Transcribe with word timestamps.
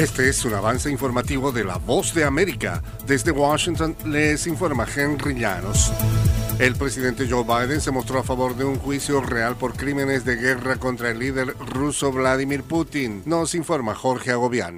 Este 0.00 0.30
es 0.30 0.46
un 0.46 0.54
avance 0.54 0.90
informativo 0.90 1.52
de 1.52 1.62
La 1.62 1.76
Voz 1.76 2.14
de 2.14 2.24
América. 2.24 2.82
Desde 3.06 3.32
Washington 3.32 3.94
les 4.06 4.46
informa 4.46 4.86
Henry 4.96 5.34
Llanos. 5.34 5.92
El 6.58 6.74
presidente 6.74 7.26
Joe 7.28 7.44
Biden 7.44 7.82
se 7.82 7.90
mostró 7.90 8.20
a 8.20 8.22
favor 8.22 8.56
de 8.56 8.64
un 8.64 8.78
juicio 8.78 9.20
real 9.20 9.56
por 9.56 9.76
crímenes 9.76 10.24
de 10.24 10.36
guerra 10.36 10.76
contra 10.76 11.10
el 11.10 11.18
líder 11.18 11.54
ruso 11.58 12.10
Vladimir 12.12 12.62
Putin. 12.62 13.20
Nos 13.26 13.54
informa 13.54 13.94
Jorge 13.94 14.30
Agobián. 14.30 14.76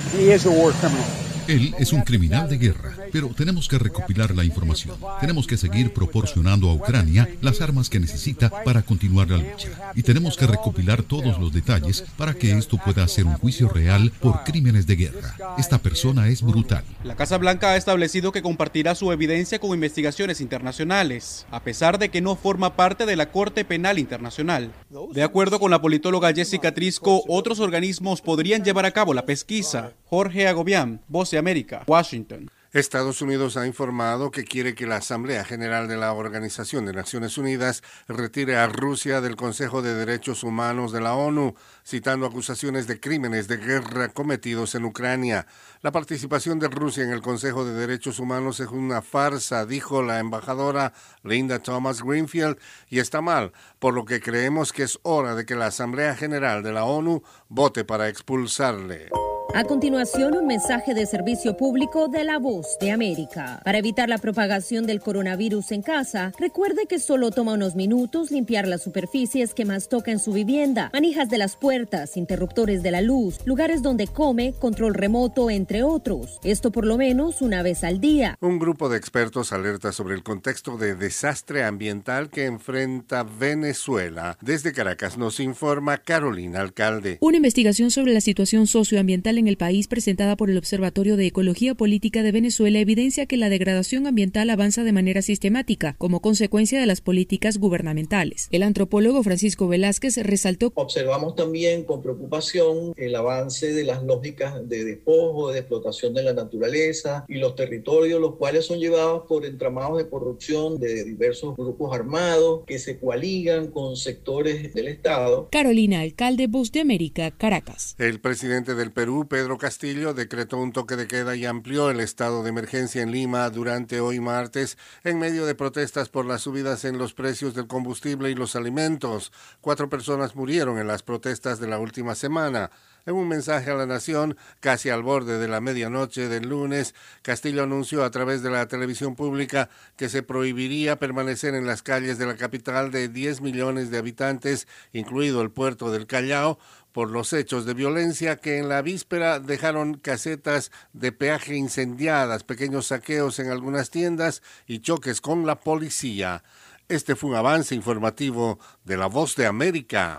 Él 1.49 1.75
es 1.79 1.93
un 1.93 2.03
criminal 2.03 2.49
de 2.49 2.57
guerra, 2.57 2.97
pero 3.11 3.29
tenemos 3.29 3.69
que 3.69 3.79
recopilar 3.79 4.35
la 4.35 4.45
información. 4.45 4.97
Tenemos 5.21 5.47
que 5.47 5.57
seguir 5.57 5.93
proporcionando 5.93 6.71
a 6.71 6.75
Ucrania 6.75 7.29
las 7.41 7.61
armas 7.61 7.91
que 7.91 8.01
necesita 8.01 8.51
para 8.65 8.83
continuar 8.83 9.29
la 9.29 9.39
lucha. 9.39 9.69
Y 9.95 10.03
tenemos 10.03 10.37
que 10.37 10.47
recopilar 10.47 11.03
todos 11.03 11.39
los 11.39 11.53
detalles 11.53 12.05
para 12.17 12.35
que 12.35 12.53
esto 12.53 12.79
pueda 12.79 13.07
ser 13.09 13.27
un 13.27 13.35
juicio 13.35 13.69
real 13.69 14.13
por 14.21 14.45
crímenes 14.45 14.87
de 14.87 14.97
guerra. 14.97 15.35
Esta 15.59 15.79
persona 15.79 16.29
es 16.29 16.43
brutal. 16.43 16.85
La 17.03 17.17
Casa 17.17 17.39
Blanca 17.39 17.71
ha 17.71 17.77
establecido 17.77 18.33
que 18.33 18.43
compartirá 18.43 18.95
su 18.95 19.11
evidencia 19.11 19.59
con 19.59 19.71
investigaciones 19.71 20.41
internacionales, 20.41 21.47
a 21.51 21.63
pesar 21.63 21.99
de 21.99 22.11
que 22.11 22.21
no 22.21 22.37
forma 22.37 22.77
parte 22.77 23.05
de 23.05 23.17
la 23.17 23.31
Corte 23.31 23.65
Penal 23.65 23.99
Internacional. 23.99 24.73
De 25.13 25.23
acuerdo 25.23 25.59
con 25.59 25.71
la 25.71 25.81
politóloga 25.81 26.33
Jessica 26.33 26.73
Trisco, 26.73 27.25
otros 27.29 27.59
organismos 27.61 28.21
podrían 28.21 28.65
llevar 28.65 28.87
a 28.87 28.93
cabo 28.93 29.13
la 29.13 29.27
pesquisa. 29.27 29.93
Jorge 30.15 30.47
Agobián, 30.47 31.01
Voz 31.09 31.31
de 31.31 31.39
América, 31.39 31.85
Washington. 31.87 32.51
Estados 32.71 33.23
Unidos 33.23 33.57
ha 33.57 33.67
informado 33.67 34.31
que 34.31 34.45
quiere 34.45 34.75
que 34.75 34.87
la 34.87 34.97
Asamblea 34.97 35.43
General 35.43 35.89
de 35.89 35.97
la 35.97 36.13
Organización 36.13 36.85
de 36.85 36.93
Naciones 36.93 37.39
Unidas 37.39 37.83
retire 38.09 38.57
a 38.57 38.67
Rusia 38.67 39.23
del 39.23 39.37
Consejo 39.37 39.81
de 39.81 39.95
Derechos 39.95 40.45
Humanos 40.45 40.93
de 40.93 41.01
la 41.01 41.15
ONU, 41.15 41.55
citando 41.83 42.27
acusaciones 42.27 42.87
de 42.87 43.01
crímenes 43.01 43.49
de 43.49 43.57
guerra 43.57 44.11
cometidos 44.11 44.75
en 44.75 44.85
Ucrania. 44.85 45.47
La 45.81 45.93
participación 45.93 46.59
de 46.59 46.69
Rusia 46.69 47.05
en 47.05 47.11
el 47.11 47.23
Consejo 47.23 47.65
de 47.65 47.73
Derechos 47.73 48.19
Humanos 48.19 48.61
es 48.61 48.69
una 48.69 49.01
farsa, 49.01 49.65
dijo 49.65 50.03
la 50.03 50.19
embajadora 50.19 50.93
Linda 51.23 51.61
Thomas 51.61 52.03
Greenfield, 52.03 52.59
y 52.91 52.99
está 52.99 53.23
mal, 53.23 53.53
por 53.79 53.95
lo 53.95 54.05
que 54.05 54.21
creemos 54.21 54.75
que 54.75 54.83
es 54.83 54.99
hora 55.05 55.35
de 55.35 55.47
que 55.47 55.57
la 55.57 55.69
Asamblea 55.69 56.15
General 56.15 56.63
de 56.63 56.73
la 56.73 56.85
ONU 56.85 57.23
vote 57.49 57.87
para 57.87 58.11
expulsarle. 58.11 59.09
A 59.55 59.65
continuación, 59.65 60.35
un 60.35 60.47
mensaje 60.47 60.95
de 60.95 61.05
servicio 61.05 61.59
público 61.59 62.09
de 62.09 62.25
la 62.25 62.39
voz 62.39 62.79
de 62.81 62.91
América. 62.91 63.61
Para 63.63 63.77
evitar 63.77 64.09
la 64.09 64.17
propagación 64.17 64.87
del 64.87 65.01
coronavirus 65.01 65.73
en 65.73 65.83
casa, 65.83 66.33
recuerde 66.39 66.87
que 66.87 66.99
solo 66.99 67.31
toma 67.31 67.53
unos 67.53 67.75
minutos 67.75 68.31
limpiar 68.31 68.67
las 68.67 68.83
superficies 68.83 69.53
que 69.53 69.67
más 69.67 69.91
toca 69.91 70.11
en 70.11 70.21
su 70.21 70.33
vivienda, 70.33 70.89
manijas 70.95 71.29
de 71.29 71.37
las 71.37 71.57
puertas, 71.57 72.17
interruptores 72.17 72.83
de 72.83 72.93
la 72.93 73.03
luz, 73.03 73.41
lugares 73.45 73.83
donde 73.83 74.07
come, 74.07 74.55
control 74.59 74.95
remoto, 74.95 75.51
entre 75.51 75.83
otros. 75.83 76.41
Esto 76.45 76.73
por 76.73 76.87
lo 76.87 76.97
menos 76.97 77.43
una 77.43 77.63
vez 77.63 77.85
al 77.85 78.01
día. 78.01 78.37
Un 78.41 78.59
grupo 78.59 78.89
de 78.89 78.97
expertos 78.97 79.53
alerta 79.53 79.93
sobre 79.93 80.15
el 80.15 80.23
contexto 80.23 80.79
de 80.79 80.95
desastre 80.95 81.65
ambiental 81.65 82.31
que 82.31 82.47
enfrenta 82.47 83.23
Venezuela. 83.23 84.39
Desde 84.41 84.73
Caracas 84.73 85.19
nos 85.19 85.41
informa 85.41 85.99
Carolina 85.99 86.61
Alcalde. 86.61 87.19
Una 87.21 87.37
investigación 87.37 87.91
sobre 87.91 88.15
la 88.15 88.23
situación 88.23 88.67
socioambiental 88.67 89.37
en 89.37 89.42
el 89.49 89.57
país 89.57 89.89
presentada 89.89 90.37
por 90.37 90.51
el 90.51 90.59
Observatorio 90.59 91.17
de 91.17 91.27
Ecología 91.27 91.75
Política 91.75 92.23
de 92.23 92.33
Venezuela 92.33 92.79
evidencia 92.79 93.27
que 93.27 93.37
la 93.37 93.49
degradación 93.49 94.07
ambiental 94.07 94.51
avanza 94.51 94.85
de 94.85 94.93
manera 94.93 95.23
sistemática 95.23 95.95
como 95.99 96.21
consecuencia 96.21 96.81
de 96.81 96.87
las 96.87 97.01
políticas 97.01 97.59
gubernamentales. 97.59 98.49
El 98.51 98.63
antropólogo 98.63 99.23
Francisco 99.23 99.69
Velázquez 99.69 100.17
resaltó 100.19 100.73
Observamos 100.75 101.35
también 101.35 101.85
con 101.85 102.03
preocupación 102.03 102.95
el 102.97 103.15
avance 103.15 103.73
de 103.73 103.85
las 103.85 104.03
lógicas 104.03 104.69
de 104.69 104.85
despojo, 104.85 105.53
de 105.53 105.61
explotación 105.61 106.15
de 106.15 106.23
la 106.23 106.33
naturaleza 106.33 107.25
y 107.29 107.39
los 107.39 107.55
territorios, 107.55 108.21
los 108.21 108.37
cuales 108.37 108.67
son 108.67 108.79
llevados 108.79 109.25
por 109.29 109.45
entramados 109.45 109.99
de 109.99 110.09
corrupción 110.09 110.79
de 110.79 111.05
diversos 111.05 111.57
grupos 111.57 111.95
armados 111.95 112.63
que 112.67 112.79
se 112.79 112.99
coaligan 112.99 113.69
con 113.69 113.97
sectores 113.97 114.75
del 114.75 114.89
Estado. 114.89 115.49
Carolina, 115.51 116.01
alcalde 116.01 116.47
Voz 116.47 116.73
de 116.73 116.81
América, 116.81 117.31
Caracas. 117.31 117.95
El 117.99 118.21
presidente 118.21 118.75
del 118.75 118.93
Perú, 118.93 119.27
Pedro 119.33 119.57
Castillo, 119.57 120.13
decretó 120.13 120.59
un 120.59 120.73
toque 120.73 120.95
de 120.95 121.09
queda 121.09 121.35
y 121.35 121.47
amplió 121.47 121.89
el 121.89 122.01
estado 122.01 122.43
de 122.43 122.51
emergencia 122.51 123.01
en 123.01 123.13
Lima 123.13 123.49
durante 123.49 123.99
hoy 123.99 124.21
martes 124.21 124.77
en 125.05 125.19
medio 125.19 125.47
de 125.47 125.55
protestas 125.55 126.11
por 126.11 126.27
las 126.27 126.43
subidas 126.43 126.85
en 126.85 126.99
los 126.99 127.15
precios 127.15 127.55
del 127.55 127.67
combustible 127.67 128.31
y 128.31 128.35
los 128.35 128.57
alimentos. 128.57 129.33
Cuatro 129.63 129.89
personas 129.89 130.37
murieron 130.37 130.79
en 130.79 130.87
las 130.87 131.03
protestas 131.03 131.61
de 131.61 131.67
la 131.67 131.79
última 131.79 132.15
semana. 132.15 132.71
En 133.05 133.15
un 133.15 133.27
mensaje 133.27 133.69
a 133.69 133.75
la 133.75 133.87
nación, 133.87 134.37
casi 134.61 134.89
al 134.89 135.03
borde 135.03 135.39
de 135.39 135.49
la 135.49 135.61
medianoche 135.61 136.29
del 136.29 136.49
lunes, 136.49 136.95
Castillo 137.23 137.65
anunció 137.65 138.05
a 138.05 138.13
través 138.13 138.43
de 138.43 138.51
la 138.51 138.69
televisión 138.69 139.17
pública 139.17 139.71
que 139.97 140.09
se 140.09 140.23
prohibiría 140.23 141.01
permanecer 141.01 141.57
en 141.57 141.67
las 141.67 141.83
calles 141.83 142.19
de 142.19 142.27
la 142.27 142.37
capital 142.37 142.93
de 142.93 143.09
10 143.09 143.41
millones 143.41 143.91
de 143.91 143.99
habitantes, 143.99 144.69
incluido 144.93 145.43
el 145.43 145.51
puerto 145.51 145.91
del 145.91 146.07
Callao, 146.07 146.61
por 146.93 147.11
los 147.11 147.33
hechos 147.33 147.65
de 147.67 147.75
violencia 147.75 148.37
que 148.37 148.59
en 148.59 148.69
la 148.69 148.83
víspera 148.83 149.41
dejaron 149.41 149.95
casetas 149.95 150.71
de 150.93 151.11
peaje 151.11 151.57
incendiadas, 151.57 152.45
pequeños 152.45 152.89
saqueos 152.89 153.41
en 153.41 153.51
algunas 153.51 153.91
tiendas 153.91 154.43
y 154.67 154.79
choques 154.79 155.21
con 155.21 155.45
la 155.45 155.59
policía. 155.59 156.45
Este 156.89 157.17
fue 157.17 157.31
un 157.31 157.37
avance 157.37 157.75
informativo 157.75 158.61
de 158.85 158.97
La 158.97 159.07
Voz 159.07 159.35
de 159.35 159.47
América. 159.47 160.19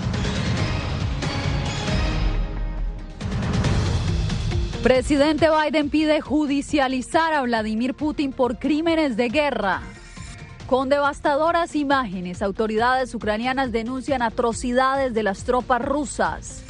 Presidente 4.83 5.47
Biden 5.47 5.91
pide 5.91 6.21
judicializar 6.21 7.35
a 7.35 7.43
Vladimir 7.43 7.93
Putin 7.93 8.33
por 8.33 8.57
crímenes 8.57 9.15
de 9.15 9.29
guerra. 9.29 9.83
Con 10.65 10.89
devastadoras 10.89 11.75
imágenes, 11.75 12.41
autoridades 12.41 13.13
ucranianas 13.13 13.71
denuncian 13.71 14.23
atrocidades 14.23 15.13
de 15.13 15.21
las 15.21 15.43
tropas 15.43 15.83
rusas. 15.83 16.63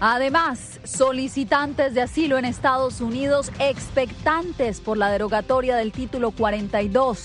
Además, 0.00 0.80
solicitantes 0.82 1.94
de 1.94 2.02
asilo 2.02 2.38
en 2.38 2.44
Estados 2.44 3.00
Unidos 3.00 3.52
expectantes 3.60 4.80
por 4.80 4.98
la 4.98 5.08
derogatoria 5.10 5.76
del 5.76 5.92
título 5.92 6.32
42. 6.32 7.22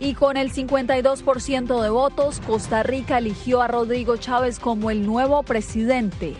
Y 0.00 0.14
con 0.14 0.36
el 0.36 0.52
52% 0.52 1.82
de 1.82 1.88
votos, 1.88 2.40
Costa 2.40 2.82
Rica 2.82 3.18
eligió 3.18 3.62
a 3.62 3.68
Rodrigo 3.68 4.16
Chávez 4.16 4.58
como 4.58 4.90
el 4.90 5.06
nuevo 5.06 5.44
presidente. 5.44 6.34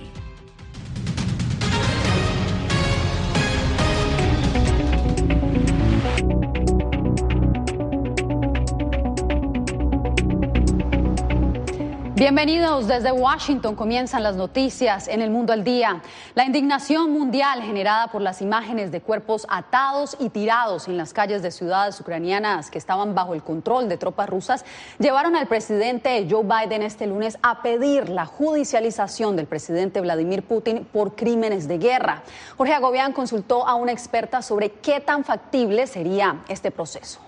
Bienvenidos 12.17 12.89
desde 12.89 13.13
Washington. 13.13 13.75
Comienzan 13.75 14.23
las 14.23 14.37
noticias 14.37 15.07
en 15.07 15.21
el 15.21 15.31
mundo 15.31 15.53
al 15.53 15.65
día. 15.65 16.01
La 16.35 16.47
indignación 16.47 17.13
mundial 17.13 17.61
generada 17.61 18.07
por 18.07 18.23
las 18.23 18.41
imágenes 18.41 18.91
de 18.91 19.03
cuerpos 19.03 19.47
atados 19.51 20.17
y 20.19 20.31
tirados 20.31 20.89
en 20.89 20.97
las 20.97 21.13
calles 21.13 21.43
de 21.43 21.51
ciudades 21.51 22.01
ucranianas 22.01 22.71
que 22.71 22.79
estaban 22.79 23.15
bajo 23.15 23.35
el 23.35 23.43
control 23.43 23.91
de 23.91 23.99
tropas 23.99 24.31
rusas 24.31 24.65
llevaron 24.99 25.37
al 25.37 25.47
presidente 25.47 26.27
Joe 26.27 26.43
Biden 26.43 26.81
este 26.81 27.07
lunes 27.07 27.37
a 27.43 27.61
pedir 27.61 28.09
la 28.09 28.25
judicialización 28.25 29.37
del 29.37 29.45
presidente 29.45 30.01
Vladimir 30.01 30.43
Putin 30.43 30.89
por 30.91 31.17
crímenes 31.17 31.69
de 31.69 31.77
guerra. 31.77 32.23
Jorge 32.57 32.73
Agobián 32.73 33.13
consultó 33.13 33.69
a 33.69 33.75
una 33.75 33.93
experta 33.93 34.41
sobre 34.41 34.71
qué 34.71 35.01
tan 35.01 35.23
factible 35.23 35.87
sería 35.87 36.43
este 36.49 36.71
proceso. 36.71 37.25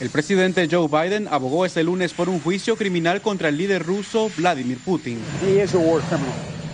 El 0.00 0.08
presidente 0.08 0.66
Joe 0.70 0.88
Biden 0.88 1.28
abogó 1.30 1.66
este 1.66 1.84
lunes 1.84 2.14
por 2.14 2.30
un 2.30 2.40
juicio 2.40 2.74
criminal 2.74 3.20
contra 3.20 3.50
el 3.50 3.58
líder 3.58 3.84
ruso 3.84 4.30
Vladimir 4.34 4.78
Putin. 4.78 5.18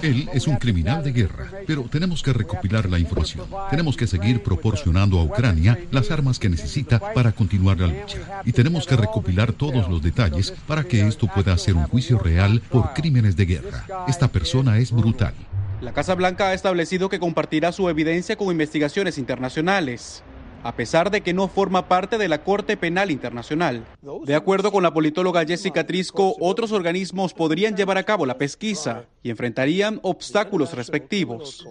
Él 0.00 0.30
es 0.32 0.46
un 0.46 0.54
criminal 0.56 1.02
de 1.02 1.10
guerra, 1.10 1.50
pero 1.66 1.82
tenemos 1.90 2.22
que 2.22 2.32
recopilar 2.32 2.88
la 2.88 3.00
información. 3.00 3.44
Tenemos 3.68 3.96
que 3.96 4.06
seguir 4.06 4.44
proporcionando 4.44 5.18
a 5.18 5.24
Ucrania 5.24 5.76
las 5.90 6.12
armas 6.12 6.38
que 6.38 6.48
necesita 6.48 7.00
para 7.00 7.32
continuar 7.32 7.80
la 7.80 7.88
lucha. 7.88 8.42
Y 8.44 8.52
tenemos 8.52 8.86
que 8.86 8.94
recopilar 8.94 9.52
todos 9.52 9.88
los 9.88 10.00
detalles 10.00 10.52
para 10.68 10.84
que 10.84 11.04
esto 11.08 11.26
pueda 11.26 11.58
ser 11.58 11.74
un 11.74 11.88
juicio 11.88 12.20
real 12.20 12.62
por 12.70 12.94
crímenes 12.94 13.34
de 13.34 13.46
guerra. 13.46 13.86
Esta 14.06 14.28
persona 14.28 14.78
es 14.78 14.92
brutal. 14.92 15.34
La 15.80 15.92
Casa 15.92 16.14
Blanca 16.14 16.50
ha 16.50 16.54
establecido 16.54 17.08
que 17.08 17.18
compartirá 17.18 17.72
su 17.72 17.88
evidencia 17.88 18.36
con 18.36 18.52
investigaciones 18.52 19.18
internacionales 19.18 20.22
a 20.66 20.74
pesar 20.74 21.10
de 21.10 21.20
que 21.20 21.32
no 21.32 21.46
forma 21.46 21.88
parte 21.88 22.18
de 22.18 22.28
la 22.28 22.42
Corte 22.42 22.76
Penal 22.76 23.10
Internacional. 23.10 23.84
De 24.24 24.34
acuerdo 24.34 24.72
con 24.72 24.82
la 24.82 24.92
politóloga 24.92 25.44
Jessica 25.44 25.86
Trisco, 25.86 26.34
otros 26.40 26.72
organismos 26.72 27.34
podrían 27.34 27.76
llevar 27.76 27.98
a 27.98 28.02
cabo 28.02 28.26
la 28.26 28.36
pesquisa 28.36 29.04
y 29.22 29.30
enfrentarían 29.30 30.00
obstáculos 30.02 30.74
respectivos. 30.74 31.64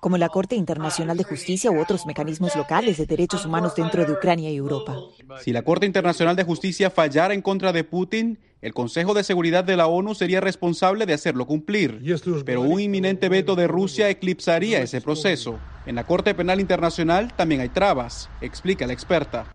Como 0.00 0.16
la 0.16 0.28
Corte 0.28 0.54
Internacional 0.54 1.16
de 1.16 1.24
Justicia 1.24 1.70
u 1.72 1.80
otros 1.80 2.06
mecanismos 2.06 2.54
locales 2.54 2.98
de 2.98 3.06
derechos 3.06 3.44
humanos 3.44 3.74
dentro 3.74 4.04
de 4.04 4.12
Ucrania 4.12 4.50
y 4.50 4.56
Europa. 4.56 4.96
Si 5.40 5.52
la 5.52 5.62
Corte 5.62 5.86
Internacional 5.86 6.36
de 6.36 6.44
Justicia 6.44 6.90
fallara 6.90 7.34
en 7.34 7.42
contra 7.42 7.72
de 7.72 7.82
Putin, 7.82 8.38
el 8.62 8.74
Consejo 8.74 9.14
de 9.14 9.24
Seguridad 9.24 9.64
de 9.64 9.76
la 9.76 9.86
ONU 9.86 10.14
sería 10.14 10.40
responsable 10.40 11.06
de 11.06 11.14
hacerlo 11.14 11.46
cumplir, 11.46 12.02
pero 12.44 12.60
un 12.60 12.78
inminente 12.78 13.30
veto 13.30 13.56
de 13.56 13.66
Rusia 13.66 14.10
eclipsaría 14.10 14.82
ese 14.82 15.00
proceso. 15.00 15.58
En 15.86 15.94
la 15.94 16.04
Corte 16.04 16.34
Penal 16.34 16.60
Internacional 16.60 17.32
también 17.34 17.62
hay 17.62 17.70
trabas, 17.70 18.28
explica 18.42 18.86
la 18.86 18.92
experta. 18.92 19.54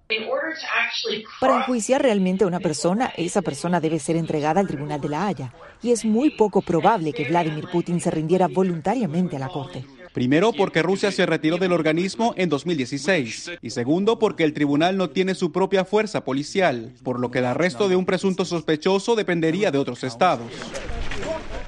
Para 1.39 1.57
enjuiciar 1.57 2.01
realmente 2.01 2.45
a 2.45 2.47
una 2.47 2.59
persona, 2.59 3.11
esa 3.15 3.43
persona 3.43 3.79
debe 3.79 3.99
ser 3.99 4.15
entregada 4.15 4.59
al 4.59 4.67
Tribunal 4.67 4.99
de 4.99 5.09
la 5.09 5.27
Haya, 5.27 5.53
y 5.83 5.91
es 5.91 6.03
muy 6.03 6.31
poco 6.31 6.63
probable 6.63 7.13
que 7.13 7.25
Vladimir 7.25 7.67
Putin 7.71 8.01
se 8.01 8.09
rindiera 8.09 8.47
voluntariamente 8.47 9.35
a 9.35 9.39
la 9.39 9.49
Corte. 9.49 9.85
Primero, 10.15 10.53
porque 10.53 10.81
Rusia 10.81 11.11
se 11.11 11.25
retiró 11.25 11.57
del 11.57 11.73
organismo 11.73 12.33
en 12.37 12.47
2016. 12.47 13.51
Y 13.61 13.71
segundo, 13.71 14.17
porque 14.17 14.45
el 14.45 14.53
tribunal 14.53 14.95
no 14.95 15.09
tiene 15.09 15.35
su 15.35 15.51
propia 15.51 15.83
fuerza 15.83 16.23
policial, 16.23 16.93
por 17.03 17.19
lo 17.19 17.31
que 17.31 17.39
el 17.39 17.45
arresto 17.45 17.89
de 17.89 17.97
un 17.97 18.05
presunto 18.05 18.45
sospechoso 18.45 19.17
dependería 19.17 19.71
de 19.71 19.77
otros 19.77 20.05
estados. 20.05 20.47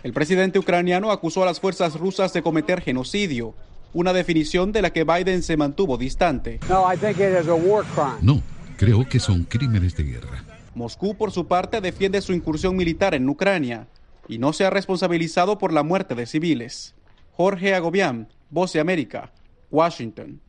El 0.01 0.13
presidente 0.13 0.59
ucraniano 0.59 1.11
acusó 1.11 1.43
a 1.43 1.45
las 1.45 1.59
fuerzas 1.59 1.95
rusas 1.95 2.31
de 2.31 2.41
cometer 2.41 2.79
genocidio, 2.79 3.53
una 3.91 4.13
definición 4.13 4.71
de 4.71 4.81
la 4.81 4.93
que 4.93 5.03
Biden 5.03 5.43
se 5.43 5.57
mantuvo 5.57 5.97
distante. 5.97 6.61
No, 8.21 8.41
creo 8.77 9.09
que 9.09 9.19
son 9.19 9.43
crímenes 9.43 9.93
de 9.97 10.03
guerra. 10.05 10.45
Moscú, 10.73 11.17
por 11.17 11.33
su 11.33 11.47
parte, 11.47 11.81
defiende 11.81 12.21
su 12.21 12.31
incursión 12.31 12.77
militar 12.77 13.13
en 13.13 13.27
Ucrania 13.27 13.89
y 14.29 14.37
no 14.37 14.53
se 14.53 14.63
ha 14.63 14.69
responsabilizado 14.69 15.57
por 15.57 15.73
la 15.73 15.83
muerte 15.83 16.15
de 16.15 16.25
civiles. 16.25 16.95
Jorge 17.37 17.75
Agobián, 17.75 18.27
Voz 18.49 18.73
de 18.73 18.79
América, 18.79 19.29
Washington. 19.69 20.41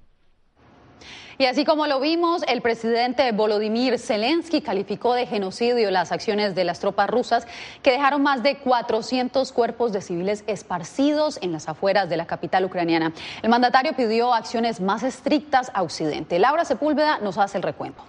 Y 1.36 1.44
así 1.44 1.66
como 1.66 1.86
lo 1.86 2.00
vimos, 2.00 2.42
el 2.48 2.62
presidente 2.62 3.30
Volodymyr 3.30 3.98
Zelensky 3.98 4.62
calificó 4.62 5.12
de 5.12 5.26
genocidio 5.26 5.90
las 5.90 6.12
acciones 6.12 6.54
de 6.54 6.64
las 6.64 6.80
tropas 6.80 7.10
rusas 7.10 7.46
que 7.82 7.90
dejaron 7.90 8.22
más 8.22 8.42
de 8.42 8.56
400 8.56 9.52
cuerpos 9.52 9.92
de 9.92 10.00
civiles 10.00 10.44
esparcidos 10.46 11.38
en 11.42 11.52
las 11.52 11.68
afueras 11.68 12.08
de 12.08 12.16
la 12.16 12.26
capital 12.26 12.64
ucraniana. 12.64 13.12
El 13.42 13.50
mandatario 13.50 13.92
pidió 13.94 14.32
acciones 14.32 14.80
más 14.80 15.02
estrictas 15.02 15.70
a 15.74 15.82
Occidente. 15.82 16.38
Laura 16.38 16.64
Sepúlveda 16.64 17.18
nos 17.18 17.36
hace 17.36 17.58
el 17.58 17.64
recuento. 17.64 18.02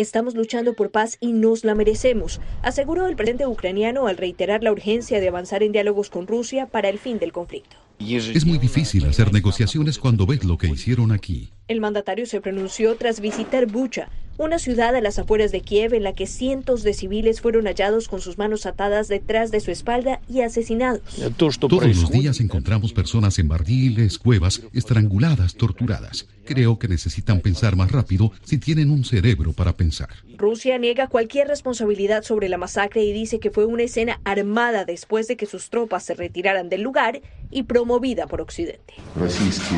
Estamos 0.00 0.34
luchando 0.34 0.72
por 0.72 0.90
paz 0.90 1.18
y 1.20 1.34
nos 1.34 1.62
la 1.62 1.74
merecemos, 1.74 2.40
aseguró 2.62 3.06
el 3.06 3.16
presidente 3.16 3.46
ucraniano 3.46 4.06
al 4.06 4.16
reiterar 4.16 4.62
la 4.62 4.72
urgencia 4.72 5.20
de 5.20 5.28
avanzar 5.28 5.62
en 5.62 5.72
diálogos 5.72 6.08
con 6.08 6.26
Rusia 6.26 6.64
para 6.64 6.88
el 6.88 6.98
fin 6.98 7.18
del 7.18 7.32
conflicto. 7.32 7.76
Es 7.98 8.46
muy 8.46 8.56
difícil 8.56 9.04
hacer 9.04 9.30
negociaciones 9.30 9.98
cuando 9.98 10.24
ves 10.24 10.42
lo 10.42 10.56
que 10.56 10.68
hicieron 10.68 11.12
aquí. 11.12 11.52
El 11.68 11.82
mandatario 11.82 12.24
se 12.24 12.40
pronunció 12.40 12.96
tras 12.96 13.20
visitar 13.20 13.66
Bucha, 13.66 14.08
una 14.40 14.58
ciudad 14.58 14.96
a 14.96 15.02
las 15.02 15.18
afueras 15.18 15.52
de 15.52 15.60
Kiev 15.60 15.92
en 15.92 16.02
la 16.02 16.14
que 16.14 16.26
cientos 16.26 16.82
de 16.82 16.94
civiles 16.94 17.42
fueron 17.42 17.66
hallados 17.66 18.08
con 18.08 18.22
sus 18.22 18.38
manos 18.38 18.64
atadas 18.64 19.06
detrás 19.06 19.50
de 19.50 19.60
su 19.60 19.70
espalda 19.70 20.22
y 20.28 20.40
asesinados. 20.40 21.02
Todos 21.36 21.84
los 21.84 22.10
días 22.10 22.40
encontramos 22.40 22.94
personas 22.94 23.38
en 23.38 23.48
barriles, 23.48 24.18
cuevas, 24.18 24.62
estranguladas, 24.72 25.56
torturadas. 25.56 26.26
Creo 26.46 26.78
que 26.78 26.88
necesitan 26.88 27.40
pensar 27.40 27.76
más 27.76 27.92
rápido 27.92 28.32
si 28.42 28.56
tienen 28.56 28.90
un 28.90 29.04
cerebro 29.04 29.52
para 29.52 29.76
pensar. 29.76 30.08
Rusia 30.38 30.78
niega 30.78 31.06
cualquier 31.06 31.46
responsabilidad 31.46 32.22
sobre 32.22 32.48
la 32.48 32.56
masacre 32.56 33.04
y 33.04 33.12
dice 33.12 33.40
que 33.40 33.50
fue 33.50 33.66
una 33.66 33.82
escena 33.82 34.20
armada 34.24 34.86
después 34.86 35.28
de 35.28 35.36
que 35.36 35.44
sus 35.44 35.68
tropas 35.68 36.02
se 36.02 36.14
retiraran 36.14 36.70
del 36.70 36.80
lugar 36.80 37.20
y 37.50 37.64
promovida 37.64 38.26
por 38.26 38.40
Occidente. 38.40 38.94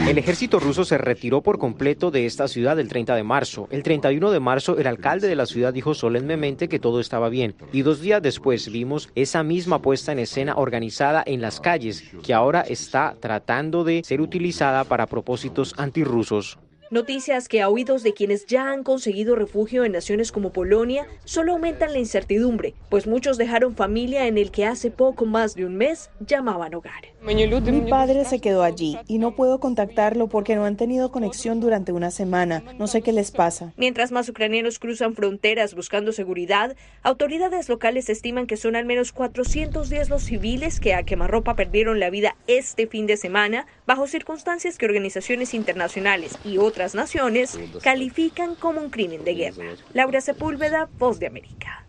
El 0.07 0.19
ejército 0.19 0.61
ruso 0.61 0.85
se 0.85 0.99
retiró 0.99 1.43
por 1.43 1.59
completo 1.59 2.11
de 2.11 2.27
esta 2.27 2.47
ciudad 2.47 2.79
el 2.79 2.89
30 2.89 3.17
de 3.17 3.23
marzo. 3.23 3.67
El 3.71 3.83
31 3.83 4.31
de 4.31 4.41
marzo 4.41 4.52
marzo, 4.53 4.77
el 4.79 4.87
alcalde 4.87 5.29
de 5.29 5.35
la 5.35 5.47
ciudad 5.47 5.73
dijo 5.73 5.95
solemnemente 5.95 6.69
que 6.69 6.79
todo 6.79 7.01
estaba 7.01 7.31
bien. 7.31 7.55
Y 7.73 7.81
dos 7.81 8.03
días 8.03 8.21
después 8.21 8.71
vimos 8.71 9.09
esa 9.15 9.43
misma 9.43 9.81
puesta 9.81 10.13
en 10.13 10.19
escena 10.19 10.57
organizada 10.57 11.23
en 11.25 11.41
las 11.41 11.59
calles, 11.59 12.05
que 12.23 12.35
ahora 12.35 12.61
está 12.61 13.17
tratando 13.19 13.83
de 13.83 14.03
ser 14.05 14.21
utilizada 14.21 14.85
para 14.85 15.07
propósitos 15.07 15.75
antirrusos. 15.79 16.59
Noticias 16.93 17.49
que 17.49 17.63
a 17.63 17.71
oídos 17.71 18.03
de 18.03 18.13
quienes 18.13 18.45
ya 18.45 18.71
han 18.71 18.83
conseguido 18.83 19.35
refugio 19.35 19.87
en 19.87 19.93
naciones 19.93 20.31
como 20.31 20.53
Polonia 20.53 21.07
solo 21.25 21.53
aumentan 21.53 21.95
la 21.95 21.99
incertidumbre, 21.99 22.75
pues 22.91 23.07
muchos 23.07 23.39
dejaron 23.39 23.75
familia 23.75 24.27
en 24.27 24.37
el 24.37 24.51
que 24.51 24.67
hace 24.67 24.91
poco 24.91 25.25
más 25.25 25.55
de 25.55 25.65
un 25.65 25.75
mes 25.75 26.11
llamaban 26.21 26.75
hogar. 26.75 27.05
Mi 27.23 27.81
padre 27.89 28.27
se 28.27 28.41
quedó 28.41 28.63
allí 28.63 28.99
y 29.09 29.17
no 29.17 29.35
puedo 29.35 29.59
contactarlo 29.59 30.29
porque 30.29 30.55
no 30.55 30.67
han 30.67 30.77
tenido 30.77 31.11
conexión 31.11 31.61
durante 31.61 31.93
una 31.93 32.11
semana. 32.11 32.63
No 32.79 32.87
sé 32.87 33.01
qué 33.01 33.13
les 33.13 33.31
pasa. 33.31 33.73
Mientras 33.79 34.13
más 34.13 34.29
ucranianos 34.29 34.79
cruzan 34.79 35.15
fronteras 35.15 35.75
buscando 35.75 36.13
seguridad, 36.13 36.77
autoridades 37.03 37.71
locales 37.71 38.11
estiman 38.11 38.47
que 38.47 38.59
son 38.59 38.77
al 38.77 38.85
menos 38.85 39.13
410 39.13 40.11
los 40.11 40.25
civiles 40.25 40.79
que 40.79 40.93
a 40.93 41.05
quemarropa 41.05 41.57
perdieron 41.57 42.01
la 42.01 42.11
vida 42.11 42.37
este 42.49 42.87
fin 42.87 43.07
de 43.07 43.17
semana 43.17 43.67
bajo 43.87 44.07
circunstancias 44.09 44.77
que 44.77 44.85
organizaciones 44.85 45.55
internacionales 45.55 46.37
y 46.45 46.59
otras 46.59 46.82
naciones 46.95 47.59
califican 47.83 48.55
como 48.55 48.81
un 48.81 48.91
crimen 48.91 49.25
de 49.25 49.35
guerra. 49.35 49.65
Laura 49.93 50.21
Sepúlveda, 50.21 50.89
Voz 50.99 51.19
de 51.19 51.27
América. 51.29 51.87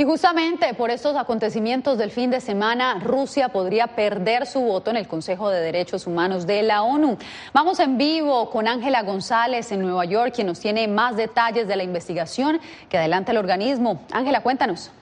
Y 0.00 0.04
justamente 0.04 0.74
por 0.74 0.90
estos 0.90 1.16
acontecimientos 1.16 1.98
del 1.98 2.12
fin 2.12 2.30
de 2.30 2.40
semana, 2.40 3.00
Rusia 3.00 3.48
podría 3.48 3.88
perder 3.88 4.46
su 4.46 4.60
voto 4.60 4.90
en 4.90 4.96
el 4.96 5.08
Consejo 5.08 5.50
de 5.50 5.60
Derechos 5.60 6.06
Humanos 6.06 6.46
de 6.46 6.62
la 6.62 6.82
ONU. 6.82 7.18
Vamos 7.52 7.80
en 7.80 7.98
vivo 7.98 8.48
con 8.50 8.68
Ángela 8.68 9.02
González 9.02 9.72
en 9.72 9.80
Nueva 9.80 10.04
York, 10.04 10.34
quien 10.36 10.46
nos 10.46 10.60
tiene 10.60 10.86
más 10.86 11.16
detalles 11.16 11.66
de 11.66 11.74
la 11.74 11.82
investigación 11.82 12.60
que 12.88 12.96
adelanta 12.96 13.32
el 13.32 13.38
organismo. 13.38 14.02
Ángela, 14.12 14.40
cuéntanos. 14.44 14.92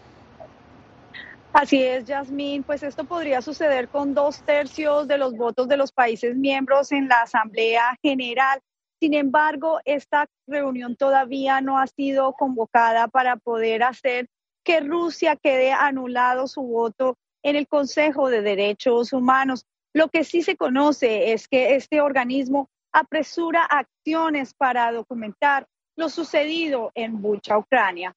Así 1.58 1.82
es, 1.82 2.04
Yasmín, 2.04 2.64
pues 2.64 2.82
esto 2.82 3.04
podría 3.04 3.40
suceder 3.40 3.88
con 3.88 4.12
dos 4.12 4.42
tercios 4.42 5.08
de 5.08 5.16
los 5.16 5.34
votos 5.34 5.66
de 5.68 5.78
los 5.78 5.90
países 5.90 6.36
miembros 6.36 6.92
en 6.92 7.08
la 7.08 7.22
Asamblea 7.22 7.98
General. 8.02 8.60
Sin 9.00 9.14
embargo, 9.14 9.80
esta 9.86 10.26
reunión 10.46 10.96
todavía 10.96 11.62
no 11.62 11.78
ha 11.78 11.86
sido 11.86 12.34
convocada 12.34 13.08
para 13.08 13.36
poder 13.36 13.84
hacer 13.84 14.28
que 14.64 14.80
Rusia 14.80 15.34
quede 15.34 15.72
anulado 15.72 16.46
su 16.46 16.60
voto 16.60 17.16
en 17.42 17.56
el 17.56 17.66
Consejo 17.66 18.28
de 18.28 18.42
Derechos 18.42 19.14
Humanos. 19.14 19.64
Lo 19.94 20.08
que 20.08 20.25
sí 20.25 20.42
se 20.42 20.56
conoce 20.56 21.32
es 21.32 21.48
que 21.48 21.75
este 21.75 22.02
organismo 22.02 22.68
apresura 22.92 23.64
acciones 23.64 24.52
para 24.52 24.92
documentar 24.92 25.66
lo 25.96 26.10
sucedido 26.10 26.92
en 26.94 27.22
Bucha, 27.22 27.56
Ucrania. 27.56 28.14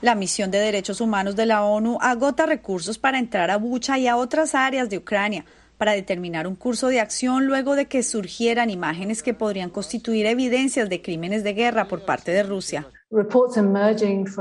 La 0.00 0.14
misión 0.14 0.52
de 0.52 0.58
derechos 0.58 1.00
humanos 1.00 1.34
de 1.34 1.44
la 1.44 1.64
ONU 1.64 1.98
agota 2.00 2.46
recursos 2.46 2.98
para 2.98 3.18
entrar 3.18 3.50
a 3.50 3.56
Bucha 3.56 3.98
y 3.98 4.06
a 4.06 4.16
otras 4.16 4.54
áreas 4.54 4.88
de 4.88 4.98
Ucrania 4.98 5.44
para 5.76 5.92
determinar 5.92 6.46
un 6.46 6.54
curso 6.54 6.86
de 6.86 7.00
acción 7.00 7.46
luego 7.46 7.74
de 7.74 7.86
que 7.86 8.04
surgieran 8.04 8.70
imágenes 8.70 9.24
que 9.24 9.34
podrían 9.34 9.70
constituir 9.70 10.26
evidencias 10.26 10.88
de 10.88 11.02
crímenes 11.02 11.42
de 11.42 11.54
guerra 11.54 11.88
por 11.88 12.04
parte 12.04 12.30
de 12.30 12.44
Rusia. 12.44 12.86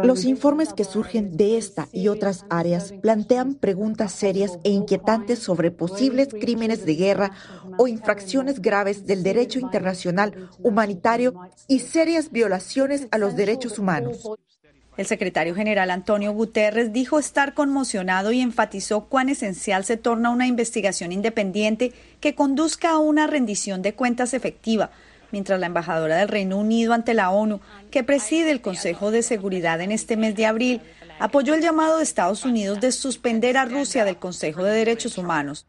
Los 0.03 0.25
informes 0.25 0.73
que 0.73 0.83
surgen 0.83 1.37
de 1.37 1.57
esta 1.57 1.87
y 1.91 2.09
otras 2.09 2.45
áreas 2.49 2.93
plantean 3.01 3.55
preguntas 3.55 4.11
serias 4.11 4.59
e 4.63 4.69
inquietantes 4.69 5.39
sobre 5.39 5.71
posibles 5.71 6.27
crímenes 6.29 6.85
de 6.85 6.95
guerra 6.95 7.31
o 7.79 7.87
infracciones 7.87 8.61
graves 8.61 9.07
del 9.07 9.23
derecho 9.23 9.59
internacional 9.59 10.49
humanitario 10.61 11.33
y 11.67 11.79
serias 11.79 12.31
violaciones 12.31 13.07
a 13.09 13.17
los 13.17 13.35
derechos 13.35 13.79
humanos. 13.79 14.29
El 14.97 15.05
secretario 15.05 15.53
general 15.53 15.91
Antonio 15.91 16.31
Guterres 16.31 16.91
dijo 16.91 17.19
estar 17.19 17.53
conmocionado 17.53 18.31
y 18.31 18.41
enfatizó 18.41 19.05
cuán 19.05 19.29
esencial 19.29 19.85
se 19.85 19.95
torna 19.95 20.31
una 20.31 20.47
investigación 20.47 21.11
independiente 21.11 21.93
que 22.19 22.33
conduzca 22.33 22.89
a 22.89 22.97
una 22.97 23.27
rendición 23.27 23.83
de 23.83 23.93
cuentas 23.93 24.33
efectiva, 24.33 24.89
mientras 25.31 25.59
la 25.59 25.67
embajadora 25.67 26.17
del 26.17 26.29
Reino 26.29 26.57
Unido 26.57 26.93
ante 26.93 27.13
la 27.13 27.29
ONU, 27.29 27.61
que 27.91 28.03
preside 28.03 28.49
el 28.49 28.61
Consejo 28.61 29.11
de 29.11 29.21
Seguridad 29.21 29.81
en 29.81 29.91
este 29.91 30.17
mes 30.17 30.35
de 30.35 30.47
abril, 30.47 30.81
apoyó 31.19 31.53
el 31.53 31.61
llamado 31.61 31.97
de 31.97 32.03
Estados 32.03 32.45
Unidos 32.45 32.79
de 32.79 32.91
suspender 32.91 33.57
a 33.57 33.65
Rusia 33.65 34.05
del 34.05 34.17
Consejo 34.17 34.63
de 34.63 34.73
Derechos 34.73 35.17
Humanos. 35.17 35.65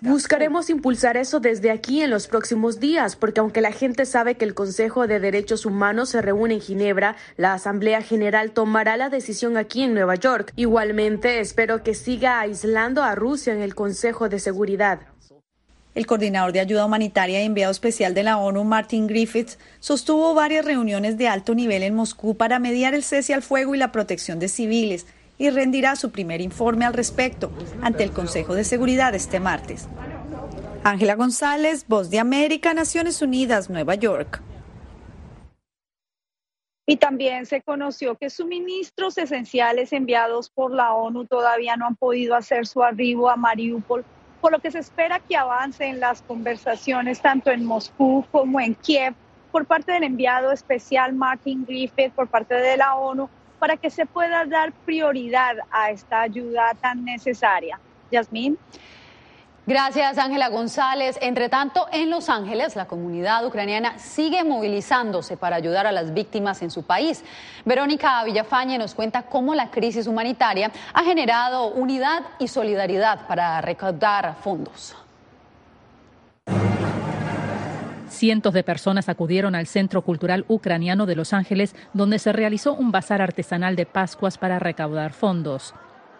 Buscaremos 0.00 0.70
impulsar 0.70 1.16
eso 1.16 1.40
desde 1.40 1.70
aquí 1.70 2.02
en 2.02 2.10
los 2.10 2.26
próximos 2.26 2.80
días, 2.80 3.16
porque 3.16 3.40
aunque 3.40 3.60
la 3.60 3.72
gente 3.72 4.06
sabe 4.06 4.36
que 4.36 4.44
el 4.44 4.54
Consejo 4.54 5.06
de 5.06 5.20
Derechos 5.20 5.66
Humanos 5.66 6.10
se 6.10 6.22
reúne 6.22 6.54
en 6.54 6.60
Ginebra, 6.60 7.16
la 7.36 7.54
Asamblea 7.54 8.02
General 8.02 8.52
tomará 8.52 8.96
la 8.96 9.08
decisión 9.08 9.56
aquí 9.56 9.82
en 9.82 9.94
Nueva 9.94 10.14
York. 10.16 10.52
Igualmente, 10.56 11.40
espero 11.40 11.82
que 11.82 11.94
siga 11.94 12.40
aislando 12.40 13.02
a 13.02 13.14
Rusia 13.14 13.52
en 13.52 13.62
el 13.62 13.74
Consejo 13.74 14.28
de 14.28 14.38
Seguridad. 14.38 15.13
El 15.94 16.06
coordinador 16.06 16.52
de 16.52 16.58
ayuda 16.58 16.86
humanitaria 16.86 17.40
y 17.40 17.44
enviado 17.44 17.70
especial 17.70 18.14
de 18.14 18.24
la 18.24 18.36
ONU, 18.36 18.64
Martin 18.64 19.06
Griffiths, 19.06 19.58
sostuvo 19.78 20.34
varias 20.34 20.64
reuniones 20.64 21.16
de 21.18 21.28
alto 21.28 21.54
nivel 21.54 21.84
en 21.84 21.94
Moscú 21.94 22.36
para 22.36 22.58
mediar 22.58 22.94
el 22.94 23.04
cese 23.04 23.32
al 23.32 23.42
fuego 23.42 23.76
y 23.76 23.78
la 23.78 23.92
protección 23.92 24.40
de 24.40 24.48
civiles 24.48 25.06
y 25.38 25.50
rendirá 25.50 25.94
su 25.94 26.10
primer 26.10 26.40
informe 26.40 26.84
al 26.84 26.94
respecto 26.94 27.52
ante 27.80 28.02
el 28.02 28.10
Consejo 28.10 28.54
de 28.54 28.64
Seguridad 28.64 29.14
este 29.14 29.38
martes. 29.38 29.88
Ángela 30.82 31.14
González, 31.14 31.86
Voz 31.86 32.10
de 32.10 32.18
América, 32.18 32.74
Naciones 32.74 33.22
Unidas, 33.22 33.70
Nueva 33.70 33.94
York. 33.94 34.42
Y 36.86 36.96
también 36.96 37.46
se 37.46 37.62
conoció 37.62 38.16
que 38.16 38.30
suministros 38.30 39.16
esenciales 39.16 39.92
enviados 39.92 40.50
por 40.50 40.72
la 40.72 40.92
ONU 40.92 41.24
todavía 41.24 41.76
no 41.76 41.86
han 41.86 41.96
podido 41.96 42.34
hacer 42.34 42.66
su 42.66 42.82
arribo 42.82 43.30
a 43.30 43.36
Mariupol 43.36 44.04
por 44.44 44.52
lo 44.52 44.58
que 44.58 44.70
se 44.70 44.80
espera 44.80 45.20
que 45.20 45.38
avancen 45.38 46.00
las 46.00 46.20
conversaciones 46.20 47.22
tanto 47.22 47.50
en 47.50 47.64
Moscú 47.64 48.26
como 48.30 48.60
en 48.60 48.74
Kiev 48.74 49.14
por 49.50 49.64
parte 49.64 49.92
del 49.92 50.02
enviado 50.02 50.52
especial 50.52 51.14
Martin 51.14 51.64
Griffith, 51.64 52.12
por 52.12 52.28
parte 52.28 52.54
de 52.54 52.76
la 52.76 52.94
ONU, 52.94 53.30
para 53.58 53.78
que 53.78 53.88
se 53.88 54.04
pueda 54.04 54.44
dar 54.44 54.74
prioridad 54.84 55.56
a 55.70 55.92
esta 55.92 56.20
ayuda 56.20 56.72
tan 56.82 57.06
necesaria. 57.06 57.80
Yasmín. 58.10 58.58
Gracias, 59.66 60.18
Ángela 60.18 60.50
González. 60.50 61.18
Entre 61.22 61.48
tanto, 61.48 61.86
en 61.90 62.10
Los 62.10 62.28
Ángeles, 62.28 62.76
la 62.76 62.84
comunidad 62.84 63.46
ucraniana 63.46 63.98
sigue 63.98 64.44
movilizándose 64.44 65.38
para 65.38 65.56
ayudar 65.56 65.86
a 65.86 65.92
las 65.92 66.12
víctimas 66.12 66.60
en 66.60 66.70
su 66.70 66.82
país. 66.82 67.24
Verónica 67.64 68.22
Villafañe 68.24 68.76
nos 68.76 68.94
cuenta 68.94 69.22
cómo 69.22 69.54
la 69.54 69.70
crisis 69.70 70.06
humanitaria 70.06 70.70
ha 70.92 71.02
generado 71.02 71.68
unidad 71.68 72.24
y 72.38 72.48
solidaridad 72.48 73.26
para 73.26 73.58
recaudar 73.62 74.36
fondos. 74.42 74.96
Cientos 78.10 78.52
de 78.52 78.62
personas 78.62 79.08
acudieron 79.08 79.54
al 79.54 79.66
Centro 79.66 80.02
Cultural 80.02 80.44
Ucraniano 80.46 81.06
de 81.06 81.16
Los 81.16 81.32
Ángeles, 81.32 81.74
donde 81.94 82.18
se 82.18 82.32
realizó 82.32 82.74
un 82.74 82.92
bazar 82.92 83.22
artesanal 83.22 83.76
de 83.76 83.86
Pascuas 83.86 84.36
para 84.36 84.58
recaudar 84.58 85.12
fondos. 85.14 85.74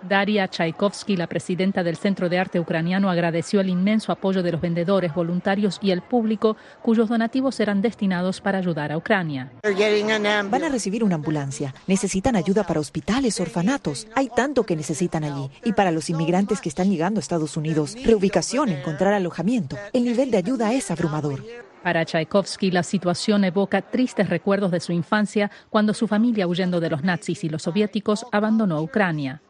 Daria 0.08 0.48
Tchaikovsky, 0.48 1.16
la 1.16 1.26
presidenta 1.26 1.82
del 1.82 1.96
Centro 1.96 2.28
de 2.28 2.38
Arte 2.38 2.60
Ucraniano, 2.60 3.10
agradeció 3.10 3.60
el 3.60 3.68
inmenso 3.68 4.12
apoyo 4.12 4.42
de 4.42 4.52
los 4.52 4.60
vendedores, 4.60 5.14
voluntarios 5.14 5.78
y 5.82 5.90
el 5.90 6.02
público, 6.02 6.56
cuyos 6.82 7.08
donativos 7.08 7.54
serán 7.54 7.82
destinados 7.82 8.40
para 8.40 8.58
ayudar 8.58 8.92
a 8.92 8.96
Ucrania. 8.96 9.50
Van 9.62 10.64
a 10.64 10.68
recibir 10.68 11.04
una 11.04 11.16
ambulancia. 11.16 11.74
Necesitan 11.86 12.36
ayuda 12.36 12.64
para 12.64 12.80
hospitales, 12.80 13.40
orfanatos. 13.40 14.06
Hay 14.14 14.28
tanto 14.34 14.64
que 14.64 14.76
necesitan 14.76 15.24
allí. 15.24 15.50
Y 15.64 15.72
para 15.72 15.90
los 15.90 16.10
inmigrantes 16.10 16.60
que 16.60 16.68
están 16.68 16.90
llegando 16.90 17.18
a 17.18 17.22
Estados 17.22 17.56
Unidos, 17.56 17.96
reubicación, 18.04 18.68
encontrar 18.68 19.14
alojamiento. 19.14 19.76
El 19.92 20.04
nivel 20.04 20.30
de 20.30 20.38
ayuda 20.38 20.72
es 20.72 20.90
abrumador. 20.90 21.42
Para 21.84 22.06
Tchaikovsky, 22.06 22.70
la 22.70 22.82
situación 22.82 23.44
evoca 23.44 23.82
tristes 23.82 24.30
recuerdos 24.30 24.70
de 24.70 24.80
su 24.80 24.92
infancia 24.92 25.50
cuando 25.68 25.92
su 25.92 26.08
familia, 26.08 26.46
huyendo 26.46 26.80
de 26.80 26.88
los 26.88 27.04
nazis 27.04 27.44
y 27.44 27.50
los 27.50 27.60
soviéticos, 27.60 28.24
abandonó 28.32 28.80
Ucrania. 28.80 29.42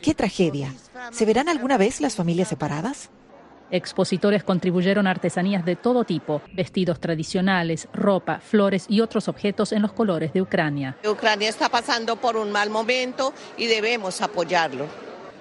¡Qué 0.00 0.14
tragedia! 0.14 0.72
¿Se 1.10 1.24
verán 1.26 1.48
alguna 1.48 1.76
vez 1.76 2.00
las 2.00 2.14
familias 2.14 2.46
separadas? 2.46 3.10
Expositores 3.72 4.44
contribuyeron 4.44 5.08
artesanías 5.08 5.64
de 5.64 5.74
todo 5.74 6.04
tipo, 6.04 6.40
vestidos 6.52 7.00
tradicionales, 7.00 7.88
ropa, 7.92 8.38
flores 8.38 8.86
y 8.88 9.00
otros 9.00 9.26
objetos 9.26 9.72
en 9.72 9.82
los 9.82 9.92
colores 9.92 10.32
de 10.32 10.40
Ucrania. 10.40 10.96
Ucrania 11.04 11.48
está 11.48 11.68
pasando 11.68 12.14
por 12.14 12.36
un 12.36 12.52
mal 12.52 12.70
momento 12.70 13.34
y 13.56 13.66
debemos 13.66 14.20
apoyarlo. 14.20 14.86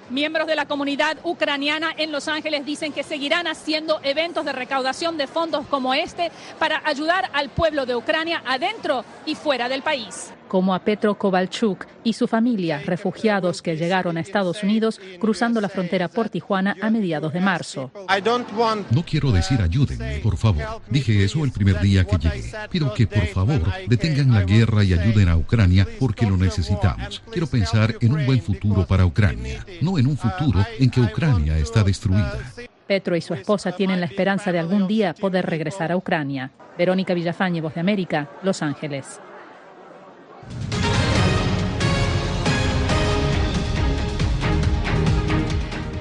Miembros 0.09 0.47
de 0.47 0.55
la 0.55 0.65
comunidad 0.65 1.17
ucraniana 1.23 1.93
en 1.97 2.11
Los 2.11 2.27
Ángeles 2.27 2.65
dicen 2.65 2.91
que 2.91 3.03
seguirán 3.03 3.47
haciendo 3.47 3.99
eventos 4.03 4.43
de 4.45 4.51
recaudación 4.51 5.17
de 5.17 5.27
fondos 5.27 5.65
como 5.67 5.93
este 5.93 6.31
para 6.59 6.81
ayudar 6.85 7.29
al 7.33 7.49
pueblo 7.49 7.85
de 7.85 7.95
Ucrania 7.95 8.43
adentro 8.45 9.05
y 9.25 9.35
fuera 9.35 9.69
del 9.69 9.81
país. 9.81 10.33
Como 10.53 10.75
a 10.75 10.83
Petro 10.83 11.15
Kovalchuk 11.15 11.87
y 12.03 12.13
su 12.13 12.27
familia, 12.27 12.79
refugiados 12.85 13.63
que 13.63 13.75
llegaron 13.75 14.17
a 14.17 14.19
Estados 14.19 14.61
Unidos 14.61 15.01
cruzando 15.19 15.59
la 15.59 15.67
frontera 15.67 16.09
por 16.09 16.29
Tijuana 16.29 16.77
a 16.79 16.91
mediados 16.91 17.33
de 17.33 17.41
marzo. 17.41 17.89
No 18.91 19.03
quiero 19.03 19.31
decir 19.31 19.63
ayúdenme, 19.63 20.19
por 20.19 20.37
favor. 20.37 20.63
Dije 20.91 21.23
eso 21.23 21.43
el 21.43 21.51
primer 21.51 21.79
día 21.79 22.05
que 22.05 22.19
llegué. 22.19 22.51
Pido 22.69 22.93
que 22.93 23.07
por 23.07 23.25
favor 23.25 23.63
detengan 23.87 24.31
la 24.31 24.43
guerra 24.43 24.83
y 24.83 24.93
ayuden 24.93 25.29
a 25.29 25.37
Ucrania 25.37 25.87
porque 25.99 26.27
lo 26.27 26.37
necesitamos. 26.37 27.23
Quiero 27.31 27.47
pensar 27.47 27.95
en 27.99 28.13
un 28.13 28.23
buen 28.23 28.39
futuro 28.39 28.85
para 28.85 29.07
Ucrania, 29.07 29.65
no 29.81 29.97
en 29.97 30.05
un 30.05 30.17
futuro 30.17 30.63
en 30.77 30.91
que 30.91 31.01
Ucrania 31.01 31.57
está 31.57 31.83
destruida. 31.83 32.37
Petro 32.85 33.15
y 33.15 33.21
su 33.21 33.33
esposa 33.33 33.71
tienen 33.71 33.99
la 33.99 34.05
esperanza 34.05 34.51
de 34.51 34.59
algún 34.59 34.87
día 34.87 35.15
poder 35.15 35.47
regresar 35.47 35.91
a 35.91 35.97
Ucrania. 35.97 36.51
Verónica 36.77 37.15
Villafañe, 37.15 37.59
Voz 37.59 37.73
de 37.73 37.81
América, 37.81 38.29
Los 38.43 38.61
Ángeles. 38.61 39.19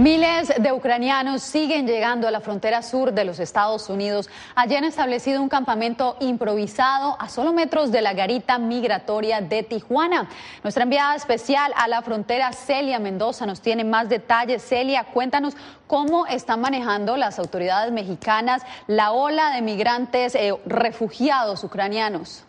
Miles 0.03 0.53
de 0.59 0.73
ucranianos 0.73 1.43
siguen 1.43 1.87
llegando 1.87 2.27
a 2.27 2.33
la 2.33 2.41
frontera 2.41 2.83
sur 2.83 3.13
de 3.13 3.25
los 3.25 3.39
Estados 3.39 3.89
Unidos. 3.89 4.29
Allí 4.57 4.75
han 4.75 4.83
establecido 4.83 5.41
un 5.41 5.49
campamento 5.49 6.17
improvisado 6.19 7.17
a 7.21 7.29
solo 7.29 7.53
metros 7.53 7.93
de 7.93 8.03
la 8.03 8.13
garita 8.13 8.59
migratoria 8.59 9.41
de 9.41 9.63
Tijuana. 9.63 10.29
Nuestra 10.65 10.83
enviada 10.83 11.15
especial 11.15 11.73
a 11.77 11.87
la 11.87 12.03
frontera, 12.03 12.53
Celia 12.53 12.99
Mendoza, 12.99 13.47
nos 13.47 13.61
tiene 13.61 13.85
más 13.85 14.09
detalles. 14.09 14.65
Celia, 14.69 15.05
cuéntanos 15.05 15.55
cómo 15.87 16.27
están 16.27 16.61
manejando 16.61 17.17
las 17.17 17.39
autoridades 17.39 17.93
mexicanas 17.93 18.63
la 18.89 19.13
ola 19.13 19.51
de 19.51 19.63
migrantes 19.63 20.35
eh, 20.35 20.53
refugiados 20.67 21.63
ucranianos. 21.63 22.43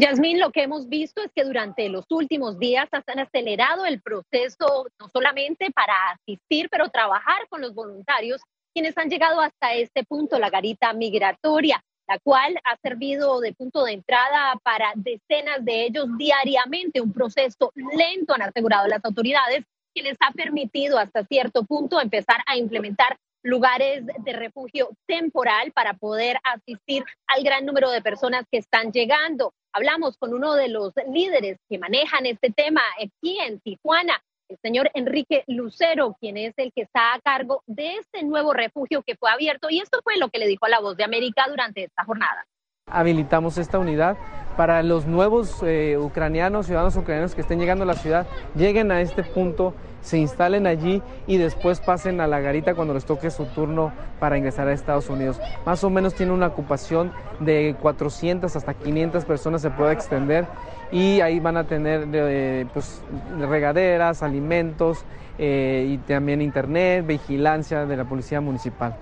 Yasmín, 0.00 0.40
lo 0.40 0.50
que 0.50 0.62
hemos 0.62 0.88
visto 0.88 1.22
es 1.22 1.30
que 1.34 1.44
durante 1.44 1.90
los 1.90 2.06
últimos 2.08 2.58
días 2.58 2.88
han 2.90 3.18
acelerado 3.18 3.84
el 3.84 4.00
proceso, 4.00 4.86
no 4.98 5.08
solamente 5.12 5.70
para 5.72 5.94
asistir, 6.12 6.68
pero 6.70 6.88
trabajar 6.88 7.46
con 7.50 7.60
los 7.60 7.74
voluntarios, 7.74 8.40
quienes 8.72 8.96
han 8.96 9.10
llegado 9.10 9.42
hasta 9.42 9.74
este 9.74 10.04
punto, 10.04 10.38
la 10.38 10.48
garita 10.48 10.94
migratoria, 10.94 11.84
la 12.08 12.18
cual 12.18 12.58
ha 12.64 12.78
servido 12.78 13.40
de 13.40 13.52
punto 13.52 13.84
de 13.84 13.92
entrada 13.92 14.58
para 14.62 14.92
decenas 14.94 15.62
de 15.66 15.84
ellos 15.84 16.06
diariamente, 16.16 17.02
un 17.02 17.12
proceso 17.12 17.70
lento, 17.74 18.32
han 18.32 18.42
asegurado 18.42 18.88
las 18.88 19.04
autoridades, 19.04 19.64
que 19.94 20.02
les 20.02 20.16
ha 20.20 20.32
permitido 20.32 20.98
hasta 20.98 21.26
cierto 21.26 21.64
punto 21.64 22.00
empezar 22.00 22.38
a 22.46 22.56
implementar 22.56 23.18
lugares 23.42 24.06
de 24.06 24.32
refugio 24.32 24.88
temporal 25.06 25.72
para 25.72 25.92
poder 25.92 26.38
asistir 26.42 27.04
al 27.26 27.44
gran 27.44 27.66
número 27.66 27.90
de 27.90 28.00
personas 28.00 28.46
que 28.50 28.58
están 28.58 28.92
llegando. 28.92 29.52
Hablamos 29.72 30.16
con 30.16 30.34
uno 30.34 30.54
de 30.54 30.68
los 30.68 30.92
líderes 31.12 31.58
que 31.68 31.78
manejan 31.78 32.26
este 32.26 32.50
tema 32.50 32.80
aquí 33.00 33.38
en 33.38 33.60
Tijuana, 33.60 34.20
el 34.48 34.58
señor 34.62 34.90
Enrique 34.94 35.44
Lucero, 35.46 36.16
quien 36.20 36.36
es 36.36 36.54
el 36.56 36.72
que 36.72 36.82
está 36.82 37.14
a 37.14 37.20
cargo 37.20 37.62
de 37.66 37.96
este 37.96 38.24
nuevo 38.24 38.52
refugio 38.52 39.02
que 39.02 39.14
fue 39.14 39.30
abierto. 39.30 39.70
Y 39.70 39.80
esto 39.80 40.00
fue 40.02 40.16
lo 40.16 40.28
que 40.28 40.40
le 40.40 40.48
dijo 40.48 40.66
a 40.66 40.68
La 40.68 40.80
Voz 40.80 40.96
de 40.96 41.04
América 41.04 41.44
durante 41.48 41.84
esta 41.84 42.04
jornada. 42.04 42.44
Habilitamos 42.86 43.58
esta 43.58 43.78
unidad 43.78 44.16
para 44.56 44.82
los 44.82 45.06
nuevos 45.06 45.62
eh, 45.62 45.96
ucranianos, 45.98 46.66
ciudadanos 46.66 46.96
ucranianos 46.96 47.34
que 47.34 47.40
estén 47.40 47.58
llegando 47.58 47.84
a 47.84 47.86
la 47.86 47.94
ciudad, 47.94 48.26
lleguen 48.54 48.90
a 48.90 49.00
este 49.00 49.22
punto 49.22 49.74
se 50.02 50.18
instalen 50.18 50.66
allí 50.66 51.02
y 51.26 51.36
después 51.36 51.80
pasen 51.80 52.20
a 52.20 52.26
la 52.26 52.40
garita 52.40 52.74
cuando 52.74 52.94
les 52.94 53.04
toque 53.04 53.30
su 53.30 53.44
turno 53.46 53.92
para 54.18 54.38
ingresar 54.38 54.68
a 54.68 54.72
Estados 54.72 55.08
Unidos. 55.08 55.40
Más 55.66 55.84
o 55.84 55.90
menos 55.90 56.14
tiene 56.14 56.32
una 56.32 56.48
ocupación 56.48 57.12
de 57.38 57.76
400 57.80 58.54
hasta 58.54 58.74
500 58.74 59.24
personas, 59.24 59.62
se 59.62 59.70
puede 59.70 59.92
extender 59.92 60.46
y 60.90 61.20
ahí 61.20 61.38
van 61.40 61.56
a 61.56 61.64
tener 61.64 62.08
eh, 62.12 62.66
pues, 62.72 63.02
regaderas, 63.38 64.22
alimentos 64.22 65.04
eh, 65.38 65.86
y 65.88 65.98
también 65.98 66.42
internet, 66.42 67.06
vigilancia 67.06 67.86
de 67.86 67.96
la 67.96 68.04
policía 68.04 68.40
municipal. 68.40 68.96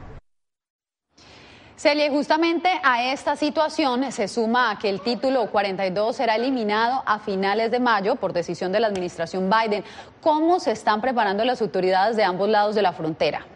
Celia, 1.79 2.11
justamente 2.11 2.69
a 2.83 3.13
esta 3.13 3.37
situación 3.37 4.11
se 4.11 4.27
suma 4.27 4.77
que 4.81 4.89
el 4.89 5.01
título 5.01 5.49
42 5.49 6.17
será 6.17 6.35
eliminado 6.35 7.05
a 7.07 7.21
finales 7.21 7.71
de 7.71 7.79
mayo 7.79 8.17
por 8.17 8.33
decisión 8.33 8.73
de 8.73 8.81
la 8.81 8.89
administración 8.89 9.49
Biden. 9.49 9.85
¿Cómo 10.21 10.59
se 10.59 10.73
están 10.73 11.01
preparando 11.01 11.45
las 11.45 11.63
autoridades 11.63 12.17
de 12.17 12.25
ambos 12.25 12.49
lados 12.49 12.75
de 12.75 12.83
la 12.83 12.93
frontera? 12.93 13.47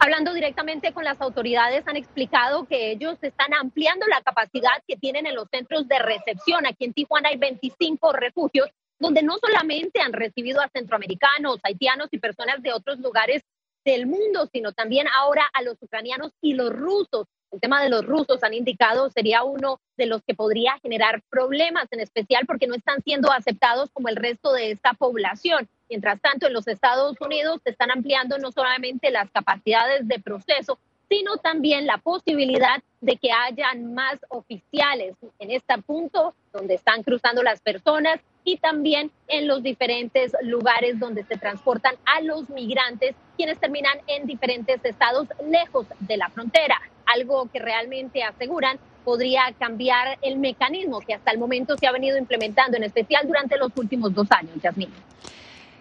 Hablando 0.00 0.34
directamente 0.34 0.92
con 0.92 1.04
las 1.04 1.20
autoridades, 1.20 1.86
han 1.86 1.94
explicado 1.94 2.66
que 2.66 2.90
ellos 2.90 3.16
están 3.22 3.54
ampliando 3.54 4.04
la 4.08 4.20
capacidad 4.22 4.82
que 4.88 4.96
tienen 4.96 5.28
en 5.28 5.36
los 5.36 5.46
centros 5.48 5.86
de 5.86 6.00
recepción. 6.00 6.66
Aquí 6.66 6.86
en 6.86 6.92
Tijuana 6.92 7.28
hay 7.28 7.36
25 7.36 8.14
refugios 8.14 8.68
donde 8.98 9.22
no 9.22 9.36
solamente 9.38 10.00
han 10.00 10.12
recibido 10.12 10.60
a 10.60 10.68
centroamericanos, 10.70 11.60
haitianos 11.62 12.08
y 12.10 12.18
personas 12.18 12.60
de 12.62 12.72
otros 12.72 12.98
lugares 12.98 13.44
del 13.86 14.06
mundo, 14.06 14.48
sino 14.52 14.72
también 14.72 15.06
ahora 15.16 15.48
a 15.54 15.62
los 15.62 15.80
ucranianos 15.80 16.32
y 16.42 16.54
los 16.54 16.70
rusos. 16.70 17.28
El 17.52 17.60
tema 17.60 17.80
de 17.80 17.88
los 17.88 18.04
rusos 18.04 18.42
han 18.42 18.52
indicado 18.52 19.08
sería 19.10 19.44
uno 19.44 19.80
de 19.96 20.06
los 20.06 20.22
que 20.24 20.34
podría 20.34 20.76
generar 20.82 21.22
problemas, 21.30 21.86
en 21.92 22.00
especial 22.00 22.44
porque 22.46 22.66
no 22.66 22.74
están 22.74 23.00
siendo 23.02 23.30
aceptados 23.30 23.88
como 23.92 24.08
el 24.08 24.16
resto 24.16 24.52
de 24.52 24.72
esta 24.72 24.92
población. 24.92 25.68
Mientras 25.88 26.20
tanto, 26.20 26.48
en 26.48 26.52
los 26.52 26.66
Estados 26.66 27.16
Unidos 27.20 27.60
se 27.62 27.70
están 27.70 27.92
ampliando 27.92 28.36
no 28.38 28.50
solamente 28.50 29.12
las 29.12 29.30
capacidades 29.30 30.06
de 30.08 30.18
proceso, 30.18 30.78
sino 31.08 31.36
también 31.36 31.86
la 31.86 31.98
posibilidad 31.98 32.82
de 33.00 33.16
que 33.16 33.30
hayan 33.30 33.94
más 33.94 34.18
oficiales 34.28 35.14
en 35.38 35.52
este 35.52 35.78
punto 35.78 36.34
donde 36.52 36.74
están 36.74 37.04
cruzando 37.04 37.44
las 37.44 37.60
personas 37.60 38.18
y 38.46 38.58
también 38.58 39.10
en 39.26 39.48
los 39.48 39.62
diferentes 39.62 40.32
lugares 40.42 41.00
donde 41.00 41.24
se 41.24 41.36
transportan 41.36 41.96
a 42.06 42.20
los 42.20 42.48
migrantes, 42.48 43.16
quienes 43.36 43.58
terminan 43.58 43.98
en 44.06 44.24
diferentes 44.24 44.82
estados 44.84 45.26
lejos 45.50 45.86
de 45.98 46.16
la 46.16 46.30
frontera, 46.30 46.80
algo 47.06 47.50
que 47.52 47.58
realmente 47.58 48.22
aseguran 48.22 48.78
podría 49.04 49.42
cambiar 49.58 50.16
el 50.22 50.38
mecanismo 50.38 51.00
que 51.00 51.14
hasta 51.14 51.32
el 51.32 51.38
momento 51.38 51.76
se 51.76 51.88
ha 51.88 51.92
venido 51.92 52.16
implementando, 52.16 52.76
en 52.76 52.84
especial 52.84 53.26
durante 53.26 53.58
los 53.58 53.72
últimos 53.76 54.14
dos 54.14 54.28
años, 54.30 54.54
Yasmín. 54.62 54.92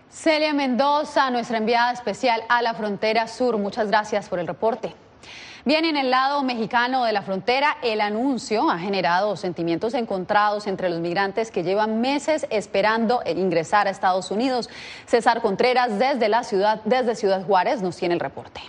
Celia 0.10 0.54
Mendoza, 0.54 1.30
nuestra 1.30 1.60
enviada 1.60 1.91
especial 1.91 2.41
a 2.49 2.63
la 2.63 2.73
frontera 2.73 3.28
sur, 3.28 3.58
muchas 3.58 3.89
gracias 3.89 4.28
por 4.28 4.39
el 4.39 4.47
reporte. 4.47 5.04
Bien, 5.67 5.84
en 5.84 5.97
el 5.97 6.12
lado 6.12 6.43
mexicano 6.43 7.06
de 7.06 7.12
la 7.12 7.23
frontera, 7.23 7.78
el 7.82 7.99
anuncio 7.99 8.69
ha 8.69 8.78
generado 8.78 9.36
sentimientos 9.36 9.95
encontrados 9.95 10.67
entre 10.67 10.89
los 10.89 10.99
migrantes 10.99 11.49
que 11.49 11.63
llevan 11.63 12.01
meses 12.01 12.45
esperando 12.51 13.23
ingresar 13.25 13.88
a 13.88 13.89
Estados 13.89 14.30
Unidos. 14.30 14.69
César 15.08 15.41
Contreras, 15.41 15.97
desde 15.97 16.30
la 16.30 16.43
ciudad, 16.43 16.82
desde 16.86 17.15
Ciudad 17.15 17.43
Juárez, 17.43 17.82
nos 17.82 17.97
tiene 17.97 18.13
el 18.13 18.19
reporte. 18.19 18.62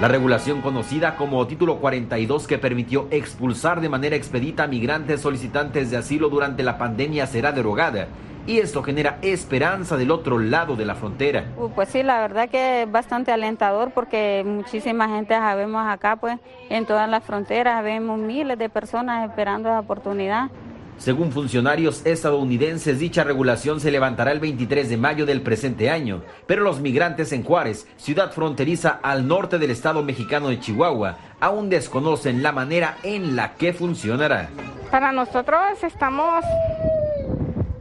La 0.00 0.08
regulación 0.08 0.62
conocida 0.62 1.14
como 1.14 1.46
Título 1.46 1.76
42 1.76 2.48
que 2.48 2.58
permitió 2.58 3.06
expulsar 3.12 3.80
de 3.80 3.88
manera 3.88 4.16
expedita 4.16 4.64
a 4.64 4.66
migrantes 4.66 5.20
solicitantes 5.20 5.92
de 5.92 5.98
asilo 5.98 6.28
durante 6.28 6.64
la 6.64 6.76
pandemia 6.76 7.28
será 7.28 7.52
derogada 7.52 8.08
y 8.46 8.58
esto 8.58 8.82
genera 8.82 9.18
esperanza 9.22 9.96
del 9.96 10.10
otro 10.10 10.38
lado 10.38 10.76
de 10.76 10.84
la 10.84 10.94
frontera. 10.94 11.44
Uh, 11.56 11.68
pues 11.70 11.88
sí, 11.88 12.02
la 12.02 12.20
verdad 12.20 12.48
que 12.48 12.82
es 12.82 12.90
bastante 12.90 13.32
alentador 13.32 13.90
porque 13.92 14.42
muchísima 14.44 15.08
gente 15.08 15.34
sabemos 15.34 15.86
acá, 15.86 16.16
pues 16.16 16.38
en 16.68 16.86
todas 16.86 17.08
las 17.08 17.24
fronteras 17.24 17.82
vemos 17.84 18.18
miles 18.18 18.58
de 18.58 18.68
personas 18.68 19.28
esperando 19.28 19.68
esa 19.68 19.80
oportunidad. 19.80 20.50
Según 21.00 21.32
funcionarios 21.32 22.04
estadounidenses, 22.04 22.98
dicha 22.98 23.24
regulación 23.24 23.80
se 23.80 23.90
levantará 23.90 24.32
el 24.32 24.38
23 24.38 24.86
de 24.86 24.98
mayo 24.98 25.24
del 25.24 25.40
presente 25.40 25.88
año, 25.88 26.20
pero 26.46 26.62
los 26.62 26.80
migrantes 26.80 27.32
en 27.32 27.42
Juárez, 27.42 27.88
ciudad 27.96 28.32
fronteriza 28.32 29.00
al 29.02 29.26
norte 29.26 29.58
del 29.58 29.70
estado 29.70 30.02
mexicano 30.02 30.50
de 30.50 30.60
Chihuahua, 30.60 31.16
aún 31.40 31.70
desconocen 31.70 32.42
la 32.42 32.52
manera 32.52 32.98
en 33.02 33.34
la 33.34 33.54
que 33.54 33.72
funcionará. 33.72 34.50
Para 34.90 35.10
nosotros 35.10 35.62
estamos 35.82 36.44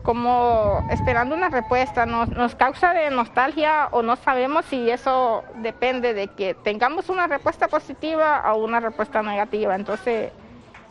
como 0.10 0.88
esperando 0.90 1.36
una 1.36 1.50
respuesta. 1.50 2.08
Nos, 2.08 2.30
nos 2.30 2.56
causa 2.56 2.96
de 2.96 3.12
nostalgia 3.12 3.90
o 3.92 4.02
no 4.02 4.16
sabemos 4.16 4.66
si 4.66 4.90
eso 4.90 5.44
depende 5.58 6.16
de 6.16 6.30
que 6.30 6.56
tengamos 6.56 7.10
una 7.10 7.28
respuesta 7.28 7.68
positiva 7.68 8.42
o 8.52 8.58
una 8.58 8.80
respuesta 8.80 9.22
negativa. 9.22 9.76
Entonces 9.76 10.32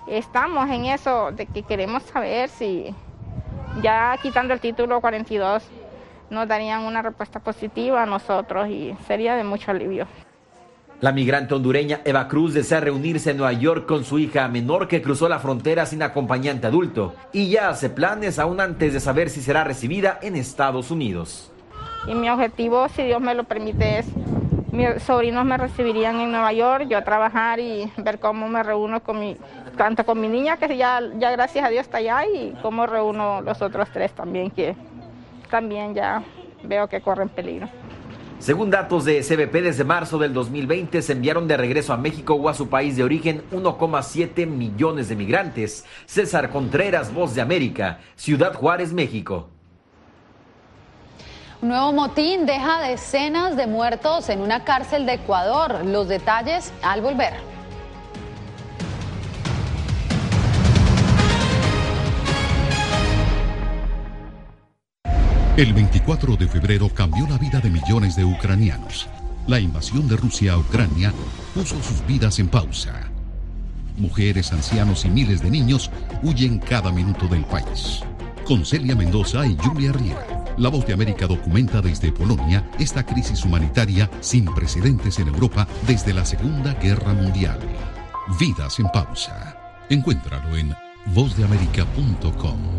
estamos 0.07 0.71
en 0.71 0.85
eso 0.85 1.33
de 1.33 1.47
que 1.47 1.65
queremos 1.65 2.05
saber 2.05 2.49
si 2.49 2.95
ya 3.83 4.17
quitando 4.23 4.55
el 4.55 4.61
título 4.61 5.01
42 5.01 5.69
nos 6.31 6.47
darían 6.47 6.85
una 6.85 7.03
respuesta 7.03 7.41
positiva 7.41 8.05
a 8.05 8.07
nosotros 8.07 8.69
y 8.69 8.97
sería 9.09 9.35
de 9.35 9.43
mucho 9.43 9.73
alivio. 9.73 10.07
La 11.01 11.13
migrante 11.13 11.55
hondureña 11.55 12.01
Eva 12.05 12.27
Cruz 12.27 12.55
desea 12.55 12.81
reunirse 12.81 13.31
en 13.31 13.37
Nueva 13.37 13.53
York 13.53 13.87
con 13.87 14.05
su 14.05 14.19
hija 14.19 14.49
menor 14.49 14.89
que 14.89 15.01
cruzó 15.01 15.29
la 15.29 15.39
frontera 15.39 15.87
sin 15.87 16.03
acompañante 16.03 16.67
adulto 16.67 17.15
y 17.33 17.51
ya 17.51 17.69
hace 17.69 17.89
planes 17.89 18.41
aún 18.41 18.61
antes 18.61 18.93
de 18.93 18.99
saber 18.99 19.31
si 19.31 19.41
será 19.41 19.63
recibida 19.63 20.19
en 20.23 20.35
Estados 20.35 20.91
Unidos. 20.91 21.53
Y 22.09 22.17
mi 22.17 22.29
objetivo, 22.29 22.89
si 22.89 23.05
Dios 23.05 23.21
me 23.21 23.37
lo 23.37 23.45
permite, 23.45 24.01
es 24.01 24.07
mis 24.73 25.01
sobrinos 25.05 25.45
me 25.45 25.57
recibirían 25.57 26.19
en 26.21 26.33
Nueva 26.33 26.53
York, 26.53 26.87
yo 26.89 26.99
a 26.99 27.05
trabajar 27.05 27.61
y 27.61 27.93
ver 27.97 28.19
cómo 28.19 28.49
me 28.49 28.65
reúno 28.65 29.01
con 29.01 29.21
mi, 29.21 29.37
tanto 29.77 30.05
con 30.05 30.21
mi 30.21 30.27
niña 30.27 30.57
que 30.57 30.77
ya, 30.77 31.01
ya 31.17 31.31
gracias 31.31 31.65
a 31.65 31.69
Dios 31.69 31.83
está 31.83 31.99
allá 31.99 32.27
y 32.27 32.57
cómo 32.61 32.87
reúno 32.87 33.41
los 33.41 33.63
otros 33.63 33.89
tres 33.93 34.11
también 34.13 34.51
que 34.51 34.75
también 35.49 35.95
ya 35.95 36.25
veo 36.65 36.89
que 36.89 37.01
corren 37.01 37.29
peligro. 37.29 37.69
Según 38.39 38.71
datos 38.71 39.05
de 39.05 39.21
CBP, 39.21 39.63
desde 39.63 39.83
marzo 39.83 40.17
del 40.17 40.33
2020 40.33 41.03
se 41.03 41.13
enviaron 41.13 41.49
de 41.49 41.57
regreso 41.57 41.93
a 41.93 41.97
México 41.97 42.35
o 42.35 42.49
a 42.49 42.55
su 42.55 42.69
país 42.69 42.97
de 42.97 43.03
origen 43.03 43.43
1,7 43.51 44.47
millones 44.47 45.09
de 45.09 45.17
migrantes. 45.17 45.85
César 46.07 46.51
Contreras, 46.51 47.13
Voz 47.13 47.35
de 47.35 47.41
América, 47.41 47.99
Ciudad 48.15 48.55
Juárez, 48.55 48.93
México. 48.93 49.49
Un 51.61 51.71
nuevo 51.71 51.93
motín 51.93 52.47
deja 52.47 52.81
decenas 52.81 53.57
de 53.57 53.67
muertos 53.67 54.29
en 54.29 54.41
una 54.41 54.63
cárcel 54.63 55.05
de 55.05 55.15
Ecuador. 55.15 55.85
Los 55.85 56.07
detalles 56.07 56.73
al 56.83 57.01
volver. 57.01 57.58
El 65.59 65.73
24 65.73 66.37
de 66.37 66.47
febrero 66.47 66.89
cambió 66.89 67.27
la 67.27 67.37
vida 67.37 67.59
de 67.59 67.69
millones 67.69 68.15
de 68.15 68.25
ucranianos. 68.25 69.09
La 69.49 69.59
invasión 69.59 70.07
de 70.07 70.17
Rusia 70.17 70.53
a 70.53 70.59
Ucrania 70.59 71.13
puso 71.53 71.83
sus 71.83 72.07
vidas 72.07 72.39
en 72.39 72.47
pausa. 72.47 73.11
Mujeres, 73.97 74.53
ancianos 74.53 75.05
y 75.05 75.09
miles 75.09 75.43
de 75.43 75.51
niños 75.51 75.91
huyen 76.23 76.61
cada 76.61 76.93
minuto 76.93 77.27
del 77.27 77.45
país. 77.45 78.05
Con 78.45 78.65
Celia 78.65 78.95
Mendoza 78.95 79.45
y 79.49 79.57
Julia 79.57 79.91
Riera, 79.91 80.25
La 80.59 80.69
Voz 80.69 80.87
de 80.87 80.93
América 80.93 81.27
documenta 81.27 81.81
desde 81.81 82.13
Polonia 82.13 82.71
esta 82.79 83.05
crisis 83.05 83.45
humanitaria 83.45 84.09
sin 84.21 84.45
precedentes 84.45 85.19
en 85.19 85.27
Europa 85.27 85.67
desde 85.89 86.15
la 86.15 86.25
Segunda 86.25 86.75
Guerra 86.75 87.15
Mundial. 87.15 87.59
Vidas 88.39 88.79
en 88.79 88.87
pausa. 88.91 89.59
Encuéntralo 89.91 90.57
en 90.57 90.73
vozdeamerica.com. 91.07 92.79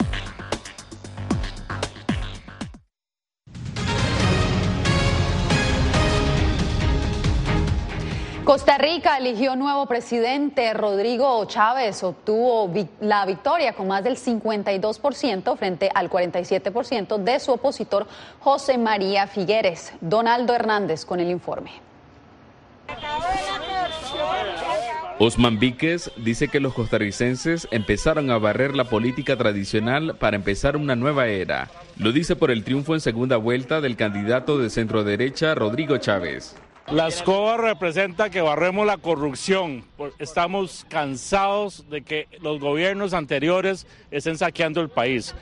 Costa 8.51 8.77
Rica 8.77 9.17
eligió 9.17 9.55
nuevo 9.55 9.85
presidente. 9.85 10.73
Rodrigo 10.73 11.45
Chávez 11.45 12.03
obtuvo 12.03 12.69
la 12.99 13.25
victoria 13.25 13.71
con 13.71 13.87
más 13.87 14.03
del 14.03 14.17
52% 14.17 15.55
frente 15.55 15.89
al 15.95 16.09
47% 16.09 17.17
de 17.19 17.39
su 17.39 17.53
opositor 17.53 18.07
José 18.41 18.77
María 18.77 19.25
Figueres. 19.27 19.93
Donaldo 20.01 20.53
Hernández 20.53 21.05
con 21.05 21.21
el 21.21 21.29
informe. 21.29 21.71
Osman 25.17 25.57
Víquez 25.57 26.11
dice 26.17 26.49
que 26.49 26.59
los 26.59 26.73
costarricenses 26.73 27.69
empezaron 27.71 28.31
a 28.31 28.37
barrer 28.37 28.75
la 28.75 28.83
política 28.83 29.37
tradicional 29.37 30.17
para 30.17 30.35
empezar 30.35 30.75
una 30.75 30.97
nueva 30.97 31.27
era. 31.27 31.71
Lo 31.95 32.11
dice 32.11 32.35
por 32.35 32.51
el 32.51 32.65
triunfo 32.65 32.95
en 32.95 32.99
segunda 32.99 33.37
vuelta 33.37 33.79
del 33.79 33.95
candidato 33.95 34.57
de 34.57 34.69
centro 34.69 35.05
derecha 35.05 35.55
Rodrigo 35.55 35.99
Chávez. 35.99 36.57
La 36.87 37.07
escoba 37.07 37.57
representa 37.57 38.29
que 38.29 38.41
barremos 38.41 38.85
la 38.85 38.97
corrupción. 38.97 39.85
Estamos 40.19 40.85
cansados 40.89 41.89
de 41.89 42.01
que 42.01 42.27
los 42.41 42.59
gobiernos 42.59 43.13
anteriores 43.13 43.87
estén 44.09 44.37
saqueando 44.37 44.81
el 44.81 44.89
país. 44.89 45.33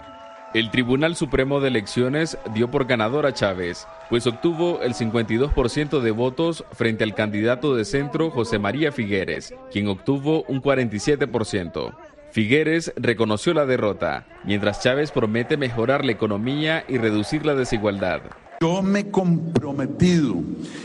El 0.53 0.71
Tribunal 0.71 1.15
Supremo 1.15 1.59
de 1.59 1.67
Elecciones 1.67 2.37
dio 2.53 2.71
por 2.71 2.85
ganador 2.85 3.27
a 3.27 3.33
Chávez, 3.33 3.87
pues 4.09 4.25
obtuvo 4.25 4.81
el 4.81 4.95
52% 4.95 5.99
de 5.99 6.11
votos 6.11 6.65
frente 6.71 7.03
al 7.03 7.13
candidato 7.13 7.75
de 7.75 7.85
centro 7.85 8.31
José 8.31 8.57
María 8.57 8.91
Figueres, 8.91 9.53
quien 9.71 9.87
obtuvo 9.87 10.43
un 10.47 10.61
47%. 10.61 11.95
Figueres 12.31 12.93
reconoció 12.95 13.53
la 13.53 13.65
derrota, 13.67 14.25
mientras 14.43 14.81
Chávez 14.81 15.11
promete 15.11 15.55
mejorar 15.55 16.03
la 16.03 16.11
economía 16.11 16.83
y 16.87 16.97
reducir 16.97 17.45
la 17.45 17.53
desigualdad. 17.53 18.21
Yo 18.61 18.81
me 18.81 18.99
he 18.99 19.09
comprometido 19.09 20.35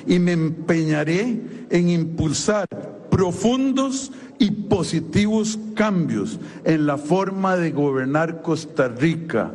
y 0.06 0.20
me 0.20 0.30
empeñaré 0.30 1.40
en 1.70 1.88
impulsar 1.88 2.68
profundos 3.10 4.12
y 4.38 4.52
positivos 4.52 5.58
cambios 5.74 6.38
en 6.64 6.86
la 6.86 6.98
forma 6.98 7.56
de 7.56 7.72
gobernar 7.72 8.42
Costa 8.42 8.86
Rica. 8.86 9.54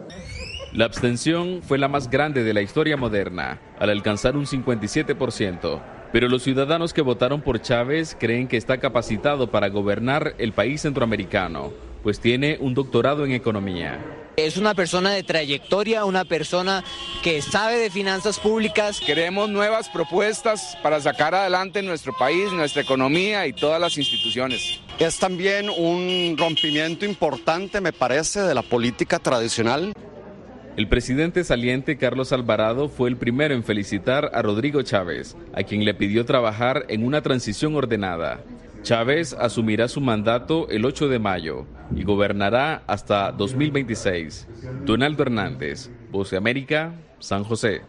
La 0.73 0.83
abstención 0.83 1.61
fue 1.61 1.77
la 1.77 1.87
más 1.87 2.09
grande 2.09 2.43
de 2.43 2.53
la 2.53 2.61
historia 2.61 2.97
moderna, 2.97 3.61
al 3.79 3.89
alcanzar 3.89 4.35
un 4.35 4.45
57%. 4.45 5.81
Pero 6.11 6.27
los 6.27 6.43
ciudadanos 6.43 6.93
que 6.93 7.01
votaron 7.01 7.41
por 7.41 7.61
Chávez 7.61 8.17
creen 8.19 8.49
que 8.49 8.57
está 8.57 8.79
capacitado 8.79 9.49
para 9.49 9.69
gobernar 9.69 10.35
el 10.39 10.51
país 10.51 10.81
centroamericano, 10.81 11.71
pues 12.03 12.19
tiene 12.19 12.57
un 12.59 12.73
doctorado 12.73 13.25
en 13.25 13.31
economía. 13.31 13.99
Es 14.37 14.55
una 14.55 14.73
persona 14.73 15.11
de 15.11 15.23
trayectoria, 15.23 16.05
una 16.05 16.23
persona 16.23 16.83
que 17.23 17.41
sabe 17.41 17.77
de 17.77 17.89
finanzas 17.89 18.39
públicas. 18.39 19.01
Queremos 19.05 19.49
nuevas 19.49 19.89
propuestas 19.89 20.77
para 20.81 21.01
sacar 21.01 21.35
adelante 21.35 21.81
nuestro 21.81 22.13
país, 22.17 22.51
nuestra 22.53 22.81
economía 22.81 23.47
y 23.47 23.53
todas 23.53 23.81
las 23.81 23.97
instituciones. 23.97 24.79
Es 24.97 25.19
también 25.19 25.69
un 25.69 26.35
rompimiento 26.37 27.05
importante, 27.05 27.81
me 27.81 27.91
parece, 27.91 28.41
de 28.41 28.55
la 28.55 28.61
política 28.61 29.19
tradicional. 29.19 29.93
El 30.77 30.87
presidente 30.87 31.43
saliente 31.43 31.97
Carlos 31.97 32.31
Alvarado 32.31 32.87
fue 32.87 33.09
el 33.09 33.17
primero 33.17 33.53
en 33.53 33.65
felicitar 33.65 34.31
a 34.33 34.41
Rodrigo 34.41 34.81
Chávez, 34.81 35.35
a 35.53 35.63
quien 35.63 35.83
le 35.83 35.93
pidió 35.93 36.25
trabajar 36.25 36.85
en 36.87 37.03
una 37.03 37.21
transición 37.21 37.75
ordenada. 37.75 38.39
Chávez 38.81 39.33
asumirá 39.33 39.87
su 39.87 40.01
mandato 40.01 40.69
el 40.69 40.85
8 40.85 41.07
de 41.09 41.19
mayo 41.19 41.65
y 41.95 42.03
gobernará 42.03 42.83
hasta 42.87 43.31
2026. 43.31 44.47
Donaldo 44.85 45.23
Hernández, 45.23 45.89
Voz 46.11 46.31
de 46.31 46.37
América, 46.37 46.93
San 47.19 47.43
José. 47.43 47.81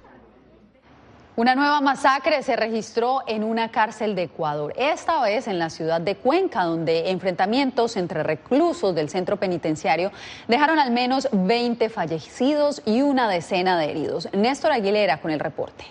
Una 1.37 1.55
nueva 1.55 1.81
masacre 1.81 2.43
se 2.43 2.55
registró 2.55 3.23
en 3.27 3.45
una 3.45 3.71
cárcel 3.71 4.15
de 4.15 4.25
Ecuador, 4.25 4.75
esta 4.77 5.23
vez 5.23 5.49
en 5.49 5.59
la 5.59 5.71
ciudad 5.71 6.01
de 6.01 6.17
Cuenca, 6.17 6.65
donde 6.65 7.11
enfrentamientos 7.11 7.97
entre 7.97 8.23
reclusos 8.23 8.95
del 8.95 9.09
centro 9.09 9.39
penitenciario 9.39 10.11
dejaron 10.49 10.79
al 10.79 10.91
menos 10.91 11.29
20 11.33 11.89
fallecidos 11.89 12.83
y 12.85 13.01
una 13.01 13.29
decena 13.31 13.79
de 13.79 13.91
heridos. 13.91 14.29
Néstor 14.35 14.73
Aguilera 14.73 15.23
con 15.23 15.31
el 15.31 15.41
reporte. 15.41 15.85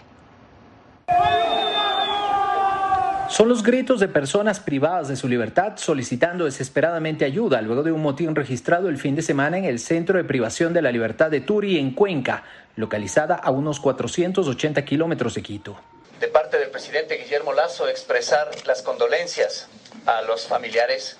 Son 3.30 3.48
los 3.48 3.62
gritos 3.62 4.00
de 4.00 4.08
personas 4.08 4.60
privadas 4.60 5.08
de 5.08 5.16
su 5.16 5.28
libertad 5.28 5.74
solicitando 5.78 6.46
desesperadamente 6.46 7.26
ayuda 7.26 7.62
luego 7.62 7.84
de 7.84 7.92
un 7.92 8.02
motín 8.02 8.34
registrado 8.34 8.90
el 8.90 8.98
fin 8.98 9.16
de 9.16 9.22
semana 9.22 9.56
en 9.60 9.66
el 9.66 9.78
Centro 9.78 10.18
de 10.18 10.24
Privación 10.24 10.74
de 10.74 10.82
la 10.82 10.92
Libertad 10.92 11.30
de 11.30 11.40
Turi, 11.40 11.78
en 11.78 11.92
Cuenca, 11.92 12.44
localizada 12.76 13.36
a 13.36 13.52
unos 13.52 13.80
480 13.80 14.84
kilómetros 14.84 15.36
de 15.36 15.44
Quito. 15.44 15.80
De 16.20 16.28
parte 16.28 16.58
del 16.58 16.72
presidente 16.72 17.18
Guillermo 17.18 17.54
Lazo, 17.54 17.88
expresar 17.88 18.50
las 18.66 18.82
condolencias 18.82 19.68
a 20.08 20.24
los 20.24 20.48
familiares 20.48 21.18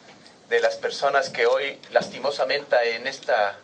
de 0.50 0.62
las 0.62 0.78
personas 0.78 1.30
que 1.30 1.46
hoy 1.46 1.78
lastimosamente 1.92 2.76
en 2.96 3.06
esta 3.06 3.56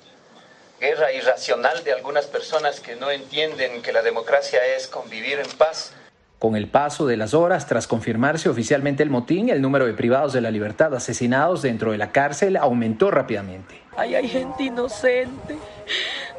guerra 0.80 1.12
irracional 1.12 1.84
de 1.84 1.94
algunas 1.94 2.28
personas 2.28 2.80
que 2.80 2.96
no 2.96 3.10
entienden 3.10 3.82
que 3.82 3.92
la 3.92 4.04
democracia 4.04 4.64
es 4.78 4.86
convivir 4.88 5.40
en 5.40 5.50
paz 5.58 5.94
con 6.40 6.56
el 6.56 6.68
paso 6.68 7.08
de 7.08 7.18
las 7.18 7.34
horas, 7.34 7.66
tras 7.68 7.88
confirmarse 7.88 8.50
oficialmente 8.50 9.04
el 9.04 9.10
motín, 9.10 9.50
el 9.50 9.62
número 9.62 9.86
de 9.86 9.94
privados 9.94 10.34
de 10.34 10.42
la 10.42 10.52
libertad 10.52 10.94
asesinados 10.94 11.62
dentro 11.62 11.92
de 11.92 11.98
la 11.98 12.12
cárcel 12.12 12.58
aumentó 12.58 13.10
rápidamente. 13.10 13.82
hay 13.98 14.28
gente 14.28 14.64
inocente, 14.64 15.56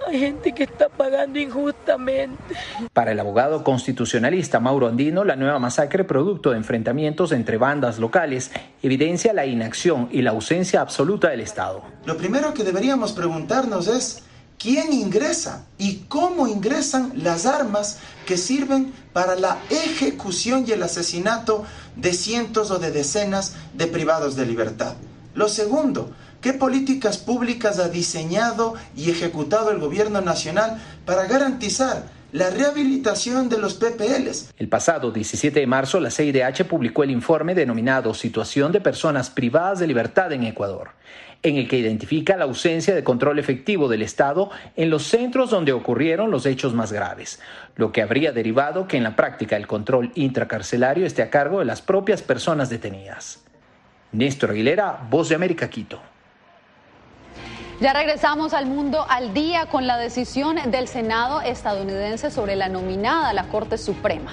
hay 0.06 0.20
gente 0.20 0.52
que 0.52 0.64
está 0.64 0.88
pagando 0.88 1.38
injustamente. 1.38 2.54
Para 2.92 3.12
el 3.12 3.20
abogado 3.20 3.64
constitucionalista 3.64 4.60
Mauro 4.60 4.86
Andino, 4.86 5.24
la 5.24 5.36
nueva 5.36 5.58
masacre, 5.58 6.04
producto 6.04 6.50
de 6.50 6.58
enfrentamientos 6.58 7.32
entre 7.32 7.56
bandas 7.56 7.98
locales, 7.98 8.52
evidencia 8.82 9.32
la 9.32 9.46
inacción 9.46 10.08
y 10.12 10.22
la 10.22 10.30
ausencia 10.30 10.82
absoluta 10.82 11.30
del 11.30 11.40
Estado. 11.40 11.82
Lo 12.04 12.16
primero 12.16 12.52
que 12.52 12.64
deberíamos 12.64 13.12
preguntarnos 13.12 13.88
es, 13.88 14.22
quién 14.58 14.92
ingresa 14.92 15.66
y 15.78 16.04
cómo 16.08 16.46
ingresan 16.46 17.12
las 17.16 17.46
armas 17.46 17.98
que 18.26 18.36
sirven 18.36 18.92
para 19.12 19.36
la 19.36 19.58
ejecución 19.70 20.64
y 20.66 20.72
el 20.72 20.82
asesinato 20.82 21.64
de 21.96 22.12
cientos 22.12 22.70
o 22.70 22.78
de 22.78 22.90
decenas 22.90 23.54
de 23.74 23.86
privados 23.86 24.36
de 24.36 24.46
libertad. 24.46 24.94
Lo 25.34 25.48
segundo, 25.48 26.12
¿qué 26.40 26.52
políticas 26.52 27.18
públicas 27.18 27.78
ha 27.78 27.88
diseñado 27.88 28.74
y 28.96 29.10
ejecutado 29.10 29.70
el 29.70 29.78
gobierno 29.78 30.20
nacional 30.20 30.82
para 31.04 31.26
garantizar 31.26 32.16
la 32.32 32.50
rehabilitación 32.50 33.48
de 33.48 33.56
los 33.56 33.74
PPLs. 33.74 34.52
El 34.58 34.68
pasado 34.68 35.10
17 35.10 35.60
de 35.60 35.66
marzo, 35.66 36.00
la 36.00 36.10
CIDH 36.10 36.64
publicó 36.64 37.02
el 37.02 37.10
informe 37.10 37.54
denominado 37.54 38.12
Situación 38.12 38.72
de 38.72 38.80
Personas 38.80 39.30
Privadas 39.30 39.78
de 39.78 39.86
Libertad 39.86 40.32
en 40.32 40.42
Ecuador 40.42 40.90
en 41.48 41.56
el 41.56 41.68
que 41.68 41.78
identifica 41.78 42.36
la 42.36 42.44
ausencia 42.44 42.92
de 42.92 43.04
control 43.04 43.38
efectivo 43.38 43.88
del 43.88 44.02
Estado 44.02 44.50
en 44.74 44.90
los 44.90 45.04
centros 45.04 45.50
donde 45.50 45.72
ocurrieron 45.72 46.32
los 46.32 46.44
hechos 46.44 46.74
más 46.74 46.92
graves, 46.92 47.40
lo 47.76 47.92
que 47.92 48.02
habría 48.02 48.32
derivado 48.32 48.88
que 48.88 48.96
en 48.96 49.04
la 49.04 49.14
práctica 49.14 49.56
el 49.56 49.68
control 49.68 50.10
intracarcelario 50.16 51.06
esté 51.06 51.22
a 51.22 51.30
cargo 51.30 51.60
de 51.60 51.64
las 51.64 51.82
propias 51.82 52.20
personas 52.20 52.68
detenidas. 52.68 53.44
Néstor 54.10 54.50
Aguilera, 54.50 55.06
Voz 55.08 55.28
de 55.28 55.36
América, 55.36 55.70
Quito. 55.70 56.00
Ya 57.80 57.92
regresamos 57.92 58.52
al 58.52 58.66
mundo 58.66 59.06
al 59.08 59.32
día 59.32 59.66
con 59.66 59.86
la 59.86 59.98
decisión 59.98 60.56
del 60.70 60.88
Senado 60.88 61.42
estadounidense 61.42 62.30
sobre 62.30 62.56
la 62.56 62.68
nominada 62.68 63.28
a 63.28 63.32
la 63.34 63.48
Corte 63.48 63.78
Suprema. 63.78 64.32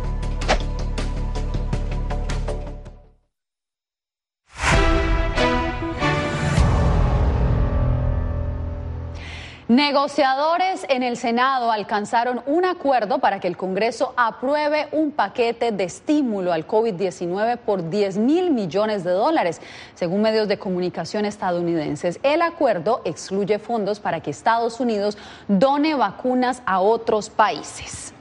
Negociadores 9.71 10.85
en 10.89 11.01
el 11.01 11.15
Senado 11.15 11.71
alcanzaron 11.71 12.43
un 12.45 12.65
acuerdo 12.65 13.19
para 13.19 13.39
que 13.39 13.47
el 13.47 13.55
Congreso 13.55 14.13
apruebe 14.17 14.89
un 14.91 15.11
paquete 15.11 15.71
de 15.71 15.85
estímulo 15.85 16.51
al 16.51 16.67
COVID-19 16.67 17.57
por 17.57 17.89
10 17.89 18.17
mil 18.17 18.51
millones 18.51 19.05
de 19.05 19.11
dólares, 19.11 19.61
según 19.95 20.23
medios 20.23 20.49
de 20.49 20.59
comunicación 20.59 21.23
estadounidenses. 21.23 22.19
El 22.21 22.41
acuerdo 22.41 23.01
excluye 23.05 23.59
fondos 23.59 24.01
para 24.01 24.19
que 24.19 24.31
Estados 24.31 24.81
Unidos 24.81 25.17
done 25.47 25.95
vacunas 25.95 26.61
a 26.65 26.81
otros 26.81 27.29
países. 27.29 28.13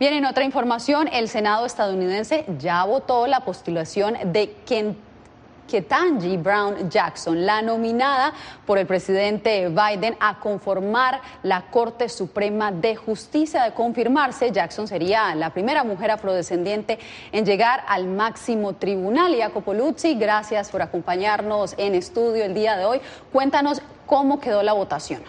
Bien, 0.00 0.14
en 0.14 0.24
otra 0.24 0.44
información, 0.44 1.10
el 1.12 1.28
Senado 1.28 1.66
estadounidense 1.66 2.46
ya 2.58 2.84
votó 2.84 3.26
la 3.26 3.40
postulación 3.40 4.16
de 4.32 4.56
Kentucky 4.64 5.07
Ketanji 5.68 6.36
Brown 6.38 6.90
Jackson, 6.90 7.46
la 7.46 7.62
nominada 7.62 8.32
por 8.66 8.78
el 8.78 8.86
presidente 8.86 9.68
Biden 9.68 10.16
a 10.18 10.40
conformar 10.40 11.20
la 11.44 11.66
Corte 11.70 12.08
Suprema 12.08 12.72
de 12.72 12.96
Justicia. 12.96 13.62
De 13.62 13.72
confirmarse, 13.72 14.50
Jackson 14.50 14.88
sería 14.88 15.34
la 15.34 15.50
primera 15.50 15.84
mujer 15.84 16.10
afrodescendiente 16.10 16.98
en 17.30 17.44
llegar 17.44 17.84
al 17.86 18.06
máximo 18.06 18.72
tribunal. 18.72 19.34
Y 19.34 19.40
Jacopo 19.40 19.74
Luzzi, 19.74 20.14
gracias 20.14 20.70
por 20.70 20.82
acompañarnos 20.82 21.74
en 21.76 21.94
estudio 21.94 22.44
el 22.44 22.54
día 22.54 22.76
de 22.76 22.84
hoy. 22.84 23.00
Cuéntanos 23.32 23.82
cómo 24.06 24.40
quedó 24.40 24.62
la 24.62 24.72
votación. 24.72 25.22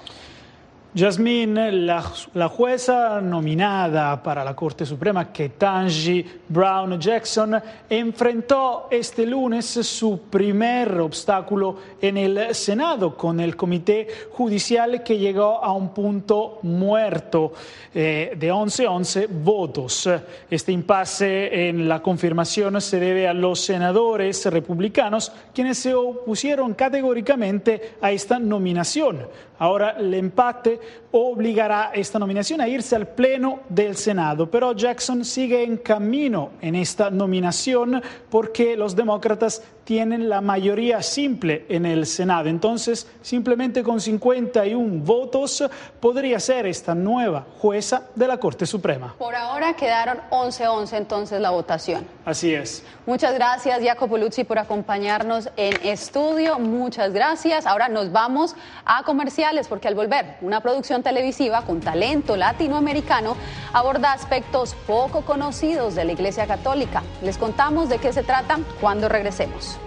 Jasmine, 0.95 1.71
la, 1.71 2.01
jueza 2.49 3.21
nominada 3.21 4.23
para 4.23 4.43
la 4.43 4.55
Corte 4.55 4.87
Suprema, 4.87 5.31
Ketanji 5.31 6.25
Brown 6.47 6.99
Jackson, 6.99 7.61
enfrentó 7.87 8.87
este 8.89 9.27
lunes 9.27 9.67
su 9.67 10.21
primer 10.31 10.99
obstáculo 10.99 11.77
en 12.01 12.17
el 12.17 12.55
Senado 12.55 13.15
con 13.15 13.39
el 13.39 13.55
Comité 13.55 14.07
Judicial 14.31 15.03
que 15.03 15.19
llegó 15.19 15.63
a 15.63 15.73
un 15.73 15.93
punto 15.93 16.57
muerto 16.63 17.53
eh, 17.93 18.33
de 18.35 18.51
11-11 18.51 19.27
votos. 19.29 20.09
Este 20.49 20.71
impasse 20.71 21.69
en 21.69 21.87
la 21.87 22.01
confirmación 22.01 22.81
se 22.81 22.99
debe 22.99 23.27
a 23.27 23.33
los 23.35 23.59
senadores 23.59 24.43
republicanos 24.47 25.31
quienes 25.53 25.77
se 25.77 25.93
opusieron 25.93 26.73
categóricamente 26.73 27.93
a 28.01 28.11
esta 28.11 28.39
nominación. 28.39 29.27
Ahora 29.59 29.97
el 29.99 30.13
empate 30.13 30.78
obligará 31.11 31.91
esta 31.93 32.19
nominación 32.19 32.61
a 32.61 32.67
irse 32.67 32.95
al 32.95 33.07
Pleno 33.07 33.61
del 33.69 33.95
Senado, 33.95 34.49
pero 34.49 34.73
Jackson 34.73 35.25
sigue 35.25 35.63
en 35.63 35.77
camino 35.77 36.51
en 36.61 36.75
esta 36.75 37.09
nominación 37.09 38.01
porque 38.29 38.75
los 38.77 38.95
demócratas 38.95 39.63
tienen 39.89 40.29
la 40.29 40.39
mayoría 40.39 41.01
simple 41.01 41.65
en 41.67 41.83
el 41.83 42.05
Senado. 42.05 42.47
Entonces, 42.47 43.07
simplemente 43.23 43.81
con 43.81 43.99
51 43.99 45.03
votos 45.03 45.63
podría 45.99 46.39
ser 46.39 46.67
esta 46.67 46.93
nueva 46.93 47.47
jueza 47.57 48.03
de 48.13 48.27
la 48.27 48.37
Corte 48.37 48.67
Suprema. 48.67 49.15
Por 49.17 49.33
ahora 49.33 49.73
quedaron 49.73 50.19
11-11 50.29 50.95
entonces 50.95 51.41
la 51.41 51.49
votación. 51.49 52.05
Así 52.23 52.53
es. 52.53 52.83
Muchas 53.07 53.33
gracias, 53.33 53.81
Jacopo 53.83 54.19
Luzzi, 54.19 54.43
por 54.43 54.59
acompañarnos 54.59 55.49
en 55.57 55.75
estudio. 55.83 56.59
Muchas 56.59 57.11
gracias. 57.11 57.65
Ahora 57.65 57.89
nos 57.89 58.11
vamos 58.11 58.55
a 58.85 59.01
comerciales 59.01 59.67
porque 59.67 59.87
al 59.87 59.95
volver, 59.95 60.37
una 60.41 60.61
producción 60.61 61.01
televisiva 61.01 61.63
con 61.63 61.79
talento 61.79 62.37
latinoamericano 62.37 63.35
aborda 63.73 64.13
aspectos 64.13 64.75
poco 64.85 65.21
conocidos 65.21 65.95
de 65.95 66.05
la 66.05 66.11
Iglesia 66.11 66.45
Católica. 66.45 67.01
Les 67.23 67.39
contamos 67.39 67.89
de 67.89 67.97
qué 67.97 68.13
se 68.13 68.21
trata 68.21 68.59
cuando 68.79 69.09
regresemos. 69.09 69.78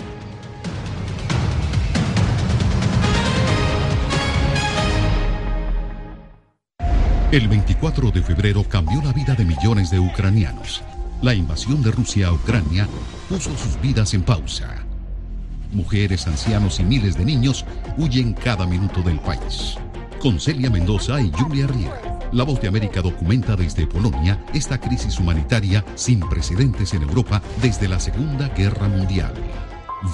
El 7.32 7.48
24 7.48 8.10
de 8.10 8.20
febrero 8.20 8.62
cambió 8.62 9.00
la 9.00 9.10
vida 9.10 9.34
de 9.34 9.46
millones 9.46 9.90
de 9.90 9.98
ucranianos. 9.98 10.82
La 11.22 11.32
invasión 11.32 11.82
de 11.82 11.90
Rusia 11.90 12.26
a 12.26 12.32
Ucrania 12.34 12.86
puso 13.26 13.56
sus 13.56 13.80
vidas 13.80 14.12
en 14.12 14.22
pausa. 14.22 14.84
Mujeres, 15.72 16.26
ancianos 16.26 16.78
y 16.78 16.82
miles 16.82 17.16
de 17.16 17.24
niños 17.24 17.64
huyen 17.96 18.34
cada 18.34 18.66
minuto 18.66 19.00
del 19.00 19.18
país. 19.18 19.78
Con 20.20 20.38
Celia 20.38 20.68
Mendoza 20.68 21.22
y 21.22 21.32
Julia 21.32 21.66
Riera, 21.68 22.18
La 22.32 22.44
Voz 22.44 22.60
de 22.60 22.68
América 22.68 23.00
documenta 23.00 23.56
desde 23.56 23.86
Polonia 23.86 24.38
esta 24.52 24.78
crisis 24.78 25.18
humanitaria 25.18 25.82
sin 25.94 26.20
precedentes 26.20 26.92
en 26.92 27.00
Europa 27.00 27.40
desde 27.62 27.88
la 27.88 27.98
Segunda 27.98 28.48
Guerra 28.48 28.88
Mundial. 28.88 29.32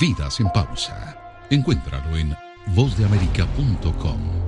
Vidas 0.00 0.38
en 0.38 0.50
pausa. 0.50 1.18
Encuéntralo 1.50 2.16
en 2.16 2.37
vozdeamerica.com. 2.76 4.47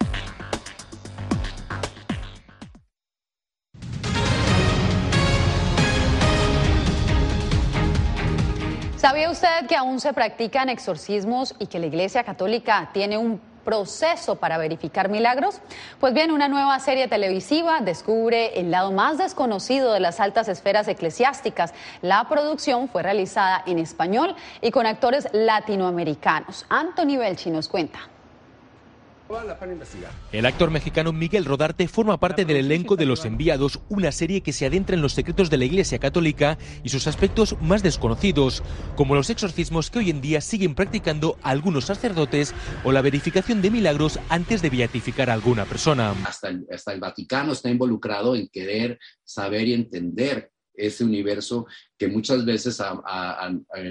¿Sabía 9.01 9.31
usted 9.31 9.65
que 9.67 9.75
aún 9.75 9.99
se 9.99 10.13
practican 10.13 10.69
exorcismos 10.69 11.55
y 11.57 11.65
que 11.65 11.79
la 11.79 11.87
Iglesia 11.87 12.23
Católica 12.23 12.91
tiene 12.93 13.17
un 13.17 13.41
proceso 13.65 14.35
para 14.35 14.59
verificar 14.59 15.09
milagros? 15.09 15.59
Pues 15.99 16.13
bien, 16.13 16.29
una 16.29 16.47
nueva 16.47 16.79
serie 16.79 17.07
televisiva 17.07 17.81
descubre 17.81 18.59
el 18.59 18.69
lado 18.69 18.91
más 18.91 19.17
desconocido 19.17 19.91
de 19.91 20.01
las 20.01 20.19
altas 20.19 20.47
esferas 20.49 20.87
eclesiásticas. 20.87 21.73
La 22.03 22.29
producción 22.29 22.89
fue 22.89 23.01
realizada 23.01 23.63
en 23.65 23.79
español 23.79 24.35
y 24.61 24.69
con 24.69 24.85
actores 24.85 25.27
latinoamericanos. 25.33 26.67
Anthony 26.69 27.17
Belchi 27.17 27.49
nos 27.49 27.69
cuenta. 27.69 28.01
El 30.33 30.45
actor 30.45 30.71
mexicano 30.71 31.13
Miguel 31.13 31.45
Rodarte 31.45 31.87
forma 31.87 32.19
parte 32.19 32.43
del 32.43 32.57
elenco 32.57 32.97
de 32.97 33.05
Los 33.05 33.23
Enviados, 33.23 33.79
una 33.87 34.11
serie 34.11 34.41
que 34.41 34.51
se 34.51 34.65
adentra 34.65 34.95
en 34.95 35.01
los 35.01 35.13
secretos 35.13 35.49
de 35.49 35.57
la 35.57 35.65
Iglesia 35.65 35.99
Católica 35.99 36.57
y 36.83 36.89
sus 36.89 37.07
aspectos 37.07 37.55
más 37.61 37.81
desconocidos, 37.81 38.61
como 38.97 39.15
los 39.15 39.29
exorcismos 39.29 39.89
que 39.89 39.99
hoy 39.99 40.09
en 40.09 40.19
día 40.19 40.41
siguen 40.41 40.75
practicando 40.75 41.37
algunos 41.43 41.85
sacerdotes 41.85 42.53
o 42.83 42.91
la 42.91 43.01
verificación 43.01 43.61
de 43.61 43.71
milagros 43.71 44.19
antes 44.27 44.61
de 44.61 44.69
beatificar 44.69 45.29
a 45.29 45.33
alguna 45.33 45.63
persona. 45.65 46.11
Hasta 46.25 46.49
el, 46.49 46.99
Vaticano 46.99 47.53
está 47.53 47.69
involucrado 47.69 48.35
en 48.35 48.49
querer 48.49 48.99
saber 49.23 49.67
y 49.67 49.73
entender 49.73 50.51
ese 50.73 51.05
universo 51.05 51.67
que 51.97 52.07
muchas 52.09 52.43
veces 52.43 52.81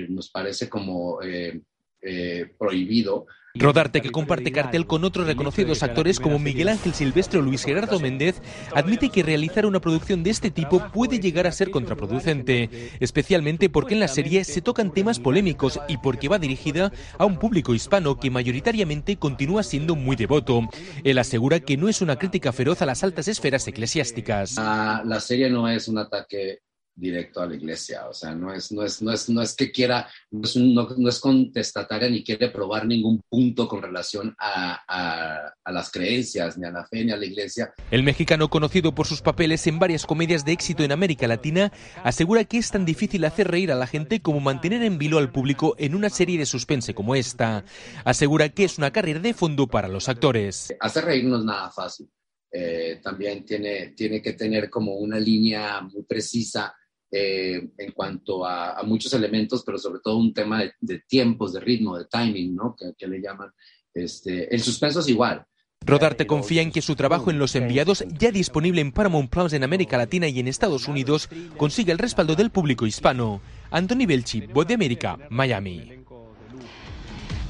nos 0.09 0.31
parece 0.31 0.69
como 0.69 1.23
eh, 1.23 1.63
eh, 2.03 2.55
prohibido 2.59 3.27
Rodarte, 3.55 4.01
que 4.01 4.13
comparte 4.13 4.53
cartel 4.53 4.87
con 4.87 5.05
otros 5.05 5.27
reconocidos 5.27 5.83
actores 5.83 6.21
como 6.21 6.39
Miguel 6.39 6.69
Ángel 6.69 6.95
Silvestre 6.95 7.41
o 7.41 7.43
Luis 7.43 7.65
Gerardo 7.65 7.99
Méndez, 7.99 8.41
admite 8.75 9.09
que 9.09 9.25
realizar 9.25 9.67
una 9.67 9.81
producción 9.81 10.23
de 10.23 10.31
este 10.31 10.53
tipo 10.53 10.89
puede 10.93 11.19
llegar 11.19 11.49
a 11.49 11.53
ser 11.53 11.73
contraproducente, 11.73 12.71
especialmente 13.01 13.69
porque 13.69 13.95
en 13.95 14.01
la 14.01 14.07
serie 14.07 14.45
se 14.45 14.63
tocan 14.63 14.93
temas 14.93 15.19
polémicos 15.19 15.81
y 15.89 15.97
porque 15.97 16.29
va 16.29 16.39
dirigida 16.39 16.93
a 17.19 17.25
un 17.25 17.39
público 17.39 17.75
hispano 17.75 18.21
que 18.21 18.31
mayoritariamente 18.31 19.17
continúa 19.17 19.65
siendo 19.65 19.97
muy 19.97 20.15
devoto. 20.15 20.69
Él 21.03 21.19
asegura 21.19 21.59
que 21.59 21.77
no 21.77 21.89
es 21.89 22.03
una 22.03 22.17
crítica 22.17 22.53
feroz 22.53 22.83
a 22.83 22.87
las 22.87 23.03
altas 23.03 23.27
esferas 23.27 23.67
eclesiásticas. 23.67 24.55
la 24.55 25.21
serie 25.21 25.51
no 25.51 25.69
es 25.69 25.89
un 25.89 25.99
ataque 25.99 26.61
directo 27.01 27.41
a 27.41 27.47
la 27.47 27.55
iglesia, 27.55 28.09
o 28.09 28.13
sea, 28.13 28.35
no 28.35 28.53
es, 28.53 28.71
no 28.71 28.85
es, 28.85 29.01
no 29.01 29.13
es, 29.13 29.29
no 29.29 29.43
es 29.43 29.55
que 29.55 29.73
quiera, 29.73 30.09
no 30.31 30.43
es, 30.43 30.57
no, 30.57 31.09
es 31.09 31.19
contestataria 31.19 32.11
ni 32.11 32.23
quiere 32.23 32.51
probar 32.51 32.87
ningún 32.87 33.23
punto 33.29 33.67
con 33.67 33.83
relación 33.83 34.35
a, 34.39 34.81
a, 34.87 35.55
a, 35.65 35.73
las 35.73 35.91
creencias, 35.91 36.59
ni 36.59 36.67
a 36.67 36.71
la 36.71 36.87
fe, 36.87 37.05
ni 37.05 37.13
a 37.13 37.17
la 37.17 37.25
iglesia. 37.25 37.73
El 37.91 38.03
mexicano, 38.03 38.49
conocido 38.49 38.95
por 38.95 39.07
sus 39.07 39.23
papeles 39.23 39.67
en 39.67 39.79
varias 39.79 40.05
comedias 40.05 40.45
de 40.45 40.53
éxito 40.53 40.85
en 40.85 40.93
América 40.93 41.27
Latina, 41.27 41.73
asegura 42.05 42.45
que 42.45 42.59
es 42.59 42.71
tan 42.71 42.85
difícil 42.85 43.25
hacer 43.25 43.51
reír 43.51 43.73
a 43.73 43.77
la 43.77 43.87
gente 43.87 44.21
como 44.21 44.41
mantener 44.41 44.83
en 44.83 44.99
vilo 44.99 45.19
al 45.19 45.33
público 45.33 45.75
en 45.79 45.95
una 45.95 46.11
serie 46.11 46.39
de 46.39 46.47
suspense 46.47 46.95
como 46.95 47.15
esta. 47.15 47.65
Asegura 48.05 48.51
que 48.51 48.65
es 48.65 48.79
una 48.79 48.93
carrera 48.93 49.21
de 49.21 49.35
fondo 49.35 49.67
para 49.67 49.89
los 49.89 50.09
actores. 50.09 50.75
Hacer 50.81 51.05
reír 51.05 51.25
no 51.25 51.39
es 51.39 51.45
nada 51.45 51.71
fácil 51.71 52.09
eh, 52.53 53.01
también 53.03 53.45
tiene, 53.45 53.89
tiene 53.97 54.21
que 54.21 54.33
tener 54.33 54.69
como 54.69 54.95
una 54.95 55.21
línea 55.21 55.81
muy 55.83 56.03
precisa 56.03 56.75
eh, 57.13 57.71
en 57.77 57.93
cuanto 57.93 58.47
a, 58.47 58.83
muchos 58.85 59.13
elementos, 59.15 59.63
pero 59.65 59.79
sobre 59.79 60.01
todo 60.01 60.17
un 60.17 60.33
tema 60.33 60.63
de, 60.81 60.99
tiempos, 61.01 61.53
de 61.53 61.61
ritmo, 61.61 61.99
de 61.99 62.05
timing, 62.05 62.55
¿no? 62.55 62.77
Que, 62.77 63.07
le 63.07 63.21
llaman. 63.21 63.51
Este, 63.93 64.55
el 64.55 64.63
suspenso 64.63 65.01
es 65.01 65.09
igual. 65.09 65.45
Rodarte 65.85 66.27
confía 66.27 66.63
en 66.63 66.71
que 66.71 66.83
su 66.83 66.95
trabajo 66.95 67.31
en 67.31 67.39
Los 67.39 67.57
Enviados, 67.57 68.05
ya 68.19 68.31
disponible 68.31 68.81
en 68.81 68.93
Paramount 68.93 69.31
Plus 69.31 69.55
en 69.55 69.65
América 69.65 69.97
Latina 69.97 70.29
y 70.29 70.39
en 70.39 70.47
Estados 70.47 70.87
Unidos, 70.89 71.29
consiga 71.57 71.93
el 71.93 71.99
respaldo 71.99 72.37
del 72.37 72.51
público 72.51 72.87
hispano. 72.87 73.41
Anthony 73.71 74.07
Belchi, 74.07 74.43
Voz 74.43 74.67
de 74.67 74.75
América, 74.75 75.19
Miami. 75.31 76.05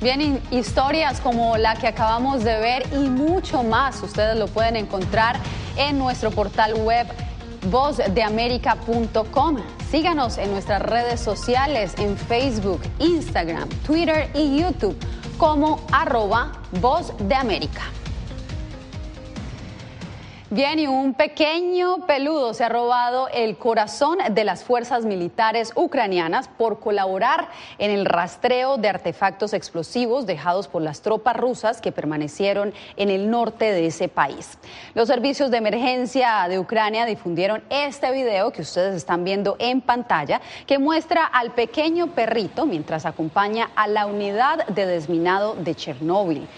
Bien, 0.01 0.41
historias 0.51 1.21
como 1.21 1.59
la 1.59 1.77
que 1.77 1.87
acabamos 1.87 2.43
de 2.43 2.59
ver 2.59 2.85
y 2.95 3.11
mucho 3.11 3.63
más, 3.63 4.03
ustedes 4.03 4.39
lo 4.39 4.47
pueden 4.47 4.77
encontrar 4.77 5.39
en 5.77 5.99
nuestro 5.99 6.31
portal 6.31 6.73
web 6.75 7.07
vozdeamerica.com. 7.69 9.57
Síganos 9.91 10.39
en 10.39 10.53
nuestras 10.53 10.83
redes 10.83 11.21
sociales 11.21 11.95
en 11.99 12.17
Facebook, 12.17 12.81
Instagram, 12.99 13.69
Twitter 13.87 14.31
y 14.35 14.61
YouTube 14.61 14.97
como 15.39 15.81
arroba 15.93 16.53
Voz 16.81 17.13
de 17.19 17.35
América. 17.35 17.83
Bien, 20.53 20.81
y 20.81 20.89
un 20.89 21.15
pequeño 21.15 22.07
peludo 22.09 22.55
se 22.55 22.65
ha 22.65 22.69
robado 22.69 23.29
el 23.29 23.57
corazón 23.57 24.19
de 24.33 24.43
las 24.43 24.65
fuerzas 24.65 25.05
militares 25.05 25.71
ucranianas 25.77 26.49
por 26.49 26.81
colaborar 26.81 27.51
en 27.79 27.93
el 27.93 28.05
rastreo 28.05 28.77
de 28.77 28.89
artefactos 28.89 29.53
explosivos 29.53 30.27
dejados 30.27 30.67
por 30.67 30.83
las 30.83 31.03
tropas 31.03 31.37
rusas 31.37 31.81
que 31.81 31.93
permanecieron 31.93 32.75
en 32.97 33.11
el 33.11 33.31
norte 33.31 33.67
de 33.67 33.87
ese 33.87 34.09
país. 34.09 34.59
Los 34.95 35.07
servicios 35.07 35.53
de 35.53 35.59
emergencia 35.59 36.45
de 36.49 36.59
Ucrania 36.59 37.07
difundieron 37.07 37.63
este 37.71 38.11
video 38.11 38.51
que 38.51 38.63
ustedes 38.63 38.97
están 38.97 39.23
viendo 39.23 39.55
en 39.61 39.81
pantalla, 39.81 40.41
que 40.67 40.81
muestra 40.81 41.27
al 41.27 41.53
pequeño 41.53 42.09
perrito 42.09 42.67
mientras 42.67 43.07
acompaña 43.07 43.71
a 43.77 43.87
la 43.87 44.07
unidad 44.07 44.67
de 44.67 44.85
desminado 44.85 45.55
de 45.55 45.77
Chernóbil. 45.77 46.49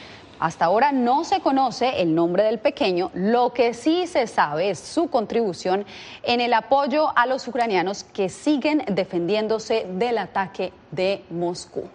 Hasta 0.43 0.65
ahora 0.65 0.91
no 0.91 1.23
se 1.23 1.39
conoce 1.41 2.03
el 2.03 2.17
nombre 2.17 2.43
del 2.43 2.59
pequeño, 2.59 3.13
lo 3.15 3.53
que 3.53 3.75
sí 3.75 4.09
se 4.09 4.27
sabe 4.27 4.71
es 4.71 4.81
su 4.81 5.09
contribución 5.09 5.87
en 6.25 6.41
el 6.41 6.53
apoyo 6.53 7.17
a 7.17 7.27
los 7.27 7.47
ucranianos 7.47 8.03
que 8.03 8.29
siguen 8.29 8.83
defendiéndose 8.91 9.87
del 9.89 10.19
ataque 10.19 10.73
de 10.91 11.23
Moscú. 11.31 11.89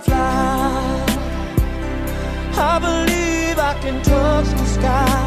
Fly. 0.00 1.06
I 2.56 2.78
believe 2.78 3.58
I 3.58 3.74
can 3.80 4.02
touch 4.02 4.48
the 4.60 4.66
sky. 4.66 5.24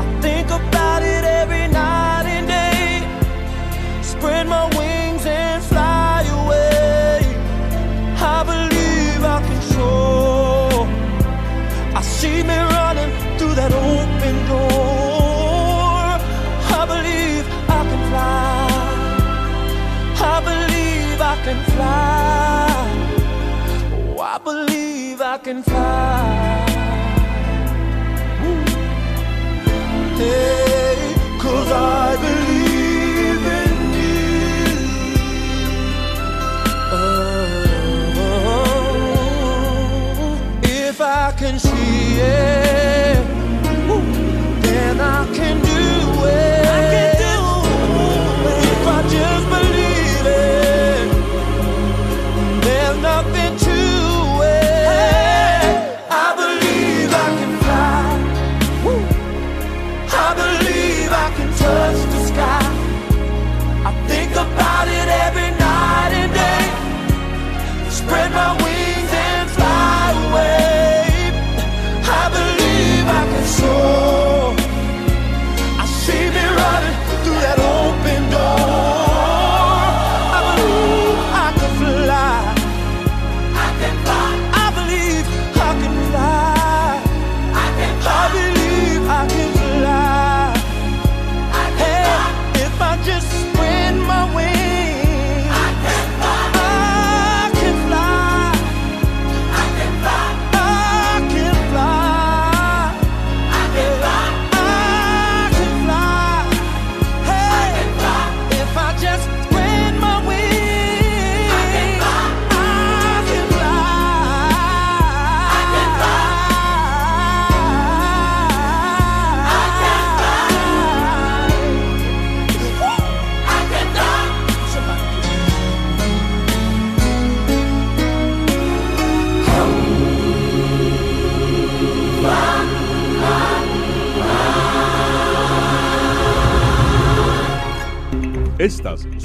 I 0.00 0.20
think 0.20 0.50
can 25.46 25.62
fly. 25.62 26.25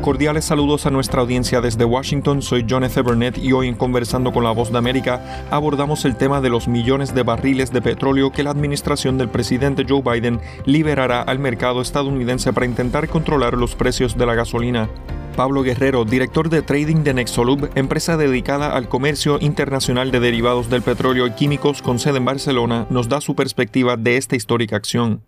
Cordiales 0.00 0.46
saludos 0.46 0.86
a 0.86 0.90
nuestra 0.90 1.20
audiencia 1.20 1.60
desde 1.60 1.84
Washington, 1.84 2.40
soy 2.40 2.64
John 2.68 2.84
F. 2.84 3.02
Burnett 3.02 3.36
y 3.36 3.52
hoy 3.52 3.68
en 3.68 3.74
Conversando 3.74 4.32
con 4.32 4.42
la 4.42 4.50
Voz 4.50 4.72
de 4.72 4.78
América 4.78 5.46
abordamos 5.50 6.06
el 6.06 6.16
tema 6.16 6.40
de 6.40 6.48
los 6.48 6.68
millones 6.68 7.14
de 7.14 7.22
barriles 7.22 7.70
de 7.70 7.82
petróleo 7.82 8.32
que 8.32 8.42
la 8.42 8.50
administración 8.50 9.18
del 9.18 9.28
presidente 9.28 9.84
Joe 9.86 10.00
Biden 10.00 10.40
liberará 10.64 11.20
al 11.20 11.38
mercado 11.38 11.82
estadounidense 11.82 12.50
para 12.54 12.64
intentar 12.64 13.08
controlar 13.08 13.58
los 13.58 13.74
precios 13.74 14.16
de 14.16 14.24
la 14.24 14.34
gasolina. 14.34 14.88
Pablo 15.36 15.62
Guerrero, 15.62 16.06
director 16.06 16.48
de 16.48 16.62
trading 16.62 17.04
de 17.04 17.12
Nexolub, 17.12 17.70
empresa 17.74 18.16
dedicada 18.16 18.74
al 18.74 18.88
comercio 18.88 19.38
internacional 19.38 20.10
de 20.10 20.20
derivados 20.20 20.70
del 20.70 20.80
petróleo 20.80 21.26
y 21.26 21.32
químicos 21.32 21.82
con 21.82 21.98
sede 21.98 22.16
en 22.16 22.24
Barcelona, 22.24 22.86
nos 22.88 23.10
da 23.10 23.20
su 23.20 23.36
perspectiva 23.36 23.98
de 23.98 24.16
esta 24.16 24.34
histórica 24.34 24.76
acción. 24.76 25.22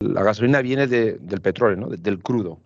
La 0.00 0.22
gasolina 0.22 0.60
viene 0.60 0.86
del 0.86 1.40
petróleo, 1.40 1.88
del 1.88 2.18
crudo. 2.18 2.58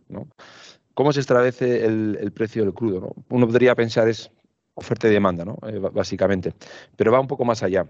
¿Cómo 0.96 1.12
se 1.12 1.20
establece 1.20 1.84
el, 1.84 2.32
precio 2.32 2.64
del 2.64 2.72
crudo? 2.72 3.14
Uno 3.28 3.46
podría 3.46 3.74
pensar 3.74 4.08
es 4.08 4.30
oferta 4.72 5.06
y 5.06 5.10
demanda, 5.10 5.44
eh, 5.68 5.78
básicamente, 5.78 6.54
pero 6.96 7.12
va 7.12 7.20
un 7.20 7.26
poco 7.26 7.44
más 7.44 7.62
allá. 7.62 7.86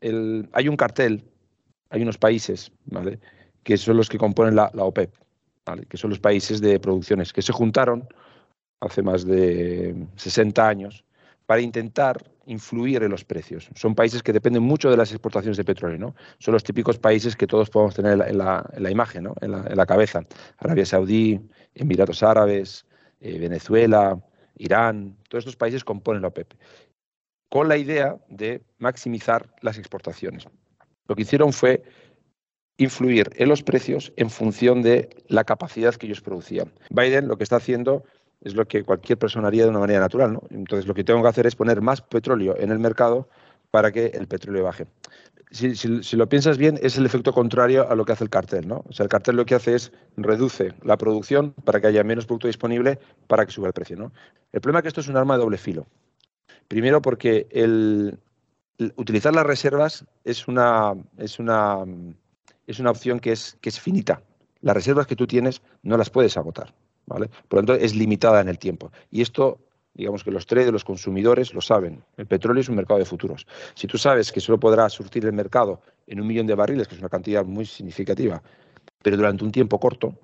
hay 0.00 0.68
un 0.68 0.76
cartel, 0.76 1.22
hay 1.90 2.00
unos 2.00 2.16
países 2.16 2.72
que 3.62 3.76
son 3.76 3.98
los 3.98 4.08
que 4.08 4.16
componen 4.16 4.56
la 4.56 4.70
OPEP, 4.74 5.14
que 5.86 5.98
son 5.98 6.08
los 6.08 6.18
países 6.18 6.62
de 6.62 6.80
producciones, 6.80 7.34
que 7.34 7.42
se 7.42 7.52
juntaron 7.52 8.08
hace 8.80 9.02
más 9.02 9.26
de 9.26 9.94
60 10.16 10.66
años 10.66 11.04
para 11.44 11.60
intentar 11.60 12.24
influir 12.46 13.02
en 13.02 13.10
los 13.10 13.24
precios. 13.24 13.68
Son 13.74 13.94
países 13.94 14.22
que 14.22 14.32
dependen 14.32 14.62
mucho 14.62 14.90
de 14.90 14.96
las 14.96 15.12
exportaciones 15.12 15.56
de 15.56 15.64
petróleo, 15.64 15.98
¿no? 15.98 16.14
Son 16.38 16.52
los 16.52 16.64
típicos 16.64 16.98
países 16.98 17.36
que 17.36 17.46
todos 17.46 17.70
podemos 17.70 17.94
tener 17.94 18.12
en 18.12 18.38
la, 18.38 18.90
imagen, 18.90 19.24
¿no? 19.24 19.34
en, 19.40 19.76
la, 19.76 19.86
cabeza. 19.86 20.24
Arabia 20.58 20.86
Saudí, 20.86 21.40
Emiratos 21.74 22.22
Árabes, 22.22 22.86
eh, 23.20 23.38
Venezuela, 23.38 24.20
Irán, 24.56 25.16
todos 25.28 25.42
estos 25.42 25.56
países 25.56 25.84
componen 25.84 26.22
la 26.22 26.28
OPEP, 26.28 26.54
con 27.48 27.68
la 27.68 27.76
idea 27.76 28.18
de 28.28 28.62
maximizar 28.78 29.54
las 29.60 29.78
exportaciones. 29.78 30.46
Lo 31.06 31.16
que 31.16 31.22
hicieron 31.22 31.52
fue 31.52 31.82
influir 32.76 33.30
en 33.36 33.48
los 33.48 33.62
precios 33.62 34.12
en 34.16 34.30
función 34.30 34.82
de 34.82 35.10
la 35.28 35.44
capacidad 35.44 35.94
que 35.94 36.06
ellos 36.06 36.20
producían. 36.20 36.72
Biden 36.90 37.28
lo 37.28 37.36
que 37.36 37.44
está 37.44 37.56
haciendo 37.56 38.04
es 38.40 38.54
lo 38.54 38.66
que 38.66 38.84
cualquier 38.84 39.18
persona 39.18 39.48
haría 39.48 39.64
de 39.64 39.70
una 39.70 39.80
manera 39.80 40.00
natural. 40.00 40.32
¿no? 40.32 40.42
Entonces, 40.50 40.86
lo 40.86 40.94
que 40.94 41.04
tengo 41.04 41.22
que 41.22 41.28
hacer 41.28 41.46
es 41.46 41.56
poner 41.56 41.80
más 41.82 42.00
petróleo 42.00 42.56
en 42.58 42.70
el 42.70 42.78
mercado 42.78 43.28
para 43.70 43.92
que 43.92 44.06
el 44.06 44.26
petróleo 44.26 44.64
baje. 44.64 44.86
Si, 45.50 46.16
lo 46.16 46.28
piensas 46.28 46.58
bien, 46.58 46.78
es 46.80 46.96
el 46.96 47.06
efecto 47.06 47.32
contrario 47.32 47.90
a 47.90 47.96
lo 47.96 48.04
que 48.04 48.12
hace 48.12 48.24
el 48.24 48.30
cartel. 48.30 48.68
¿no? 48.68 48.84
O 48.88 48.92
sea, 48.92 49.04
el 49.04 49.10
cartel 49.10 49.36
lo 49.36 49.44
que 49.44 49.56
hace 49.56 49.74
es 49.74 49.92
reduce 50.16 50.74
la 50.82 50.96
producción 50.96 51.52
para 51.64 51.80
que 51.80 51.88
haya 51.88 52.04
menos 52.04 52.26
producto 52.26 52.46
disponible 52.46 53.00
para 53.26 53.44
que 53.44 53.52
suba 53.52 53.66
el 53.66 53.72
precio. 53.72 53.96
¿no? 53.96 54.12
El 54.52 54.60
problema 54.60 54.78
es 54.78 54.82
que 54.84 54.88
esto 54.88 55.00
es 55.00 55.08
un 55.08 55.16
arma 55.16 55.34
de 55.34 55.42
doble 55.42 55.58
filo. 55.58 55.86
Primero 56.68 57.02
porque 57.02 57.48
el, 57.50 58.18
utilizar 58.96 59.34
las 59.34 59.44
reservas 59.44 60.04
es 60.24 60.46
una, 60.46 60.94
es 61.18 61.40
una 61.40 61.84
es 62.70 62.78
una 62.78 62.90
opción 62.90 63.18
que 63.18 63.32
es, 63.32 63.58
que 63.60 63.68
es 63.68 63.80
finita. 63.80 64.22
Las 64.60 64.74
reservas 64.74 65.06
que 65.06 65.16
tú 65.16 65.26
tienes 65.26 65.60
no 65.82 65.96
las 65.96 66.10
puedes 66.10 66.36
agotar. 66.36 66.72
¿vale? 67.06 67.28
Por 67.48 67.60
lo 67.60 67.66
tanto, 67.66 67.84
es 67.84 67.94
limitada 67.94 68.40
en 68.40 68.48
el 68.48 68.58
tiempo. 68.58 68.92
Y 69.10 69.22
esto, 69.22 69.58
digamos 69.94 70.24
que 70.24 70.30
los 70.30 70.46
traders, 70.46 70.72
los 70.72 70.84
consumidores 70.84 71.52
lo 71.54 71.60
saben. 71.60 72.02
El 72.16 72.26
petróleo 72.26 72.60
es 72.60 72.68
un 72.68 72.76
mercado 72.76 72.98
de 72.98 73.04
futuros. 73.04 73.46
Si 73.74 73.86
tú 73.86 73.98
sabes 73.98 74.32
que 74.32 74.40
solo 74.40 74.58
podrás 74.58 74.92
surtir 74.92 75.24
el 75.24 75.32
mercado 75.32 75.82
en 76.06 76.20
un 76.20 76.26
millón 76.26 76.46
de 76.46 76.54
barriles, 76.54 76.88
que 76.88 76.94
es 76.94 77.00
una 77.00 77.08
cantidad 77.08 77.44
muy 77.44 77.66
significativa, 77.66 78.42
pero 79.02 79.16
durante 79.16 79.44
un 79.44 79.52
tiempo 79.52 79.78
corto, 79.78 80.14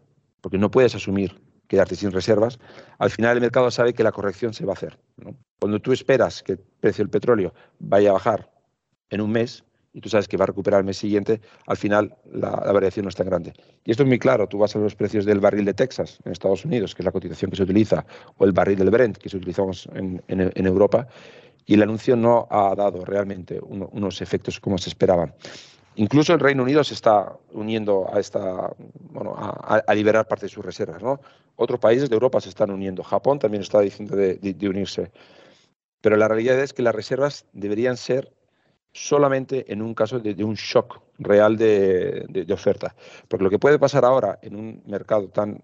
porque 0.40 0.58
no 0.58 0.70
puedes 0.70 0.94
asumir 0.94 1.40
quedarte 1.68 1.96
sin 1.96 2.12
reservas, 2.12 2.58
al 2.98 3.10
final 3.10 3.36
el 3.36 3.40
mercado 3.40 3.70
sabe 3.70 3.92
que 3.92 4.04
la 4.04 4.12
corrección 4.12 4.54
se 4.54 4.64
va 4.64 4.72
a 4.72 4.76
hacer. 4.76 4.98
Cuando 5.58 5.80
tú 5.80 5.92
esperas 5.92 6.42
que 6.42 6.52
el 6.52 6.58
precio 6.58 7.02
del 7.02 7.10
petróleo 7.10 7.52
vaya 7.78 8.10
a 8.10 8.12
bajar 8.12 8.50
en 9.10 9.20
un 9.20 9.32
mes, 9.32 9.64
y 9.96 10.00
tú 10.02 10.10
sabes 10.10 10.28
que 10.28 10.36
va 10.36 10.44
a 10.44 10.46
recuperar 10.46 10.80
el 10.80 10.84
mes 10.84 10.98
siguiente, 10.98 11.40
al 11.66 11.78
final 11.78 12.14
la, 12.30 12.50
variación 12.50 13.04
no 13.04 13.08
es 13.08 13.16
tan 13.16 13.26
grande. 13.26 13.54
Y 13.82 13.92
esto 13.92 14.02
es 14.02 14.06
muy 14.06 14.18
claro, 14.18 14.46
tú 14.46 14.58
vas 14.58 14.76
a 14.76 14.78
los 14.78 14.94
precios 14.94 15.24
del 15.24 15.40
barril 15.40 15.64
de 15.64 15.72
Texas 15.72 16.18
en 16.26 16.32
Estados 16.32 16.66
Unidos, 16.66 16.94
que 16.94 17.00
es 17.00 17.06
la 17.06 17.12
cotización 17.12 17.50
que 17.50 17.56
se 17.56 17.62
utiliza, 17.62 18.04
o 18.36 18.44
el 18.44 18.52
barril 18.52 18.78
del 18.78 18.90
Brent, 18.90 19.16
que 19.16 19.30
se 19.30 19.38
utilizamos 19.38 19.88
en, 19.94 20.66
Europa, 20.66 21.08
y 21.64 21.72
el 21.74 21.82
anuncio 21.82 22.14
no 22.14 22.46
ha 22.50 22.74
dado 22.74 23.06
realmente 23.06 23.58
unos 23.58 24.20
efectos 24.20 24.60
como 24.60 24.76
se 24.76 24.90
esperaba. 24.90 25.32
Incluso 25.94 26.34
el 26.34 26.40
Reino 26.40 26.62
Unido 26.62 26.84
se 26.84 26.92
está 26.92 27.34
uniendo 27.52 28.06
a 28.12 28.20
esta, 28.20 28.70
bueno, 28.98 29.34
a, 29.34 29.94
liberar 29.94 30.28
parte 30.28 30.44
de 30.44 30.50
sus 30.50 30.62
reservas, 30.62 31.02
¿no? 31.02 31.20
Otros 31.56 31.80
países 31.80 32.10
de 32.10 32.16
Europa 32.16 32.38
se 32.42 32.50
están 32.50 32.70
uniendo. 32.70 33.02
Japón 33.02 33.38
también 33.38 33.62
está 33.62 33.80
diciendo 33.80 34.14
de 34.14 34.68
unirse. 34.68 35.10
Pero 36.02 36.16
la 36.16 36.28
realidad 36.28 36.60
es 36.60 36.74
que 36.74 36.82
las 36.82 36.94
reservas 36.94 37.46
deberían 37.54 37.96
ser 37.96 38.35
solamente 38.96 39.70
en 39.70 39.82
un 39.82 39.94
caso 39.94 40.18
de, 40.18 40.42
un 40.42 40.54
shock 40.54 41.00
real 41.18 41.56
de, 41.56 42.46
oferta. 42.50 42.94
Porque 43.28 43.44
lo 43.44 43.50
que 43.50 43.58
puede 43.58 43.78
pasar 43.78 44.04
ahora 44.04 44.38
en 44.40 44.56
un 44.56 44.82
mercado 44.86 45.28
tan, 45.28 45.60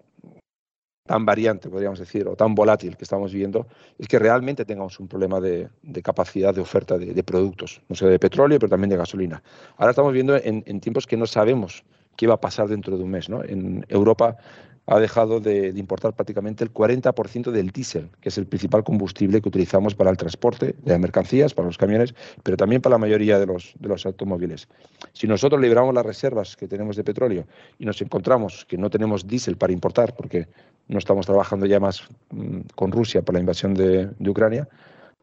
tan 1.05 1.25
variante, 1.25 1.69
podríamos 1.69 1.99
decir, 1.99 2.27
o 2.27 2.35
tan 2.35 2.53
volátil 2.53 2.95
que 2.95 3.03
estamos 3.03 3.33
viviendo, 3.33 3.65
es 3.97 4.07
que 4.07 4.19
realmente 4.19 4.65
tengamos 4.65 4.99
un 4.99 5.07
problema 5.07 5.41
de, 5.41 5.69
capacidad 6.03 6.53
de 6.53 6.61
oferta 6.61 6.97
de, 6.97 7.23
productos, 7.23 7.81
no 7.89 7.95
sé, 7.95 8.05
de 8.05 8.19
petróleo, 8.19 8.59
pero 8.59 8.69
también 8.69 8.91
de 8.91 8.97
gasolina. 8.97 9.41
Ahora 9.77 9.91
estamos 9.91 10.13
viendo 10.13 10.35
en, 10.35 10.79
tiempos 10.79 11.07
que 11.07 11.17
no 11.17 11.25
sabemos 11.25 11.83
qué 12.15 12.27
va 12.27 12.35
a 12.35 12.41
pasar 12.41 12.67
dentro 12.67 12.97
de 12.97 13.03
un 13.03 13.09
mes. 13.09 13.29
¿no? 13.29 13.43
En 13.43 13.83
Europa 13.89 14.37
ha 14.85 14.99
dejado 14.99 15.39
de, 15.39 15.69
importar 15.75 16.13
prácticamente 16.13 16.63
el 16.63 16.73
40% 16.73 17.51
del 17.51 17.69
diésel, 17.71 18.09
que 18.19 18.29
es 18.29 18.37
el 18.37 18.45
principal 18.45 18.83
combustible 18.83 19.41
que 19.41 19.47
utilizamos 19.47 19.95
para 19.95 20.09
el 20.09 20.17
transporte 20.17 20.75
de 20.83 20.97
mercancías, 20.97 21.53
para 21.53 21.67
los 21.67 21.77
camiones, 21.77 22.13
pero 22.43 22.57
también 22.57 22.81
para 22.81 22.95
la 22.95 22.97
mayoría 22.97 23.39
de 23.39 23.45
los, 23.45 23.73
de 23.79 23.87
los 23.87 24.05
automóviles. 24.05 24.67
Si 25.13 25.25
nosotros 25.27 25.61
liberamos 25.61 25.93
las 25.93 26.05
reservas 26.05 26.57
que 26.57 26.67
tenemos 26.67 26.97
de 26.97 27.03
petróleo 27.03 27.47
y 27.79 27.85
nos 27.85 28.01
encontramos 28.01 28.65
que 28.65 28.77
no 28.77 28.89
tenemos 28.89 29.25
diésel 29.25 29.55
para 29.55 29.71
importar, 29.71 30.15
porque 30.15 30.47
no 30.87 30.97
estamos 30.97 31.25
trabajando 31.25 31.65
ya 31.65 31.79
más 31.79 32.03
mm, 32.31 32.59
con 32.75 32.91
Rusia 32.91 33.21
por 33.21 33.33
la 33.33 33.39
invasión 33.39 33.73
de, 33.73 34.09
Ucrania, 34.27 34.67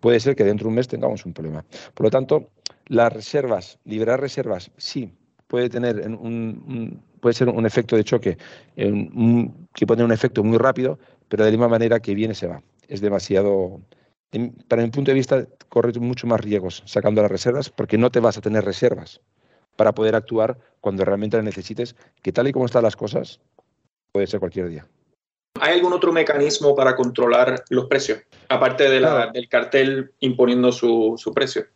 puede 0.00 0.20
ser 0.20 0.36
que 0.36 0.44
dentro 0.44 0.64
de 0.64 0.68
un 0.68 0.74
mes 0.76 0.88
tengamos 0.88 1.26
un 1.26 1.32
problema. 1.32 1.64
Por 1.94 2.04
lo 2.04 2.10
tanto, 2.10 2.48
las 2.86 3.12
reservas, 3.12 3.78
liberar 3.84 4.20
reservas, 4.20 4.70
sí, 4.76 5.12
puede 5.46 5.68
tener 5.68 6.08
un, 6.08 7.02
puede 7.20 7.34
ser 7.34 7.48
un 7.48 7.66
efecto 7.66 7.96
de 7.96 8.04
choque 8.04 8.38
que 8.76 9.86
puede 9.86 9.96
tener 9.96 10.04
un 10.04 10.12
efecto 10.12 10.42
muy 10.42 10.58
rápido, 10.58 10.98
pero 11.28 11.44
de 11.44 11.50
la 11.50 11.56
misma 11.56 11.68
manera 11.68 12.00
que 12.00 12.14
viene 12.14 12.34
se 12.34 12.46
va. 12.46 12.62
Es 12.88 13.00
demasiado, 13.00 13.80
para 14.68 14.82
mi 14.82 14.90
punto 14.90 15.10
de 15.10 15.14
vista, 15.14 15.46
corre 15.68 15.92
mucho 16.00 16.26
más 16.26 16.40
riesgos 16.40 16.82
sacando 16.86 17.22
las 17.22 17.30
reservas 17.30 17.70
porque 17.70 17.98
no 17.98 18.10
te 18.10 18.20
vas 18.20 18.36
a 18.38 18.40
tener 18.40 18.64
reservas 18.64 19.20
para 19.76 19.92
poder 19.92 20.14
actuar 20.14 20.58
cuando 20.80 21.04
realmente 21.04 21.36
las 21.36 21.44
necesites, 21.44 21.94
que 22.22 22.32
tal 22.32 22.48
y 22.48 22.52
como 22.52 22.66
están 22.66 22.82
las 22.82 22.96
cosas, 22.96 23.40
puede 24.12 24.26
ser 24.26 24.40
cualquier 24.40 24.68
día. 24.68 24.86
¿Hay 25.60 25.74
algún 25.74 25.92
otro 25.92 26.12
mecanismo 26.12 26.74
para 26.74 26.96
controlar 26.96 27.64
los 27.70 27.86
precios, 27.86 28.20
aparte 28.48 28.88
de 28.88 29.00
del 29.32 29.48
cartel 29.48 30.12
imponiendo 30.20 30.72
su, 30.72 31.14
su 31.16 31.32
precio? 31.32 31.66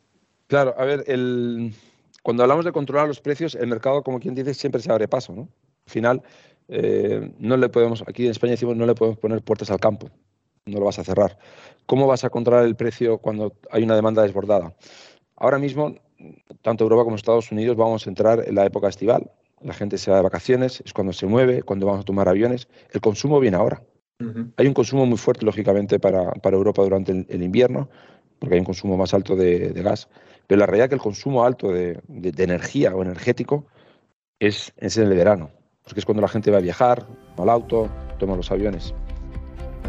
Claro, 0.47 0.75
a 0.79 0.85
ver, 0.85 1.05
el, 1.07 1.75
cuando 2.25 2.43
hablamos 2.43 2.65
de 2.65 2.73
controlar 2.73 3.07
los 3.07 3.21
precios, 3.21 3.55
el 3.55 3.67
mercado, 3.67 4.03
como 4.03 4.19
quien 4.19 4.35
dice, 4.35 4.55
siempre 4.55 4.81
se 4.81 4.91
abre 4.91 5.07
paso. 5.07 5.35
¿no? 5.35 5.43
Al 5.43 5.93
final, 5.93 6.23
eh, 6.69 7.35
no 7.39 7.59
le 7.59 7.69
podemos, 7.69 8.03
aquí 8.09 8.25
en 8.25 8.31
España 8.31 8.53
decimos, 8.53 8.77
no 8.77 8.87
le 8.87 8.95
podemos 8.95 9.19
poner 9.19 9.43
puertas 9.43 9.71
al 9.71 9.79
campo, 9.79 10.09
no 10.65 10.79
lo 10.79 10.87
vas 10.87 10.99
a 10.99 11.05
cerrar. 11.05 11.37
¿Cómo 11.85 12.07
vas 12.07 12.25
a 12.25 12.31
controlar 12.31 12.65
el 12.65 12.77
precio 12.77 13.19
cuando 13.19 13.53
hay 13.71 13.83
una 13.83 13.95
demanda 13.95 14.23
desbordada? 14.23 14.75
Ahora 15.37 15.59
mismo, 15.59 15.97
tanto 16.63 16.85
Europa 16.85 17.05
como 17.05 17.17
Estados 17.17 17.53
Unidos 17.53 17.77
vamos 17.77 18.07
a 18.07 18.09
entrar 18.09 18.43
en 18.49 18.55
la 18.55 18.65
época 18.65 18.89
estival. 18.89 19.31
La 19.61 19.75
gente 19.75 19.99
se 19.99 20.11
va 20.11 20.17
de 20.17 20.23
vacaciones, 20.23 20.83
es 20.83 20.95
cuando 20.95 21.13
se 21.13 21.27
mueve, 21.27 21.63
cuando 21.63 21.85
vamos 21.85 22.01
a 22.01 22.05
tomar 22.05 22.31
aviones. 22.31 22.69
El 22.93 23.03
consumo 23.03 23.39
viene 23.39 23.59
ahora. 23.59 23.83
Hay 24.57 24.67
un 24.67 24.73
consumo 24.73 25.05
muy 25.05 25.19
fuerte, 25.19 25.45
lógicamente, 25.45 26.01
para, 26.01 26.33
Europa 26.43 26.83
durante 26.83 27.27
el, 27.29 27.43
invierno, 27.43 27.91
porque 28.39 28.55
hay 28.55 28.61
un 28.61 28.65
consumo 28.65 28.97
más 28.97 29.13
alto 29.13 29.37
de 29.37 29.73
gas. 29.83 30.09
Pero 30.47 30.59
la 30.59 30.67
realidad 30.67 30.87
es 30.87 30.89
que 30.91 30.95
el 30.97 31.01
consumo 31.01 31.45
alto 31.45 31.73
de, 31.73 32.01
energía 32.09 32.95
o 32.95 33.03
energético 33.03 33.67
es, 34.39 34.73
es 34.77 34.97
en 34.99 35.05
el 35.05 35.17
verano, 35.17 35.51
porque 35.83 36.01
es 36.01 36.07
cuando 36.07 36.23
la 36.23 36.29
gente 36.29 36.51
va 36.51 36.59
a 36.59 36.61
viajar, 36.61 37.07
al 37.39 37.49
auto, 37.49 37.89
toma 38.19 38.37
los 38.37 38.51
aviones. 38.51 38.95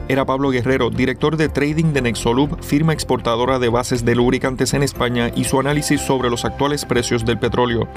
Era 0.07 0.23
Pablo 0.23 0.51
Guerrero, 0.51 0.91
director 0.91 1.35
de 1.35 1.49
trading 1.49 1.93
de 1.93 2.03
Nexolub, 2.03 2.61
firma 2.61 2.93
exportadora 2.93 3.57
de 3.57 3.69
bases 3.69 4.05
de 4.05 4.13
lubricantes 4.13 4.73
en 4.75 4.83
España, 4.83 5.31
y 5.35 5.45
su 5.45 5.59
análisis 5.59 5.99
sobre 5.99 6.29
los 6.29 6.45
actuales 6.45 6.85
precios 6.85 7.25
del 7.25 7.39
petróleo. 7.39 7.87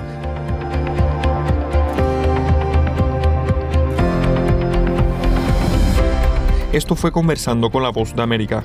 Esto 6.73 6.95
fue 6.97 7.13
conversando 7.13 7.71
con 7.71 7.83
la 7.83 7.91
voz 7.91 8.15
de 8.15 8.23
América. 8.23 8.65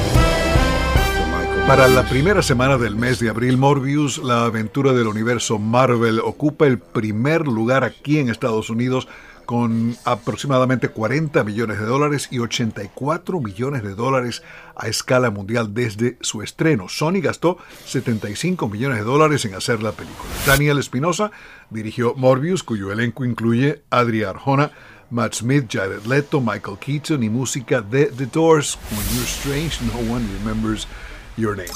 Para 1.67 1.87
la 1.87 2.03
primera 2.03 2.41
semana 2.41 2.77
del 2.77 2.95
mes 2.95 3.19
de 3.19 3.29
abril, 3.29 3.57
Morbius, 3.57 4.17
la 4.17 4.45
aventura 4.45 4.91
del 4.93 5.07
universo 5.07 5.57
Marvel, 5.57 6.19
ocupa 6.19 6.67
el 6.67 6.79
primer 6.79 7.47
lugar 7.47 7.83
aquí 7.83 8.19
en 8.19 8.29
Estados 8.29 8.69
Unidos 8.69 9.07
con 9.45 9.97
aproximadamente 10.05 10.89
40 10.89 11.43
millones 11.43 11.79
de 11.79 11.85
dólares 11.85 12.27
y 12.31 12.39
84 12.39 13.39
millones 13.41 13.83
de 13.83 13.95
dólares 13.95 14.43
a 14.75 14.87
escala 14.87 15.29
mundial 15.29 15.73
desde 15.73 16.17
su 16.21 16.41
estreno. 16.41 16.87
Sony 16.89 17.21
gastó 17.21 17.57
75 17.85 18.69
millones 18.69 18.99
de 18.99 19.03
dólares 19.03 19.43
en 19.45 19.55
hacer 19.55 19.83
la 19.83 19.91
película. 19.91 20.29
Daniel 20.45 20.79
Espinosa 20.79 21.31
dirigió 21.69 22.13
Morbius, 22.15 22.63
cuyo 22.63 22.91
elenco 22.91 23.25
incluye 23.25 23.83
Adria 23.89 24.29
Arjona, 24.29 24.71
Matt 25.09 25.33
Smith, 25.33 25.65
Jared 25.69 26.05
Leto, 26.05 26.39
Michael 26.39 26.77
Keaton 26.79 27.21
y 27.21 27.29
música 27.29 27.81
de 27.81 28.05
The 28.05 28.27
Doors. 28.27 28.77
When 28.91 29.05
you're 29.13 29.27
strange, 29.27 29.81
no 29.81 30.13
one 30.13 30.25
remembers 30.39 30.87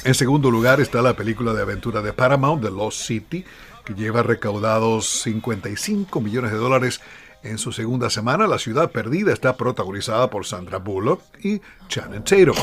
En 0.04 0.14
segundo 0.14 0.52
lugar 0.52 0.82
está 0.82 1.02
la 1.02 1.16
película 1.16 1.54
de 1.54 1.62
aventura 1.62 2.02
de 2.02 2.14
Paramount, 2.14 2.64
The 2.64 2.72
Lost 2.72 3.02
City, 3.02 3.46
que 3.84 3.94
lleva 3.94 4.22
recaudados 4.22 5.08
55 5.22 6.22
millones 6.22 6.52
de 6.52 6.58
dólares 6.58 7.02
en 7.46 7.60
su 7.60 7.72
segunda 7.72 8.10
semana, 8.10 8.48
La 8.48 8.58
Ciudad 8.58 8.92
Perdida 8.92 9.32
está 9.32 9.56
protagonizada 9.56 10.32
por 10.32 10.48
Sandra 10.48 10.80
Bullock 10.80 11.22
y 11.44 11.62
Channing 11.88 12.24
Tatum. 12.24 12.56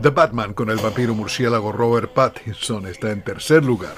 The 0.00 0.08
Batman 0.08 0.54
con 0.54 0.70
el 0.70 0.78
vampiro 0.78 1.14
murciélago 1.14 1.72
Robert 1.72 2.12
Pattinson 2.14 2.86
está 2.86 3.10
en 3.10 3.22
tercer 3.22 3.62
lugar. 3.62 3.94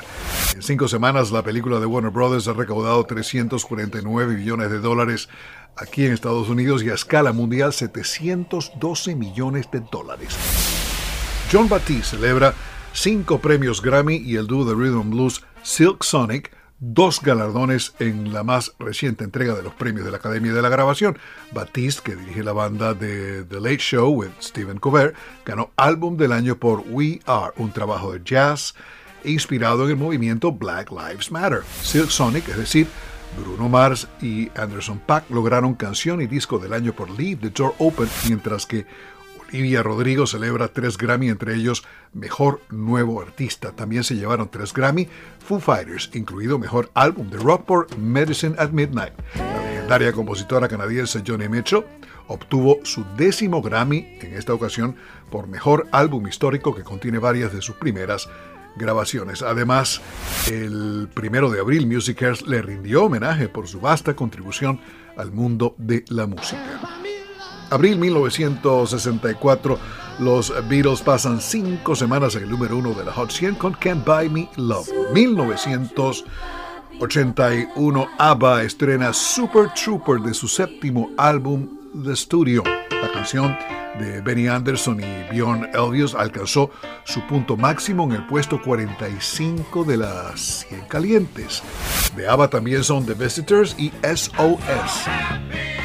En 0.54 0.62
cinco 0.62 0.88
semanas, 0.88 1.30
la 1.30 1.42
película 1.42 1.78
de 1.78 1.86
Warner 1.86 2.10
Brothers 2.10 2.48
ha 2.48 2.54
recaudado 2.54 3.04
349 3.04 4.34
millones 4.34 4.70
de 4.70 4.80
dólares 4.80 5.28
aquí 5.76 6.04
en 6.04 6.12
Estados 6.12 6.48
Unidos 6.48 6.82
y 6.82 6.90
a 6.90 6.94
escala 6.94 7.32
mundial 7.32 7.72
712 7.72 9.14
millones 9.14 9.70
de 9.70 9.80
dólares. 9.80 10.36
John 11.50 11.68
Batiste 11.68 12.16
celebra 12.16 12.54
cinco 12.92 13.40
premios 13.40 13.80
Grammy 13.80 14.16
y 14.16 14.34
el 14.36 14.48
dúo 14.48 14.64
de 14.64 14.74
Rhythm 14.74 15.10
Blues 15.10 15.44
Silk 15.62 16.02
Sonic 16.02 16.50
dos 16.80 17.20
galardones 17.22 17.94
en 18.00 18.32
la 18.32 18.42
más 18.42 18.74
reciente 18.78 19.22
entrega 19.22 19.54
de 19.54 19.62
los 19.62 19.72
premios 19.72 20.04
de 20.04 20.10
la 20.10 20.18
Academia 20.18 20.52
de 20.52 20.60
la 20.60 20.68
Grabación. 20.68 21.18
Batiste, 21.52 22.02
que 22.02 22.16
dirige 22.16 22.42
la 22.42 22.52
banda 22.52 22.94
de 22.94 23.44
The 23.44 23.60
Late 23.60 23.78
Show 23.78 24.10
with 24.10 24.30
Stephen 24.40 24.78
Colbert, 24.78 25.14
ganó 25.44 25.70
Álbum 25.76 26.16
del 26.16 26.32
Año 26.32 26.56
por 26.56 26.80
We 26.88 27.20
Are, 27.26 27.52
un 27.56 27.72
trabajo 27.72 28.12
de 28.12 28.22
jazz 28.24 28.74
inspirado 29.24 29.84
en 29.84 29.90
el 29.90 29.96
movimiento 29.96 30.52
Black 30.52 30.90
Lives 30.90 31.30
Matter. 31.30 31.62
Silk 31.80 32.10
Sonic, 32.10 32.48
es 32.48 32.56
decir, 32.56 32.88
Bruno 33.40 33.68
Mars 33.68 34.08
y 34.20 34.50
Anderson 34.56 34.98
Paak 34.98 35.30
lograron 35.30 35.74
canción 35.74 36.20
y 36.20 36.26
disco 36.26 36.58
del 36.58 36.72
año 36.72 36.92
por 36.92 37.10
Leave 37.10 37.36
the 37.36 37.50
Door 37.50 37.74
Open, 37.78 38.08
mientras 38.26 38.66
que 38.66 38.86
Olivia 39.48 39.82
Rodrigo 39.82 40.26
celebra 40.26 40.68
tres 40.68 40.98
Grammy, 40.98 41.28
entre 41.28 41.54
ellos 41.54 41.84
Mejor 42.12 42.60
Nuevo 42.70 43.20
Artista. 43.20 43.72
También 43.72 44.04
se 44.04 44.16
llevaron 44.16 44.50
tres 44.50 44.72
Grammy 44.72 45.08
Foo 45.38 45.60
Fighters, 45.60 46.10
incluido 46.14 46.58
Mejor 46.58 46.90
Álbum 46.94 47.30
de 47.30 47.38
Rock 47.38 47.64
por 47.64 47.98
Medicine 47.98 48.56
at 48.58 48.70
Midnight. 48.70 49.12
La 49.36 49.62
legendaria 49.62 50.12
compositora 50.12 50.68
canadiense 50.68 51.22
Johnny 51.26 51.48
Mitchell 51.48 51.84
obtuvo 52.28 52.80
su 52.82 53.04
décimo 53.16 53.62
Grammy, 53.62 54.18
en 54.20 54.34
esta 54.34 54.52
ocasión 54.52 54.96
por 55.30 55.46
Mejor 55.46 55.86
Álbum 55.92 56.26
Histórico 56.26 56.74
que 56.74 56.82
contiene 56.82 57.18
varias 57.18 57.52
de 57.52 57.62
sus 57.62 57.76
primeras 57.76 58.28
grabaciones. 58.76 59.42
Además, 59.42 60.00
el 60.50 61.08
primero 61.14 61.50
de 61.50 61.60
abril 61.60 61.86
Music 61.86 62.20
le 62.46 62.62
rindió 62.62 63.04
homenaje 63.04 63.48
por 63.48 63.68
su 63.68 63.80
vasta 63.80 64.14
contribución 64.14 64.80
al 65.16 65.32
mundo 65.32 65.74
de 65.78 66.04
la 66.08 66.26
música. 66.26 67.05
Abril 67.70 67.98
1964, 67.98 69.78
los 70.20 70.52
Beatles 70.68 71.02
pasan 71.02 71.40
cinco 71.40 71.96
semanas 71.96 72.36
en 72.36 72.44
el 72.44 72.50
número 72.50 72.76
uno 72.76 72.94
de 72.94 73.04
la 73.04 73.10
Hot 73.12 73.32
100 73.32 73.56
con 73.56 73.72
Can't 73.72 74.06
Buy 74.06 74.28
Me 74.28 74.48
Love. 74.56 74.88
1981, 75.12 78.06
ABBA 78.18 78.62
estrena 78.62 79.12
Super 79.12 79.74
Trooper 79.74 80.20
de 80.20 80.32
su 80.32 80.46
séptimo 80.46 81.10
álbum 81.16 81.66
The 82.04 82.16
Studio. 82.16 82.62
La 82.90 83.10
canción 83.12 83.56
de 83.98 84.20
Benny 84.20 84.48
Anderson 84.48 85.00
y 85.00 85.34
Bjorn 85.34 85.70
Elvius 85.72 86.14
alcanzó 86.14 86.70
su 87.04 87.26
punto 87.26 87.56
máximo 87.56 88.04
en 88.04 88.12
el 88.12 88.26
puesto 88.26 88.60
45 88.60 89.84
de 89.84 89.96
las 89.96 90.66
100 90.68 90.80
calientes. 90.88 91.62
De 92.16 92.28
ABBA 92.28 92.50
también 92.50 92.84
son 92.84 93.06
The 93.06 93.14
Visitors 93.14 93.74
y 93.78 93.92
SOS. 94.02 95.06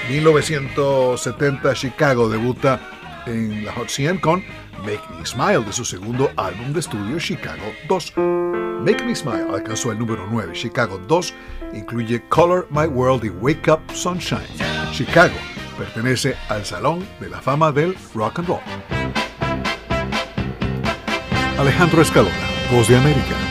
1970 0.10 1.74
Chicago 1.74 2.30
debuta 2.30 2.82
en 3.26 3.66
la 3.66 3.72
Hot 3.74 3.90
100 3.90 4.18
con 4.18 4.44
Make 4.80 5.02
Me 5.18 5.26
Smile 5.26 5.64
de 5.64 5.74
su 5.74 5.86
segundo 5.86 6.32
álbum 6.36 6.74
de 6.74 6.80
estudio 6.80 7.20
Chicago 7.20 7.64
2. 7.88 8.14
Make 8.86 9.04
Me 9.06 9.16
Smile 9.16 9.46
alcanzó 9.54 9.92
el 9.92 10.00
número 10.00 10.28
9. 10.30 10.54
Chicago 10.54 11.00
2 11.08 11.34
incluye 11.74 12.22
Color 12.30 12.68
My 12.72 12.88
World 12.88 13.26
y 13.26 13.30
Wake 13.30 13.72
Up 13.72 13.80
Sunshine. 13.94 14.42
Chicago 14.92 15.36
pertenece 15.78 16.36
al 16.50 16.66
Salón 16.66 17.08
de 17.20 17.30
la 17.30 17.42
Fama 17.42 17.72
del 17.72 17.96
Rock 18.14 18.40
and 18.40 18.48
Roll. 18.48 18.60
Alejandro 21.60 22.02
Escalona, 22.02 22.36
Voz 22.72 22.88
de 22.88 22.98
América. 22.98 23.51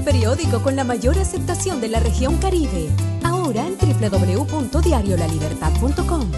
periódico 0.03 0.62
con 0.62 0.76
la 0.76 0.84
mayor 0.84 1.18
aceptación 1.18 1.80
de 1.80 1.88
la 1.88 1.98
región 2.00 2.36
Caribe. 2.38 2.90
Ahora 3.24 3.66
en 3.66 3.76
www.diariolalibertad.com. 3.78 6.30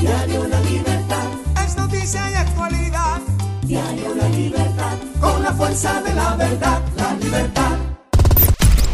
Diario 0.00 0.46
La 0.48 0.60
Libertad. 0.60 1.26
Es 1.64 1.76
noticia 1.76 2.30
y 2.30 2.34
actualidad. 2.34 3.20
Diario 3.62 4.14
La 4.14 4.28
Libertad. 4.28 4.96
Con 5.20 5.42
la 5.42 5.52
fuerza 5.52 6.00
de 6.02 6.14
la 6.14 6.36
verdad. 6.36 6.80
La 6.96 7.14
libertad. 7.14 7.72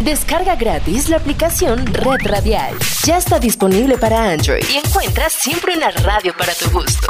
Descarga 0.01 0.57
gratis 0.57 1.09
la 1.09 1.19
aplicación 1.19 1.87
Red 1.87 2.23
Radial. 2.25 2.75
Ya 3.05 3.19
está 3.19 3.39
disponible 3.39 3.97
para 3.99 4.33
Android 4.33 4.65
y 4.73 4.77
encuentras 4.77 5.33
siempre 5.33 5.77
una 5.77 5.91
radio 5.91 6.35
para 6.37 6.53
tu 6.55 6.69
gusto. 6.71 7.07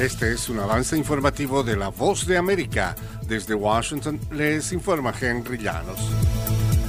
Este 0.03 0.33
es 0.33 0.49
un 0.49 0.59
avance 0.59 0.97
informativo 0.97 1.63
de 1.63 1.77
La 1.77 1.91
Voz 1.91 2.27
de 2.27 2.37
América. 2.37 2.97
Desde 3.29 3.55
Washington 3.55 4.19
les 4.33 4.73
informa 4.73 5.15
Henry 5.21 5.59
Llanos. 5.59 6.01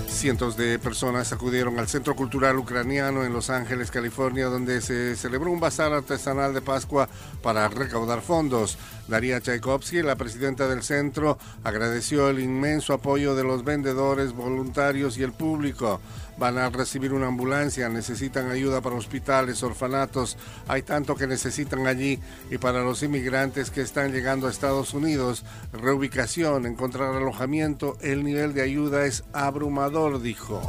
Cientos 0.07 0.57
de 0.57 0.79
personas 0.79 1.31
acudieron 1.31 1.77
al 1.77 1.87
Centro 1.87 2.15
Cultural 2.15 2.57
Ucraniano 2.57 3.23
en 3.23 3.31
Los 3.31 3.51
Ángeles, 3.51 3.91
California, 3.91 4.47
donde 4.47 4.81
se 4.81 5.15
celebró 5.15 5.51
un 5.51 5.59
bazar 5.59 5.93
artesanal 5.93 6.55
de 6.55 6.61
Pascua 6.61 7.07
para 7.43 7.67
recaudar 7.67 8.21
fondos. 8.21 8.79
Daria 9.07 9.39
Tchaikovsky, 9.41 10.01
la 10.01 10.15
presidenta 10.15 10.67
del 10.67 10.81
centro, 10.81 11.37
agradeció 11.63 12.29
el 12.29 12.39
inmenso 12.39 12.93
apoyo 12.93 13.35
de 13.35 13.43
los 13.43 13.63
vendedores, 13.63 14.33
voluntarios 14.33 15.19
y 15.19 15.23
el 15.23 15.33
público. 15.33 16.01
Van 16.43 16.57
a 16.57 16.69
recibir 16.69 17.13
una 17.13 17.27
ambulancia, 17.27 17.87
necesitan 17.87 18.51
ayuda 18.51 18.81
para 18.81 18.97
hospitales, 18.97 19.63
orfanatos, 19.63 20.37
hay 20.67 20.81
tanto 20.81 21.15
que 21.15 21.25
necesitan 21.25 21.87
allí 21.87 22.19
y 22.51 22.57
para 22.57 22.83
los 22.83 23.01
inmigrantes 23.01 23.71
que 23.71 23.79
están 23.79 24.11
llegando 24.11 24.47
a 24.47 24.49
Estados 24.49 24.93
Unidos, 24.93 25.45
reubicación, 25.71 26.65
encontrar 26.65 27.15
alojamiento, 27.15 27.95
el 28.01 28.25
nivel 28.25 28.53
de 28.53 28.61
ayuda 28.61 29.05
es 29.05 29.23
abrumador, 29.31 30.21
dijo. 30.21 30.61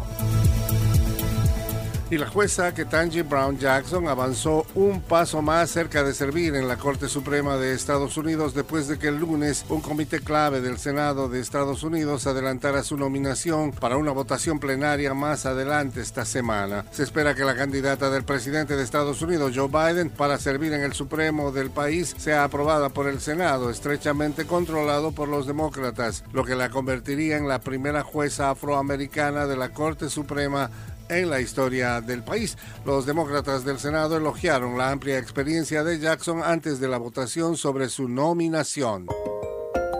Y 2.10 2.18
la 2.18 2.28
jueza 2.28 2.74
Ketanji 2.74 3.22
Brown 3.22 3.58
Jackson 3.58 4.08
avanzó 4.08 4.66
un 4.74 5.00
paso 5.00 5.40
más 5.40 5.70
cerca 5.70 6.04
de 6.04 6.12
servir 6.12 6.54
en 6.54 6.68
la 6.68 6.76
Corte 6.76 7.08
Suprema 7.08 7.56
de 7.56 7.72
Estados 7.72 8.18
Unidos 8.18 8.52
después 8.52 8.88
de 8.88 8.98
que 8.98 9.08
el 9.08 9.16
lunes 9.16 9.64
un 9.70 9.80
comité 9.80 10.20
clave 10.20 10.60
del 10.60 10.76
Senado 10.76 11.30
de 11.30 11.40
Estados 11.40 11.82
Unidos 11.82 12.26
adelantara 12.26 12.82
su 12.82 12.98
nominación 12.98 13.72
para 13.72 13.96
una 13.96 14.12
votación 14.12 14.60
plenaria 14.60 15.14
más 15.14 15.46
adelante 15.46 16.02
esta 16.02 16.26
semana. 16.26 16.84
Se 16.90 17.02
espera 17.02 17.34
que 17.34 17.44
la 17.44 17.56
candidata 17.56 18.10
del 18.10 18.24
presidente 18.24 18.76
de 18.76 18.84
Estados 18.84 19.22
Unidos, 19.22 19.52
Joe 19.54 19.68
Biden, 19.68 20.10
para 20.10 20.38
servir 20.38 20.74
en 20.74 20.82
el 20.82 20.92
Supremo 20.92 21.52
del 21.52 21.70
país 21.70 22.14
sea 22.18 22.44
aprobada 22.44 22.90
por 22.90 23.08
el 23.08 23.20
Senado, 23.20 23.70
estrechamente 23.70 24.44
controlado 24.44 25.12
por 25.12 25.28
los 25.28 25.46
demócratas, 25.46 26.22
lo 26.34 26.44
que 26.44 26.54
la 26.54 26.68
convertiría 26.68 27.38
en 27.38 27.48
la 27.48 27.60
primera 27.60 28.02
jueza 28.02 28.50
afroamericana 28.50 29.46
de 29.46 29.56
la 29.56 29.70
Corte 29.70 30.10
Suprema 30.10 30.70
en 31.08 31.30
la 31.30 31.40
historia 31.40 32.00
del 32.00 32.22
país. 32.22 32.56
Los 32.84 33.06
demócratas 33.06 33.64
del 33.64 33.78
Senado 33.78 34.16
elogiaron 34.16 34.78
la 34.78 34.90
amplia 34.90 35.18
experiencia 35.18 35.84
de 35.84 35.98
Jackson 35.98 36.42
antes 36.42 36.80
de 36.80 36.88
la 36.88 36.98
votación 36.98 37.56
sobre 37.56 37.88
su 37.88 38.08
nominación. 38.08 39.06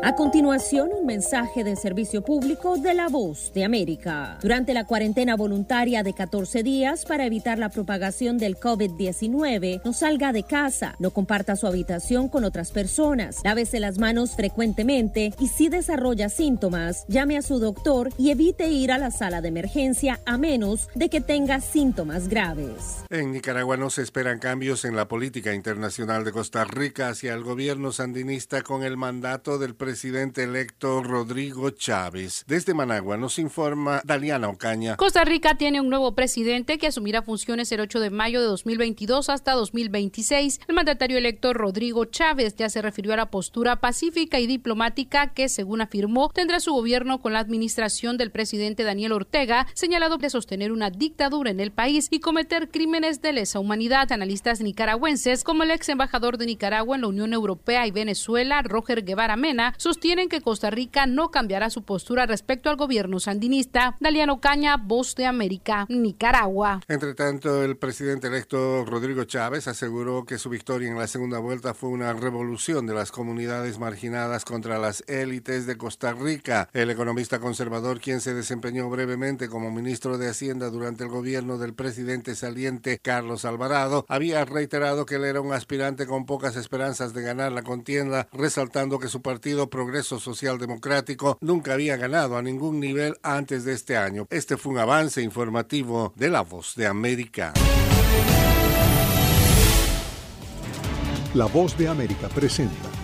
A 0.07 0.17
continuación, 0.17 0.91
un 0.93 1.07
mensaje 1.07 1.65
de 1.65 1.77
servicio 1.77 2.23
público 2.23 2.77
de 2.77 2.93
la 2.93 3.09
voz 3.09 3.51
de 3.55 3.65
América. 3.65 4.39
Durante 4.43 4.75
la 4.75 4.85
cuarentena 4.85 5.35
voluntaria 5.35 6.03
de 6.03 6.13
14 6.13 6.63
días 6.63 7.07
para 7.07 7.25
evitar 7.25 7.59
la 7.59 7.71
propagación 7.71 8.37
del 8.37 8.59
COVID-19, 8.59 9.81
no 9.83 9.95
salga 9.95 10.35
de 10.35 10.43
casa, 10.43 10.95
no 10.99 11.11
comparta 11.11 11.57
su 11.57 11.67
habitación 11.67 12.29
con 12.29 12.45
otras 12.45 12.71
personas, 12.71 13.41
lávese 13.45 13.81
las 13.81 13.97
manos 13.97 14.37
frecuentemente 14.37 15.33
y 15.41 15.49
si 15.49 15.71
desarrolla 15.71 16.29
síntomas, 16.29 17.07
llame 17.09 17.39
a 17.39 17.43
su 17.43 17.59
doctor 17.59 18.11
y 18.19 18.31
evite 18.31 18.69
ir 18.69 18.93
a 18.93 18.99
la 18.99 19.11
sala 19.11 19.41
de 19.41 19.49
emergencia 19.49 20.21
a 20.27 20.37
menos 20.37 20.91
de 20.95 21.09
que 21.09 21.23
tenga 21.23 21.63
síntomas 21.63 22.29
graves. 22.29 23.07
En 23.09 23.33
Nicaragua 23.33 23.79
no 23.79 23.89
se 23.89 24.03
esperan 24.03 24.39
cambios 24.39 24.85
en 24.85 24.97
la 24.97 25.09
política 25.09 25.55
internacional 25.55 26.25
de 26.25 26.33
Costa 26.33 26.65
Rica 26.65 27.09
hacia 27.09 27.33
el 27.33 27.43
gobierno 27.43 27.91
sandinista 27.91 28.61
con 28.61 28.83
el 28.83 28.99
mandato 28.99 29.57
del 29.57 29.75
presidente 29.75 29.94
presidente 29.95 30.43
electo 30.43 31.05
Rodrigo 31.05 31.71
Chávez. 31.71 32.43
Desde 32.49 32.75
Managua 32.75 33.17
nos 33.17 33.39
informa 33.39 34.03
Daliana 34.05 34.49
Ocaña. 34.49 34.97
Costa 34.97 35.25
Rica 35.25 35.55
tiene 35.55 35.81
un 35.81 35.89
nuevo 35.89 36.17
presidente 36.17 36.79
que 36.79 36.89
asumirá 36.89 37.23
funciones 37.23 37.71
el 37.71 37.79
8 37.79 38.01
de 38.01 38.11
mayo 38.11 38.41
de 38.41 38.49
2022 38.49 39.29
hasta 39.29 39.53
2026. 39.53 40.63
El 40.67 40.75
mandatario 40.75 41.17
electo 41.17 41.53
Rodrigo 41.53 42.07
Chávez 42.07 42.57
ya 42.57 42.69
se 42.71 42.83
refirió 42.83 43.13
a 43.13 43.17
la 43.17 43.31
postura 43.31 43.77
pacífica 43.77 44.41
y 44.41 44.49
diplomática 44.49 45.33
que, 45.33 45.49
según 45.49 45.81
afirmó, 45.81 46.29
tendrá 46.35 46.59
su 46.59 46.73
gobierno 46.73 47.23
con 47.23 47.33
la 47.33 47.39
administración 47.39 48.17
del 48.17 48.33
presidente 48.33 48.83
Daniel 48.83 49.13
Ortega, 49.13 49.69
señalado 49.75 50.17
de 50.17 50.29
sostener 50.29 50.73
una 50.73 50.91
dictadura 50.91 51.53
en 51.53 51.61
el 51.61 51.71
país 51.71 52.09
y 52.11 52.19
cometer 52.19 52.69
crímenes 52.69 53.23
de 53.23 53.33
lesa 53.33 53.61
humanidad. 53.61 54.11
Analistas 54.11 54.61
nicaragüenses, 54.61 55.45
como 55.45 55.63
el 55.63 55.71
ex 55.71 55.89
embajador 55.89 56.37
de 56.37 56.47
Nicaragua 56.47 56.97
en 56.97 57.03
la 57.03 57.09
Unión 57.09 57.33
Europea 57.33 57.87
y 57.87 57.93
Venezuela, 57.93 58.61
Roger 58.63 59.05
Guevara 59.05 59.37
Mena, 59.37 59.73
sostienen 59.85 60.31
que 60.31 60.41
Costa 60.41 60.71
Rica 60.71 61.05
no 61.05 61.31
cambiará 61.31 61.69
su 61.69 61.83
postura 61.83 62.25
respecto 62.25 62.71
al 62.71 62.77
gobierno 62.77 63.21
sandinista. 63.21 63.99
Daliano 64.01 64.41
Caña, 64.41 64.79
Voz 64.79 65.15
de 65.15 65.27
América, 65.27 65.85
Nicaragua. 65.91 66.81
Entre 66.89 67.13
tanto, 67.13 67.63
el 67.63 67.77
presidente 67.77 68.29
electo 68.29 68.87
Rodrigo 68.87 69.25
Chávez 69.25 69.69
aseguró 69.69 70.25
que 70.25 70.39
su 70.39 70.49
victoria 70.49 70.89
en 70.89 70.97
la 70.97 71.07
segunda 71.07 71.39
vuelta 71.39 71.75
fue 71.75 71.91
una 71.91 72.15
revolución 72.15 72.87
de 72.87 72.95
las 72.95 73.13
comunidades 73.13 73.79
marginadas 73.79 74.47
contra 74.47 74.79
las 74.79 75.05
élites 75.07 75.67
de 75.67 75.77
Costa 75.77 76.15
Rica. 76.15 76.71
El 76.73 76.89
economista 76.89 77.39
conservador, 77.39 78.01
quien 78.01 78.23
se 78.23 78.33
desempeñó 78.33 78.89
brevemente 78.89 79.51
como 79.51 79.71
ministro 79.71 80.17
de 80.17 80.31
Hacienda 80.31 80.71
durante 80.71 81.05
el 81.05 81.11
gobierno 81.11 81.59
del 81.59 81.75
presidente 81.75 82.35
saliente 82.37 83.01
Carlos 83.03 83.45
Alvarado, 83.45 84.07
había 84.09 84.47
reiterado 84.47 85.05
que 85.05 85.17
él 85.17 85.25
era 85.25 85.43
un 85.43 85.53
aspirante 85.53 86.07
con 86.07 86.25
pocas 86.25 86.57
esperanzas 86.57 87.13
de 87.13 87.21
ganar 87.21 87.53
la 87.53 87.63
contienda, 87.63 88.29
resaltando 88.33 88.99
que 88.99 89.09
su 89.09 89.21
partido 89.21 89.69
Progreso 89.75 90.21
Social 90.21 90.57
Democrático 90.57 91.37
nunca 91.41 91.73
había 91.73 91.97
ganado 91.97 92.37
a 92.37 92.43
ningún 92.43 92.79
nivel 92.79 93.19
antes 93.25 93.65
de 93.65 93.73
este 93.73 93.97
año. 93.97 94.29
Este 94.31 94.57
fue 94.57 94.73
un 94.73 94.79
avance 94.79 95.21
informativo 95.21 96.13
de 96.15 96.31
La 96.31 96.43
Voz 96.43 96.77
de 96.77 96.87
América. 96.87 97.53
La 101.35 101.47
Voz 101.47 101.77
de 101.77 101.89
América 101.89 102.29
presenta 102.29 103.04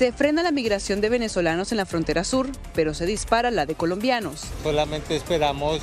Se 0.00 0.12
frena 0.12 0.42
la 0.42 0.50
migración 0.50 1.02
de 1.02 1.10
venezolanos 1.10 1.72
en 1.72 1.76
la 1.76 1.84
frontera 1.84 2.24
sur, 2.24 2.48
pero 2.74 2.94
se 2.94 3.04
dispara 3.04 3.50
la 3.50 3.66
de 3.66 3.74
colombianos. 3.74 4.46
Solamente 4.62 5.14
esperamos 5.14 5.82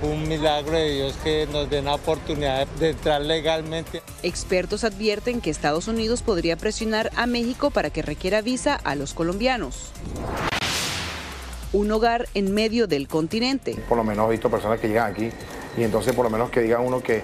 un 0.00 0.26
milagro 0.26 0.72
de 0.72 0.94
Dios 0.94 1.14
que 1.22 1.46
nos 1.52 1.68
den 1.68 1.84
la 1.84 1.96
oportunidad 1.96 2.66
de 2.66 2.88
entrar 2.92 3.20
legalmente. 3.20 4.00
Expertos 4.22 4.84
advierten 4.84 5.42
que 5.42 5.50
Estados 5.50 5.86
Unidos 5.86 6.22
podría 6.22 6.56
presionar 6.56 7.10
a 7.14 7.26
México 7.26 7.70
para 7.70 7.90
que 7.90 8.00
requiera 8.00 8.40
visa 8.40 8.74
a 8.74 8.94
los 8.94 9.12
colombianos. 9.12 9.92
Un 11.74 11.92
hogar 11.92 12.30
en 12.32 12.54
medio 12.54 12.86
del 12.86 13.06
continente. 13.06 13.74
Por 13.86 13.98
lo 13.98 14.04
menos 14.04 14.28
he 14.28 14.30
visto 14.30 14.50
personas 14.50 14.80
que 14.80 14.88
llegan 14.88 15.12
aquí 15.12 15.28
y 15.76 15.82
entonces 15.82 16.14
por 16.14 16.24
lo 16.24 16.30
menos 16.30 16.48
que 16.48 16.62
diga 16.62 16.80
uno 16.80 17.02
que, 17.02 17.20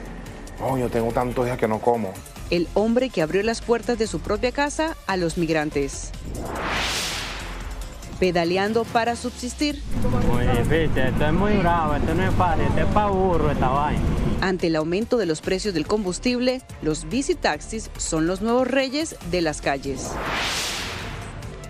oh, 0.60 0.76
yo 0.76 0.90
tengo 0.90 1.10
tantos 1.10 1.46
días 1.46 1.56
que 1.56 1.68
no 1.68 1.80
como 1.80 2.12
el 2.50 2.68
hombre 2.74 3.10
que 3.10 3.22
abrió 3.22 3.42
las 3.42 3.60
puertas 3.60 3.98
de 3.98 4.06
su 4.06 4.20
propia 4.20 4.52
casa 4.52 4.96
a 5.06 5.16
los 5.16 5.38
migrantes. 5.38 6.10
Pedaleando 8.18 8.84
para 8.84 9.14
subsistir. 9.14 9.80
Muy 10.26 10.46
difícil, 10.46 10.98
esto 10.98 11.26
es 11.26 11.32
muy 11.32 11.56
bravo, 11.58 11.94
esto 11.94 12.14
no 12.14 12.28
es 12.28 12.34
fácil, 12.34 12.64
esto 12.64 12.80
es 12.80 12.86
para 12.86 13.10
burro 13.10 13.50
esta 13.50 13.68
vaina. 13.68 14.02
Ante 14.40 14.68
el 14.68 14.76
aumento 14.76 15.18
de 15.18 15.26
los 15.26 15.40
precios 15.40 15.74
del 15.74 15.86
combustible, 15.86 16.62
los 16.82 17.08
bicitaxis 17.08 17.90
son 17.96 18.26
los 18.26 18.40
nuevos 18.40 18.66
reyes 18.66 19.16
de 19.30 19.40
las 19.40 19.60
calles. 19.60 20.10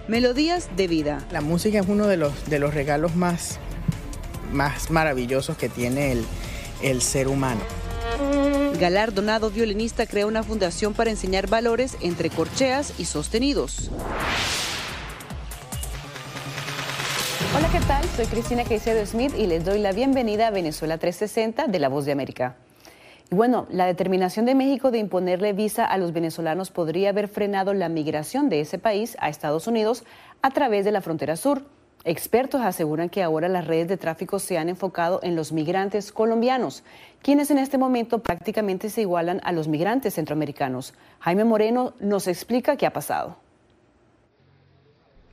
Melodías 0.07 0.71
de 0.75 0.87
vida. 0.87 1.23
La 1.31 1.43
música 1.43 1.81
es 1.81 1.87
uno 1.87 2.07
de 2.07 2.17
los, 2.17 2.47
de 2.47 2.59
los 2.59 2.73
regalos 2.73 3.15
más, 3.15 3.59
más 4.53 4.91
maravillosos 4.91 5.59
que 5.59 5.69
tiene 5.69 6.13
el, 6.13 6.25
el 6.83 7.03
ser 7.03 7.29
humano. 7.29 7.61
Galardonado 8.79 9.51
violinista 9.51 10.07
crea 10.07 10.27
una 10.27 10.43
fundación 10.43 10.95
para 10.95 11.11
enseñar 11.11 11.49
valores 11.49 11.97
entre 12.01 12.31
corcheas 12.31 12.95
y 12.99 13.05
sostenidos. 13.05 13.91
Hola, 17.57 17.69
¿qué 17.73 17.81
tal? 17.87 18.05
Soy 18.17 18.27
Cristina 18.27 18.65
Caicedo 18.65 19.05
Smith 19.05 19.33
y 19.37 19.47
les 19.47 19.65
doy 19.65 19.81
la 19.81 19.93
bienvenida 19.93 20.47
a 20.47 20.51
Venezuela 20.51 20.99
360 20.99 21.67
de 21.67 21.79
La 21.79 21.89
Voz 21.89 22.05
de 22.05 22.13
América. 22.13 22.57
Y 23.31 23.35
bueno, 23.35 23.67
la 23.71 23.87
determinación 23.87 24.47
de 24.47 24.55
México 24.55 24.91
de 24.91 24.99
imponerle 24.99 25.53
visa 25.53 25.85
a 25.85 25.99
los 25.99 26.13
venezolanos 26.13 26.71
podría 26.71 27.11
haber 27.11 27.29
frenado 27.29 27.75
la 27.75 27.89
migración 27.89 28.49
de 28.49 28.61
ese 28.61 28.79
país 28.79 29.17
a 29.21 29.29
Estados 29.29 29.67
Unidos 29.67 30.05
a 30.41 30.51
través 30.51 30.85
de 30.85 30.93
la 30.93 31.01
frontera 31.01 31.37
sur. 31.37 31.63
Expertos 32.05 32.61
aseguran 32.61 33.09
que 33.09 33.23
ahora 33.23 33.49
las 33.49 33.67
redes 33.67 33.89
de 33.89 33.97
tráfico 33.97 34.39
se 34.39 34.57
han 34.57 34.69
enfocado 34.69 35.21
en 35.23 35.35
los 35.35 35.53
migrantes 35.53 36.13
colombianos, 36.13 36.85
quienes 37.23 37.51
en 37.51 37.59
este 37.59 37.79
momento 37.79 38.21
prácticamente 38.21 38.91
se 38.91 39.03
igualan 39.03 39.41
a 39.45 39.53
los 39.53 39.69
migrantes 39.69 40.15
centroamericanos. 40.15 40.95
Jaime 41.21 41.45
Moreno 41.45 41.95
nos 42.01 42.27
explica 42.27 42.77
qué 42.77 42.87
ha 42.87 42.93
pasado. 42.93 43.37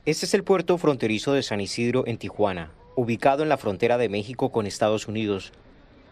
Este 0.05 0.25
es 0.25 0.33
el 0.33 0.43
puerto 0.43 0.77
fronterizo 0.77 1.33
de 1.33 1.41
San 1.41 1.61
Isidro 1.61 2.05
en 2.05 2.17
Tijuana, 2.17 2.71
ubicado 2.95 3.43
en 3.43 3.49
la 3.49 3.57
frontera 3.57 3.97
de 3.97 4.09
México 4.09 4.51
con 4.51 4.67
Estados 4.67 5.07
Unidos. 5.07 5.51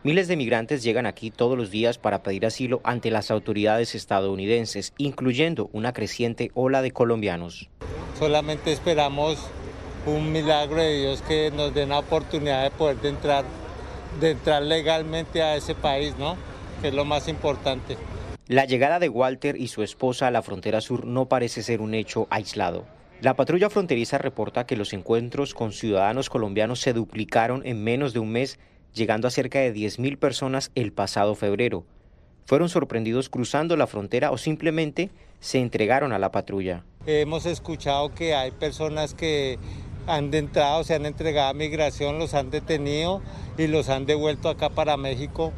Miles 0.04 0.28
de 0.28 0.36
migrantes 0.36 0.84
llegan 0.84 1.06
aquí 1.06 1.32
todos 1.32 1.58
los 1.58 1.72
días 1.72 1.98
para 1.98 2.24
pedir 2.24 2.46
asilo 2.46 2.82
ante 2.84 3.12
las 3.12 3.32
autoridades 3.32 3.96
estadounidenses, 3.96 4.94
incluyendo 4.98 5.70
una 5.72 5.94
creciente 5.94 6.52
ola 6.56 6.82
de 6.82 6.92
colombianos. 6.92 7.70
Solamente 8.20 8.74
esperamos 8.74 9.38
un 10.06 10.32
milagro 10.32 10.82
de 10.82 11.00
Dios 11.00 11.22
que 11.22 11.52
nos 11.52 11.74
den 11.74 11.90
la 11.90 12.00
oportunidad 12.00 12.64
de 12.64 12.72
poder 12.72 13.00
de 13.00 13.10
entrar, 13.10 13.46
de 14.20 14.32
entrar 14.32 14.64
legalmente 14.64 15.42
a 15.42 15.56
ese 15.56 15.76
país, 15.76 16.16
¿no? 16.18 16.36
Que 16.82 16.90
es 16.90 16.94
lo 16.94 17.06
más 17.06 17.28
importante. 17.28 17.98
La 18.48 18.66
llegada 18.66 19.00
de 19.00 19.10
Walter 19.10 19.56
y 19.60 19.70
su 19.70 19.84
esposa 19.84 20.28
a 20.28 20.32
la 20.32 20.42
frontera 20.42 20.82
sur 20.82 21.06
no 21.06 21.28
parece 21.28 21.64
ser 21.64 21.82
un 21.82 21.94
hecho 21.94 22.28
aislado. 22.30 22.86
La 23.22 23.36
patrulla 23.36 23.70
fronteriza 23.70 24.18
reporta 24.18 24.66
que 24.66 24.76
los 24.76 24.92
encuentros 24.92 25.54
con 25.54 25.72
ciudadanos 25.72 26.30
colombianos 26.30 26.82
se 26.82 26.92
duplicaron 26.92 27.62
en 27.66 27.82
menos 27.82 28.12
de 28.12 28.20
un 28.20 28.32
mes, 28.32 28.60
llegando 28.94 29.30
a 29.30 29.32
cerca 29.32 29.60
de 29.60 29.74
10.000 29.74 30.18
personas 30.18 30.72
el 30.76 30.92
pasado 30.92 31.34
febrero. 31.36 31.86
Fueron 32.46 32.68
sorprendidos 32.68 33.30
cruzando 33.30 33.78
la 33.78 33.88
frontera 33.88 34.32
o 34.32 34.38
simplemente 34.38 35.10
se 35.40 35.60
entregaron 35.60 36.12
a 36.12 36.20
la 36.20 36.32
patrulla. 36.32 36.84
Hemos 37.06 37.46
escuchado 37.46 38.14
que 38.14 38.36
hay 38.36 38.52
personas 38.52 39.14
que 39.14 39.58
han 40.08 40.34
entrado, 40.34 40.84
se 40.84 40.96
han 40.96 41.06
entregado 41.06 41.50
a 41.50 41.54
migración, 41.54 42.20
los 42.20 42.34
han 42.34 42.50
detenido 42.50 43.22
y 43.58 43.68
los 43.68 43.90
han 43.90 44.06
devuelto 44.06 44.50
acá 44.50 44.70
para 44.70 44.98
México 44.98 45.54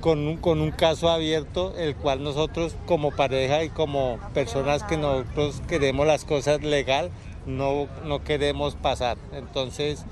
con 0.00 0.26
un, 0.26 0.36
con 0.38 0.60
un 0.60 0.70
caso 0.70 1.10
abierto, 1.10 1.74
el 1.76 1.94
cual 1.94 2.22
nosotros 2.22 2.76
como 2.86 3.10
pareja 3.10 3.64
y 3.64 3.68
como 3.68 4.18
personas 4.34 4.82
que 4.82 4.96
nosotros 4.96 5.62
queremos 5.68 6.06
las 6.06 6.24
cosas 6.24 6.62
legal, 6.62 7.10
no, 7.46 7.86
no 8.04 8.24
queremos 8.24 8.74
pasar. 8.76 9.18
Entonces, 9.32 10.04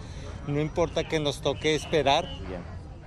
no 0.47 0.61
importa 0.61 1.09
que 1.09 1.20
nos 1.20 1.41
toque 1.41 1.74
esperar. 1.74 2.28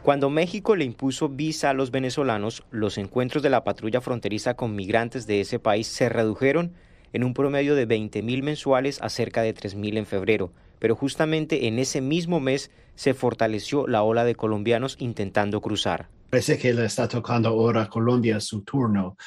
Cuando 0.03 0.31
México 0.31 0.75
le 0.75 0.85
impuso 0.85 1.29
visa 1.29 1.69
a 1.69 1.73
los 1.73 1.91
venezolanos, 1.91 2.63
los 2.71 2.97
encuentros 2.97 3.43
de 3.43 3.51
la 3.51 3.63
patrulla 3.63 4.01
fronteriza 4.01 4.55
con 4.55 4.75
migrantes 4.75 5.27
de 5.27 5.41
ese 5.41 5.59
país 5.59 5.87
se 5.87 6.09
redujeron 6.09 6.73
en 7.13 7.23
un 7.23 7.33
promedio 7.33 7.75
de 7.75 7.87
20.000 7.87 8.43
mensuales 8.43 9.01
a 9.01 9.09
cerca 9.09 9.41
de 9.41 9.55
3.000 9.55 9.97
en 9.97 10.05
febrero, 10.05 10.51
pero 10.79 10.95
justamente 10.95 11.67
en 11.67 11.79
ese 11.79 12.01
mismo 12.01 12.39
mes 12.39 12.71
se 12.95 13.13
fortaleció 13.13 13.87
la 13.87 14.03
ola 14.03 14.23
de 14.23 14.35
colombianos 14.35 14.95
intentando 14.99 15.61
cruzar. 15.61 16.09
Parece 16.29 16.57
que 16.57 16.73
le 16.73 16.85
está 16.85 17.07
tocando 17.07 17.49
ahora 17.49 17.89
Colombia 17.89 18.39
su 18.39 18.63
turno. 18.63 19.17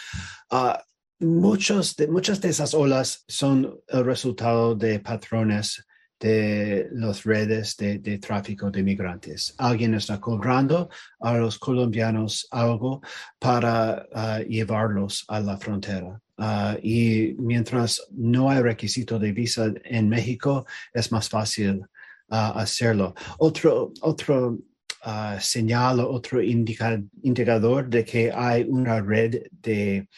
De, 0.50 2.08
muchas 2.08 2.40
de 2.40 2.48
esas 2.48 2.74
olas 2.74 3.24
son 3.28 3.78
el 3.88 4.04
resultado 4.04 4.74
de 4.74 5.00
patrones 5.00 5.84
de 6.18 6.88
las 6.92 7.24
redes 7.24 7.76
de, 7.76 8.18
tráfico 8.18 8.70
de 8.70 8.82
migrantes. 8.82 9.54
Alguien 9.58 9.94
está 9.94 10.20
cobrando 10.20 10.88
a 11.20 11.34
los 11.34 11.58
colombianos 11.58 12.48
algo 12.50 13.02
para 13.38 14.06
uh, 14.12 14.42
llevarlos 14.48 15.24
a 15.28 15.40
la 15.40 15.58
frontera. 15.58 16.20
Uh, 16.36 16.74
y 16.82 17.36
mientras 17.38 18.02
no 18.10 18.50
hay 18.50 18.60
requisito 18.60 19.18
de 19.18 19.32
visa 19.32 19.72
en 19.84 20.08
México, 20.08 20.66
es 20.92 21.12
más 21.12 21.28
fácil 21.28 21.80
uh, 22.28 22.58
hacerlo. 22.58 23.14
Otro, 23.38 23.92
otro 24.00 24.58
uh, 25.06 25.38
señal, 25.38 26.00
otro 26.00 26.42
indica, 26.42 27.00
indicador 27.22 27.88
de 27.88 28.04
que 28.04 28.32
hay 28.32 28.64
una 28.64 29.00
red 29.00 29.42
de 29.52 30.08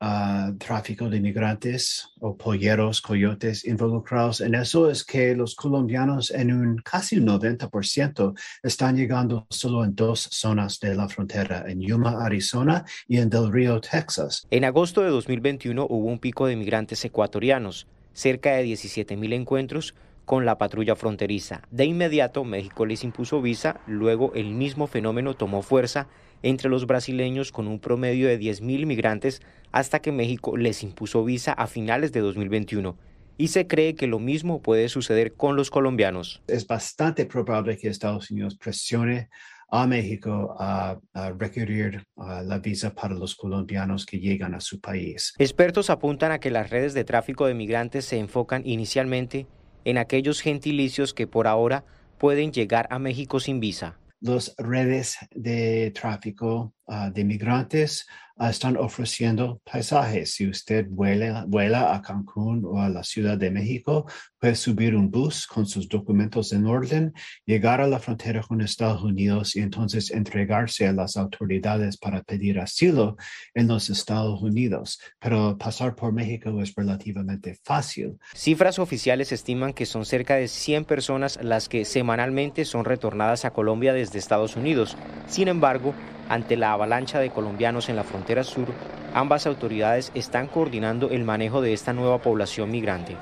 uh, 0.00 0.56
tráfico 0.58 1.08
de 1.08 1.20
migrantes 1.20 2.08
o 2.20 2.36
polleros, 2.36 3.00
coyotes 3.00 3.64
involucrados 3.64 4.40
en 4.40 4.54
eso 4.54 4.90
es 4.90 5.04
que 5.04 5.34
los 5.34 5.54
colombianos 5.54 6.30
en 6.30 6.52
un 6.52 6.76
casi 6.78 7.18
un 7.18 7.26
90% 7.26 8.38
están 8.62 8.96
llegando 8.96 9.46
solo 9.50 9.84
en 9.84 9.94
dos 9.94 10.20
zonas 10.30 10.80
de 10.80 10.94
la 10.94 11.08
frontera, 11.08 11.64
en 11.66 11.80
Yuma, 11.80 12.24
Arizona 12.24 12.84
y 13.06 13.18
en 13.18 13.30
Del 13.30 13.52
Río, 13.52 13.80
Texas. 13.80 14.46
En 14.50 14.64
agosto 14.64 15.02
de 15.02 15.10
2021 15.10 15.86
hubo 15.88 16.06
un 16.06 16.18
pico 16.18 16.46
de 16.46 16.56
migrantes 16.56 17.04
ecuatorianos, 17.04 17.86
cerca 18.12 18.52
de 18.52 18.62
17 18.64 19.16
mil 19.16 19.32
encuentros 19.32 19.94
con 20.24 20.46
la 20.46 20.58
patrulla 20.58 20.94
fronteriza. 20.94 21.62
De 21.72 21.84
inmediato 21.84 22.44
México 22.44 22.86
les 22.86 23.02
impuso 23.02 23.42
visa, 23.42 23.80
luego 23.86 24.32
el 24.34 24.52
mismo 24.52 24.86
fenómeno 24.86 25.34
tomó 25.34 25.62
fuerza 25.62 26.06
entre 26.42 26.68
los 26.68 26.86
brasileños 26.86 27.52
con 27.52 27.68
un 27.68 27.78
promedio 27.78 28.28
de 28.28 28.38
10.000 28.38 28.86
migrantes 28.86 29.42
hasta 29.72 30.00
que 30.00 30.12
México 30.12 30.56
les 30.56 30.82
impuso 30.82 31.24
visa 31.24 31.52
a 31.52 31.66
finales 31.66 32.12
de 32.12 32.20
2021. 32.20 32.96
Y 33.36 33.48
se 33.48 33.66
cree 33.66 33.94
que 33.94 34.06
lo 34.06 34.18
mismo 34.18 34.60
puede 34.60 34.88
suceder 34.88 35.32
con 35.34 35.56
los 35.56 35.70
colombianos. 35.70 36.42
Es 36.46 36.66
bastante 36.66 37.24
probable 37.24 37.78
que 37.78 37.88
Estados 37.88 38.30
Unidos 38.30 38.56
presione 38.56 39.30
a 39.70 39.86
México 39.86 40.56
a, 40.58 40.98
a 41.14 41.30
requerir 41.30 42.02
la 42.16 42.58
visa 42.58 42.92
para 42.92 43.14
los 43.14 43.36
colombianos 43.36 44.04
que 44.04 44.18
llegan 44.18 44.54
a 44.54 44.60
su 44.60 44.80
país. 44.80 45.32
Expertos 45.38 45.90
apuntan 45.90 46.32
a 46.32 46.40
que 46.40 46.50
las 46.50 46.70
redes 46.70 46.92
de 46.92 47.04
tráfico 47.04 47.46
de 47.46 47.54
migrantes 47.54 48.04
se 48.04 48.18
enfocan 48.18 48.62
inicialmente 48.66 49.46
en 49.84 49.96
aquellos 49.96 50.40
gentilicios 50.40 51.14
que 51.14 51.26
por 51.26 51.46
ahora 51.46 51.84
pueden 52.18 52.52
llegar 52.52 52.86
a 52.90 52.98
México 52.98 53.40
sin 53.40 53.60
visa. 53.60 53.96
Las 54.20 54.54
redes 54.58 55.16
de 55.30 55.92
tráfico 55.92 56.74
uh, 56.86 57.10
de 57.10 57.24
migrantes 57.24 58.06
están 58.48 58.78
ofreciendo 58.78 59.60
paisajes. 59.70 60.32
Si 60.34 60.48
usted 60.48 60.86
vuela, 60.88 61.44
vuela 61.46 61.94
a 61.94 62.00
Cancún 62.00 62.64
o 62.64 62.80
a 62.80 62.88
la 62.88 63.02
Ciudad 63.02 63.36
de 63.36 63.50
México, 63.50 64.06
puede 64.38 64.54
subir 64.54 64.96
un 64.96 65.10
bus 65.10 65.46
con 65.46 65.66
sus 65.66 65.86
documentos 65.88 66.52
en 66.52 66.66
orden, 66.66 67.12
llegar 67.44 67.82
a 67.82 67.86
la 67.86 67.98
frontera 67.98 68.40
con 68.42 68.62
Estados 68.62 69.02
Unidos 69.02 69.56
y 69.56 69.60
entonces 69.60 70.10
entregarse 70.10 70.86
a 70.86 70.92
las 70.92 71.18
autoridades 71.18 71.98
para 71.98 72.22
pedir 72.22 72.58
asilo 72.58 73.16
en 73.52 73.68
los 73.68 73.90
Estados 73.90 74.40
Unidos. 74.40 74.98
Pero 75.18 75.58
pasar 75.58 75.94
por 75.94 76.12
México 76.12 76.62
es 76.62 76.74
relativamente 76.74 77.58
fácil. 77.62 78.16
Cifras 78.34 78.78
oficiales 78.78 79.32
estiman 79.32 79.74
que 79.74 79.84
son 79.84 80.06
cerca 80.06 80.36
de 80.36 80.48
100 80.48 80.84
personas 80.84 81.38
las 81.42 81.68
que 81.68 81.84
semanalmente 81.84 82.64
son 82.64 82.84
retornadas 82.84 83.44
a 83.44 83.50
Colombia 83.50 83.92
desde 83.92 84.18
Estados 84.18 84.56
Unidos. 84.56 84.96
Sin 85.26 85.48
embargo, 85.48 85.94
ante 86.30 86.56
la 86.56 86.72
avalancha 86.72 87.18
de 87.18 87.30
colombianos 87.30 87.88
en 87.88 87.96
la 87.96 88.04
frontera 88.04 88.29
sur, 88.44 88.68
ambas 89.12 89.46
autoridades 89.46 90.12
están 90.14 90.46
coordinando 90.46 91.10
el 91.10 91.24
manejo 91.24 91.60
de 91.60 91.72
esta 91.72 91.92
nueva 91.92 92.18
población 92.18 92.70
migrante. 92.70 93.16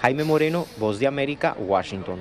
Jaime 0.00 0.24
Moreno, 0.24 0.66
Voz 0.78 0.98
de 0.98 1.06
América, 1.06 1.56
Washington. 1.58 2.20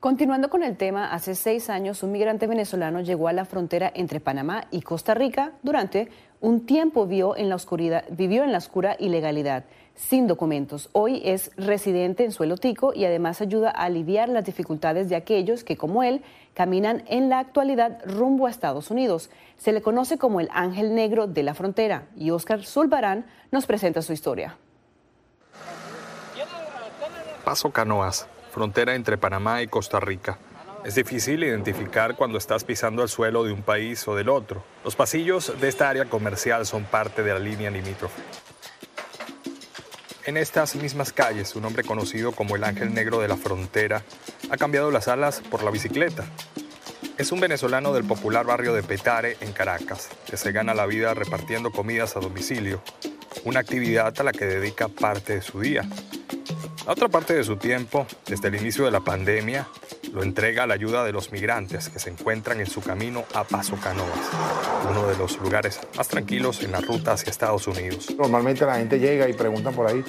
Continuando 0.00 0.48
con 0.48 0.62
el 0.62 0.76
tema, 0.76 1.12
hace 1.12 1.34
seis 1.34 1.70
años 1.70 2.02
un 2.04 2.12
migrante 2.12 2.46
venezolano 2.46 3.00
llegó 3.00 3.26
a 3.26 3.32
la 3.32 3.44
frontera 3.44 3.90
entre 3.94 4.20
Panamá 4.20 4.64
y 4.70 4.82
Costa 4.82 5.14
Rica. 5.14 5.52
Durante 5.62 6.08
un 6.40 6.66
tiempo 6.66 7.06
vivió 7.06 7.36
en 7.36 7.48
la 7.48 7.56
oscuridad, 7.56 8.04
vivió 8.10 8.44
en 8.44 8.52
la 8.52 8.58
oscura 8.58 8.96
ilegalidad, 9.00 9.64
sin 9.98 10.28
documentos. 10.28 10.88
Hoy 10.92 11.20
es 11.24 11.50
residente 11.56 12.24
en 12.24 12.30
Suelo 12.30 12.56
Tico 12.56 12.94
y 12.94 13.04
además 13.04 13.40
ayuda 13.40 13.70
a 13.70 13.84
aliviar 13.84 14.28
las 14.28 14.44
dificultades 14.44 15.08
de 15.08 15.16
aquellos 15.16 15.64
que, 15.64 15.76
como 15.76 16.04
él, 16.04 16.22
caminan 16.54 17.02
en 17.08 17.28
la 17.28 17.40
actualidad 17.40 18.00
rumbo 18.06 18.46
a 18.46 18.50
Estados 18.50 18.90
Unidos. 18.90 19.28
Se 19.58 19.72
le 19.72 19.82
conoce 19.82 20.16
como 20.16 20.40
el 20.40 20.48
ángel 20.52 20.94
negro 20.94 21.26
de 21.26 21.42
la 21.42 21.54
frontera 21.54 22.06
y 22.16 22.30
Oscar 22.30 22.64
Zulbarán 22.64 23.26
nos 23.50 23.66
presenta 23.66 24.00
su 24.00 24.12
historia. 24.12 24.56
Paso 27.44 27.70
Canoas, 27.70 28.28
frontera 28.52 28.94
entre 28.94 29.18
Panamá 29.18 29.62
y 29.62 29.68
Costa 29.68 29.98
Rica. 29.98 30.38
Es 30.84 30.94
difícil 30.94 31.42
identificar 31.42 32.14
cuando 32.14 32.38
estás 32.38 32.62
pisando 32.62 33.02
el 33.02 33.08
suelo 33.08 33.42
de 33.42 33.52
un 33.52 33.62
país 33.62 34.06
o 34.06 34.14
del 34.14 34.28
otro. 34.28 34.62
Los 34.84 34.94
pasillos 34.94 35.60
de 35.60 35.68
esta 35.68 35.88
área 35.88 36.04
comercial 36.04 36.66
son 36.66 36.84
parte 36.84 37.24
de 37.24 37.32
la 37.32 37.40
línea 37.40 37.70
limítrofe. 37.70 38.22
En 40.28 40.36
estas 40.36 40.76
mismas 40.76 41.10
calles, 41.10 41.56
un 41.56 41.64
hombre 41.64 41.84
conocido 41.84 42.32
como 42.32 42.54
el 42.54 42.62
Ángel 42.62 42.92
Negro 42.92 43.18
de 43.18 43.28
la 43.28 43.38
Frontera 43.38 44.04
ha 44.50 44.58
cambiado 44.58 44.90
las 44.90 45.08
alas 45.08 45.40
por 45.40 45.62
la 45.62 45.70
bicicleta. 45.70 46.26
Es 47.16 47.32
un 47.32 47.40
venezolano 47.40 47.94
del 47.94 48.04
popular 48.04 48.44
barrio 48.44 48.74
de 48.74 48.82
Petare, 48.82 49.38
en 49.40 49.54
Caracas, 49.54 50.10
que 50.28 50.36
se 50.36 50.52
gana 50.52 50.74
la 50.74 50.84
vida 50.84 51.14
repartiendo 51.14 51.70
comidas 51.70 52.14
a 52.14 52.20
domicilio, 52.20 52.82
una 53.44 53.60
actividad 53.60 54.12
a 54.20 54.22
la 54.22 54.32
que 54.32 54.44
dedica 54.44 54.88
parte 54.88 55.36
de 55.36 55.40
su 55.40 55.60
día. 55.60 55.88
La 56.88 56.92
otra 56.92 57.08
parte 57.08 57.34
de 57.34 57.44
su 57.44 57.58
tiempo, 57.58 58.06
desde 58.26 58.48
el 58.48 58.54
inicio 58.54 58.86
de 58.86 58.90
la 58.90 59.00
pandemia, 59.00 59.68
lo 60.10 60.22
entrega 60.22 60.62
a 60.62 60.66
la 60.66 60.72
ayuda 60.72 61.04
de 61.04 61.12
los 61.12 61.30
migrantes 61.32 61.90
que 61.90 61.98
se 61.98 62.08
encuentran 62.08 62.60
en 62.60 62.66
su 62.66 62.80
camino 62.80 63.24
a 63.34 63.44
Paso 63.44 63.76
Canoas, 63.76 64.08
uno 64.88 65.06
de 65.06 65.14
los 65.18 65.38
lugares 65.38 65.80
más 65.98 66.08
tranquilos 66.08 66.62
en 66.62 66.72
la 66.72 66.80
ruta 66.80 67.12
hacia 67.12 67.30
Estados 67.30 67.66
Unidos. 67.66 68.16
Normalmente 68.16 68.64
la 68.64 68.76
gente 68.76 68.98
llega 68.98 69.28
y 69.28 69.34
pregunta 69.34 69.70
por 69.70 69.86
ahí 69.86 70.02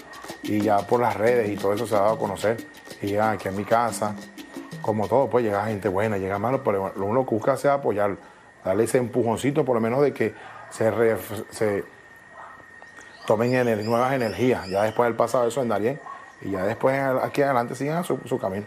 y 0.44 0.62
ya 0.62 0.78
por 0.78 1.02
las 1.02 1.18
redes 1.18 1.50
y 1.50 1.58
todo 1.58 1.74
eso 1.74 1.86
se 1.86 1.96
ha 1.96 2.00
dado 2.00 2.14
a 2.14 2.18
conocer 2.18 2.56
y 3.02 3.08
llegan 3.08 3.34
aquí 3.34 3.50
a 3.50 3.52
mi 3.52 3.66
casa, 3.66 4.16
como 4.82 5.10
todo, 5.10 5.30
pues 5.30 5.44
llega 5.44 5.66
gente 5.66 5.90
buena, 5.90 6.18
llega 6.18 6.40
malo, 6.40 6.64
pero 6.64 6.94
lo 6.96 7.08
único 7.08 7.26
que 7.26 7.36
busca 7.36 7.56
es 7.56 7.66
apoyar, 7.66 8.16
darle 8.64 8.86
ese 8.86 9.00
empujoncito 9.00 9.66
por 9.66 9.76
lo 9.76 9.82
menos 9.82 10.02
de 10.02 10.14
que 10.14 10.34
se, 10.70 11.18
se 11.50 11.84
tomen 13.28 13.52
nuevas 13.86 14.14
energías. 14.14 14.66
Ya 14.70 14.84
después 14.84 15.10
del 15.10 15.18
pasado 15.18 15.46
eso 15.46 15.60
andaría 15.60 16.00
y 16.42 16.52
ya 16.52 16.64
después 16.64 17.00
aquí 17.24 17.42
adelante 17.42 17.76
sigan 17.76 18.04
su, 18.04 18.20
su 18.26 18.38
camino. 18.38 18.66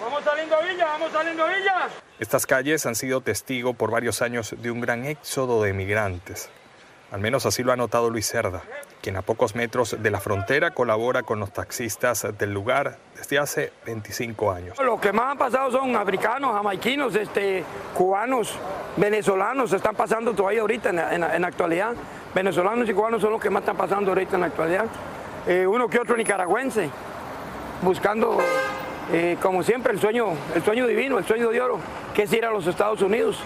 Vamos 0.00 0.24
saliendo 0.24 0.56
Villa, 0.68 0.84
vamos 0.84 1.12
saliendo 1.12 1.46
Villa. 1.46 1.88
Estas 2.18 2.46
calles 2.46 2.86
han 2.86 2.94
sido 2.94 3.20
testigo 3.20 3.74
por 3.74 3.90
varios 3.90 4.22
años 4.22 4.54
de 4.58 4.70
un 4.70 4.80
gran 4.80 5.04
éxodo 5.04 5.62
de 5.62 5.72
migrantes. 5.72 6.50
Al 7.12 7.20
menos 7.20 7.44
así 7.44 7.62
lo 7.62 7.72
ha 7.72 7.76
notado 7.76 8.08
Luis 8.08 8.26
Cerda, 8.26 8.62
quien 9.02 9.18
a 9.18 9.22
pocos 9.22 9.54
metros 9.54 10.02
de 10.02 10.10
la 10.10 10.18
frontera 10.18 10.70
colabora 10.70 11.22
con 11.22 11.40
los 11.40 11.52
taxistas 11.52 12.26
del 12.38 12.54
lugar 12.54 12.96
desde 13.14 13.38
hace 13.38 13.72
25 13.84 14.50
años. 14.50 14.78
Lo 14.78 14.98
que 14.98 15.12
más 15.12 15.32
han 15.32 15.36
pasado 15.36 15.70
son 15.70 15.94
africanos, 15.94 16.54
jamaiquinos, 16.54 17.14
este, 17.14 17.64
cubanos, 17.94 18.54
venezolanos, 18.96 19.74
están 19.74 19.94
pasando 19.94 20.32
todavía 20.32 20.62
ahorita 20.62 20.88
en, 20.88 21.20
la 21.42 21.46
actualidad. 21.46 21.94
Venezolanos 22.34 22.88
y 22.88 22.94
cubanos 22.94 23.20
son 23.20 23.32
los 23.32 23.42
que 23.42 23.50
más 23.50 23.60
están 23.60 23.76
pasando 23.76 24.12
ahorita 24.12 24.36
en 24.36 24.40
la 24.40 24.46
actualidad. 24.46 24.86
Eh, 25.46 25.66
uno 25.66 25.88
que 25.88 25.98
otro 25.98 26.16
nicaragüense, 26.16 26.88
buscando 27.82 28.38
eh, 29.10 29.36
como 29.42 29.62
siempre, 29.62 29.92
el 29.92 30.00
sueño, 30.00 30.28
el 30.54 30.62
sueño 30.64 30.86
divino, 30.86 31.18
el 31.18 31.26
sueño 31.26 31.50
de 31.50 31.60
oro, 31.60 31.80
que 32.14 32.22
es 32.22 32.32
ir 32.32 32.44
a 32.44 32.50
los 32.50 32.66
Estados 32.66 33.02
Unidos. 33.02 33.38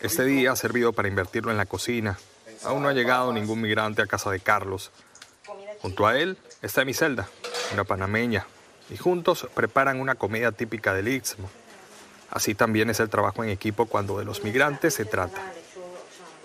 Este 0.00 0.24
día 0.24 0.52
ha 0.52 0.56
servido 0.56 0.92
para 0.92 1.08
invertirlo 1.08 1.50
en 1.50 1.56
la 1.58 1.66
cocina. 1.66 2.18
Aún 2.64 2.82
no 2.82 2.88
ha 2.88 2.92
llegado 2.92 3.32
ningún 3.32 3.60
migrante 3.60 4.02
a 4.02 4.06
casa 4.06 4.30
de 4.30 4.40
Carlos. 4.40 4.90
Junto 5.82 6.06
a 6.06 6.18
él 6.18 6.38
está 6.62 6.84
mi 6.84 6.94
celda, 6.94 7.28
una 7.72 7.84
panameña, 7.84 8.46
y 8.88 8.96
juntos 8.96 9.46
preparan 9.54 10.00
una 10.00 10.14
comida 10.14 10.50
típica 10.52 10.94
del 10.94 11.08
Istmo. 11.08 11.50
Así 12.30 12.54
también 12.54 12.88
es 12.88 13.00
el 13.00 13.10
trabajo 13.10 13.44
en 13.44 13.50
equipo 13.50 13.86
cuando 13.86 14.18
de 14.18 14.24
los 14.24 14.42
migrantes 14.42 14.94
se 14.94 15.04
trata. 15.04 15.40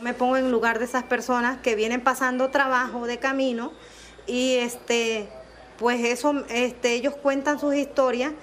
Me 0.01 0.13
pongo 0.13 0.37
en 0.37 0.51
lugar 0.51 0.79
de 0.79 0.85
esas 0.85 1.03
personas 1.03 1.59
que 1.59 1.75
vienen 1.75 2.01
pasando 2.01 2.49
trabajo 2.49 3.07
de 3.07 3.17
camino 3.17 3.71
y 4.27 4.55
este 4.57 5.29
pues 5.77 6.03
eso, 6.03 6.33
este, 6.49 6.93
ellos 6.93 7.15
cuentan 7.15 7.59
sus 7.59 7.75
historias 7.75 8.33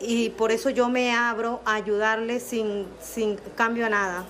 y 0.00 0.30
por 0.30 0.50
eso 0.50 0.70
yo 0.70 0.88
me 0.88 1.14
abro 1.14 1.60
a 1.66 1.74
ayudarles 1.74 2.42
sin, 2.42 2.88
sin 3.00 3.36
cambio 3.54 3.86
a 3.86 3.90
nada. 3.90 4.24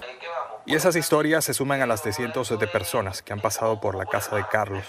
Y 0.66 0.74
esas 0.74 0.96
historias 0.96 1.44
se 1.44 1.54
suman 1.54 1.80
a 1.80 1.86
las 1.86 2.02
de 2.02 2.12
cientos 2.12 2.48
de 2.58 2.66
personas 2.66 3.22
que 3.22 3.32
han 3.32 3.40
pasado 3.40 3.80
por 3.80 3.94
la 3.94 4.04
casa 4.04 4.36
de 4.36 4.44
Carlos. 4.50 4.84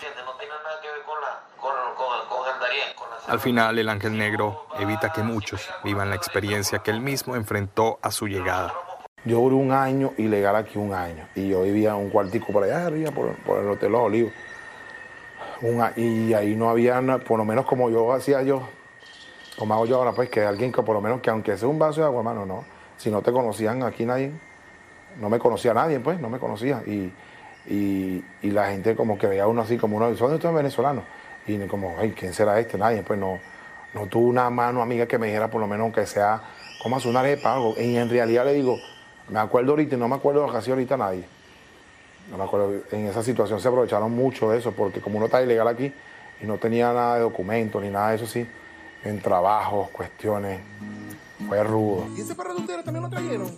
Al 3.27 3.39
final, 3.39 3.77
el 3.77 3.87
ángel 3.87 4.17
negro 4.17 4.65
evita 4.77 5.13
que 5.13 5.21
muchos 5.21 5.69
vivan 5.83 6.09
la 6.09 6.15
experiencia 6.15 6.79
que 6.79 6.91
él 6.91 6.99
mismo 6.99 7.35
enfrentó 7.35 7.99
a 8.01 8.11
su 8.11 8.27
llegada. 8.27 8.73
Yo 9.23 9.37
duré 9.37 9.55
un 9.55 9.71
año 9.71 10.13
ilegal 10.17 10.55
aquí 10.55 10.79
un 10.79 10.93
año 10.93 11.27
y 11.35 11.49
yo 11.49 11.61
vivía 11.61 11.95
un 11.95 12.09
cuartico 12.09 12.51
por 12.51 12.63
allá 12.63 12.87
arriba, 12.87 13.11
por, 13.11 13.35
por 13.43 13.59
el 13.59 13.69
Hotel 13.69 13.91
Los 13.91 14.01
Olivos 14.01 14.33
y 15.95 16.33
ahí 16.33 16.55
no 16.55 16.69
había, 16.69 17.01
por 17.19 17.37
lo 17.37 17.45
menos 17.45 17.65
como 17.65 17.89
yo 17.89 18.11
hacía 18.13 18.41
yo, 18.41 18.67
como 19.57 19.75
hago 19.75 19.85
yo 19.85 19.97
ahora, 19.97 20.11
pues 20.11 20.29
que 20.29 20.41
alguien 20.41 20.71
que 20.71 20.81
por 20.81 20.95
lo 20.95 21.01
menos 21.01 21.21
que 21.21 21.29
aunque 21.29 21.55
sea 21.55 21.67
un 21.67 21.77
vaso 21.77 22.01
de 22.01 22.07
agua, 22.07 22.19
hermano, 22.21 22.45
no. 22.45 22.65
Si 22.97 23.11
no 23.11 23.21
te 23.21 23.31
conocían 23.31 23.83
aquí 23.83 24.05
nadie, 24.05 24.31
no 25.19 25.29
me 25.29 25.37
conocía 25.37 25.73
nadie, 25.73 25.99
pues, 25.99 26.19
no 26.19 26.29
me 26.29 26.39
conocía. 26.39 26.81
Y, 26.85 27.13
la 28.41 28.69
gente 28.69 28.95
como 28.95 29.19
que 29.19 29.27
veía 29.27 29.43
a 29.43 29.47
uno 29.47 29.61
así 29.61 29.77
como 29.77 29.97
uno, 29.97 30.15
¿son 30.15 30.33
estos 30.33 30.53
venezolanos? 30.53 31.03
Y 31.45 31.57
como, 31.67 31.95
ay, 31.99 32.11
¿quién 32.17 32.33
será 32.33 32.59
este? 32.59 32.77
Nadie, 32.77 33.03
pues 33.03 33.19
no, 33.19 33.39
no 33.93 34.07
tuvo 34.07 34.27
una 34.27 34.49
mano 34.49 34.81
amiga 34.81 35.05
que 35.05 35.19
me 35.19 35.27
dijera 35.27 35.49
por 35.49 35.61
lo 35.61 35.67
menos 35.67 35.93
que 35.93 36.07
sea, 36.07 36.41
¿cómo 36.81 36.97
hacer 36.97 37.11
una 37.11 37.19
arepa? 37.19 37.57
Y 37.77 37.97
en 37.97 38.09
realidad 38.09 38.45
le 38.45 38.53
digo, 38.53 38.79
me 39.29 39.39
acuerdo 39.39 39.71
ahorita 39.71 39.95
y 39.95 39.99
no 39.99 40.07
me 40.07 40.15
acuerdo 40.15 40.51
casi 40.51 40.71
ahorita 40.71 40.97
nadie 40.97 41.40
no 42.31 42.37
me 42.37 42.45
acuerdo, 42.45 42.71
en 42.91 43.07
esa 43.07 43.21
situación 43.21 43.59
se 43.59 43.67
aprovecharon 43.67 44.11
mucho 44.11 44.49
de 44.49 44.59
eso, 44.59 44.71
porque 44.71 45.01
como 45.01 45.17
uno 45.17 45.25
está 45.25 45.43
ilegal 45.43 45.67
aquí 45.67 45.91
y 46.41 46.45
no 46.45 46.57
tenía 46.57 46.93
nada 46.93 47.15
de 47.15 47.21
documentos 47.21 47.83
ni 47.83 47.89
nada 47.89 48.11
de 48.11 48.15
eso, 48.15 48.25
sí, 48.25 48.47
en 49.03 49.21
trabajos, 49.21 49.89
cuestiones, 49.89 50.61
fue 51.47 51.61
rudo. 51.63 52.07
¿Y 52.15 52.21
ese 52.21 52.33
también 52.35 53.03
lo 53.03 53.09
trajeron? 53.09 53.51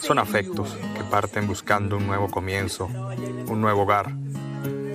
Son 0.00 0.18
afectos 0.18 0.76
que 0.96 1.04
parten 1.04 1.46
buscando 1.46 1.96
un 1.98 2.06
nuevo 2.06 2.28
comienzo, 2.28 2.86
un 2.86 3.60
nuevo 3.60 3.82
hogar. 3.82 4.10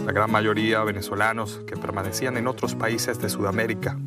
La 0.05 0.11
gran 0.11 0.31
mayoría 0.31 0.83
venezolanos 0.83 1.61
que 1.67 1.77
permanecían 1.77 2.35
en 2.37 2.47
otros 2.47 2.75
países 2.75 3.19
de 3.19 3.29
Sudamérica. 3.29 3.97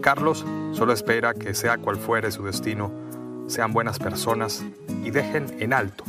Carlos 0.00 0.44
solo 0.72 0.92
espera 0.92 1.34
que 1.34 1.54
sea 1.54 1.78
cual 1.78 1.96
fuere 1.96 2.32
su 2.32 2.42
destino, 2.44 2.90
sean 3.46 3.72
buenas 3.72 3.98
personas 3.98 4.64
y 5.04 5.10
dejen 5.10 5.46
en 5.60 5.72
alto 5.72 6.04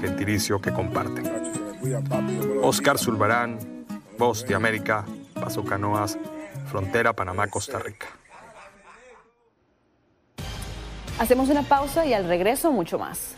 gentilicio 0.00 0.60
que 0.60 0.72
comparten. 0.72 1.24
Oscar 2.62 2.98
Zulbarán, 2.98 3.58
Voz 4.18 4.46
de 4.46 4.54
América, 4.54 5.04
Paso 5.34 5.64
Canoas, 5.64 6.18
Frontera 6.70 7.12
Panamá-Costa 7.12 7.78
Rica. 7.78 8.06
Hacemos 11.18 11.48
una 11.48 11.62
pausa 11.62 12.06
y 12.06 12.14
al 12.14 12.26
regreso 12.28 12.70
mucho 12.70 12.98
más. 12.98 13.37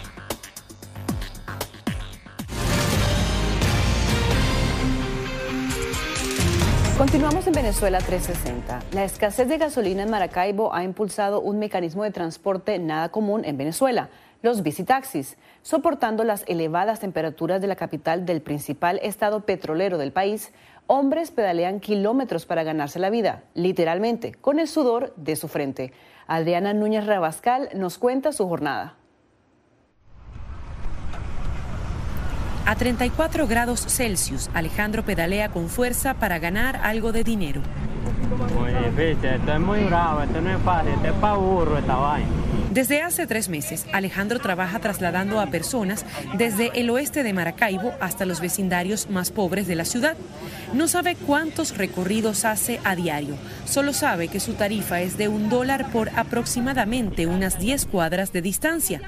Continuamos 7.01 7.47
en 7.47 7.53
Venezuela 7.53 7.97
360. 7.97 8.79
La 8.91 9.03
escasez 9.03 9.47
de 9.47 9.57
gasolina 9.57 10.03
en 10.03 10.11
Maracaibo 10.11 10.71
ha 10.71 10.83
impulsado 10.83 11.41
un 11.41 11.57
mecanismo 11.57 12.03
de 12.03 12.11
transporte 12.11 12.77
nada 12.77 13.09
común 13.09 13.43
en 13.43 13.57
Venezuela, 13.57 14.11
los 14.43 14.61
bicitaxis. 14.61 15.35
Soportando 15.63 16.23
las 16.23 16.43
elevadas 16.47 16.99
temperaturas 16.99 17.59
de 17.59 17.65
la 17.65 17.75
capital 17.75 18.27
del 18.27 18.43
principal 18.43 18.99
estado 19.01 19.47
petrolero 19.47 19.97
del 19.97 20.11
país, 20.11 20.53
hombres 20.85 21.31
pedalean 21.31 21.79
kilómetros 21.79 22.45
para 22.45 22.61
ganarse 22.61 22.99
la 22.99 23.09
vida, 23.09 23.45
literalmente, 23.55 24.33
con 24.33 24.59
el 24.59 24.67
sudor 24.67 25.11
de 25.15 25.35
su 25.35 25.47
frente. 25.47 25.93
Adriana 26.27 26.75
Núñez 26.75 27.07
Rabascal 27.07 27.69
nos 27.73 27.97
cuenta 27.97 28.31
su 28.31 28.47
jornada. 28.47 29.00
A 32.71 32.75
34 32.75 33.47
grados 33.47 33.81
Celsius, 33.85 34.49
Alejandro 34.53 35.03
pedalea 35.03 35.49
con 35.49 35.67
fuerza 35.67 36.13
para 36.13 36.39
ganar 36.39 36.77
algo 36.77 37.11
de 37.11 37.25
dinero. 37.25 37.61
Muy 38.57 38.71
difícil, 38.71 39.29
esto 39.29 39.53
es 39.53 39.59
muy 39.59 39.83
bravo, 39.83 40.21
esto 40.21 40.41
no 40.41 40.51
es 40.51 40.61
fácil, 40.61 40.93
esto 40.93 41.07
es 41.07 41.13
para 41.13 41.35
burro 41.35 41.77
esta 41.77 41.95
vaina. 41.95 42.27
Desde 42.71 43.01
hace 43.01 43.27
tres 43.27 43.49
meses, 43.49 43.85
Alejandro 43.91 44.39
trabaja 44.39 44.79
trasladando 44.79 45.41
a 45.41 45.47
personas 45.47 46.05
desde 46.37 46.71
el 46.79 46.89
oeste 46.89 47.21
de 47.21 47.33
Maracaibo 47.33 47.93
hasta 47.99 48.25
los 48.25 48.39
vecindarios 48.39 49.09
más 49.09 49.29
pobres 49.29 49.67
de 49.67 49.75
la 49.75 49.83
ciudad. 49.83 50.15
No 50.73 50.87
sabe 50.87 51.15
cuántos 51.15 51.77
recorridos 51.77 52.45
hace 52.45 52.79
a 52.85 52.95
diario, 52.95 53.35
solo 53.65 53.91
sabe 53.91 54.29
que 54.29 54.39
su 54.39 54.53
tarifa 54.53 55.01
es 55.01 55.17
de 55.17 55.27
un 55.27 55.49
dólar 55.49 55.91
por 55.91 56.17
aproximadamente 56.17 57.27
unas 57.27 57.59
10 57.59 57.87
cuadras 57.87 58.31
de 58.31 58.41
distancia. 58.41 59.01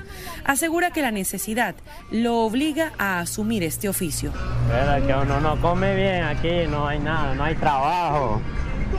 Asegura 0.44 0.92
que 0.92 1.02
la 1.02 1.12
necesidad 1.12 1.74
lo 2.12 2.40
obliga 2.40 2.92
a 2.98 3.22
asumir 3.22 3.64
este 3.64 3.88
oficio. 3.88 4.34
Pero 4.68 5.08
que 5.08 5.14
uno 5.14 5.40
no 5.40 5.56
come 5.62 5.96
bien 5.96 6.24
aquí, 6.24 6.68
no 6.70 6.86
hay 6.86 7.00
nada, 7.00 7.34
no 7.34 7.46
hay 7.46 7.56
trabajo. 7.56 8.42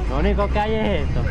Lo 0.09 0.19
único 0.19 0.49
que 0.49 0.59
hay 0.59 0.75
es 0.75 1.09
esto. 1.09 1.23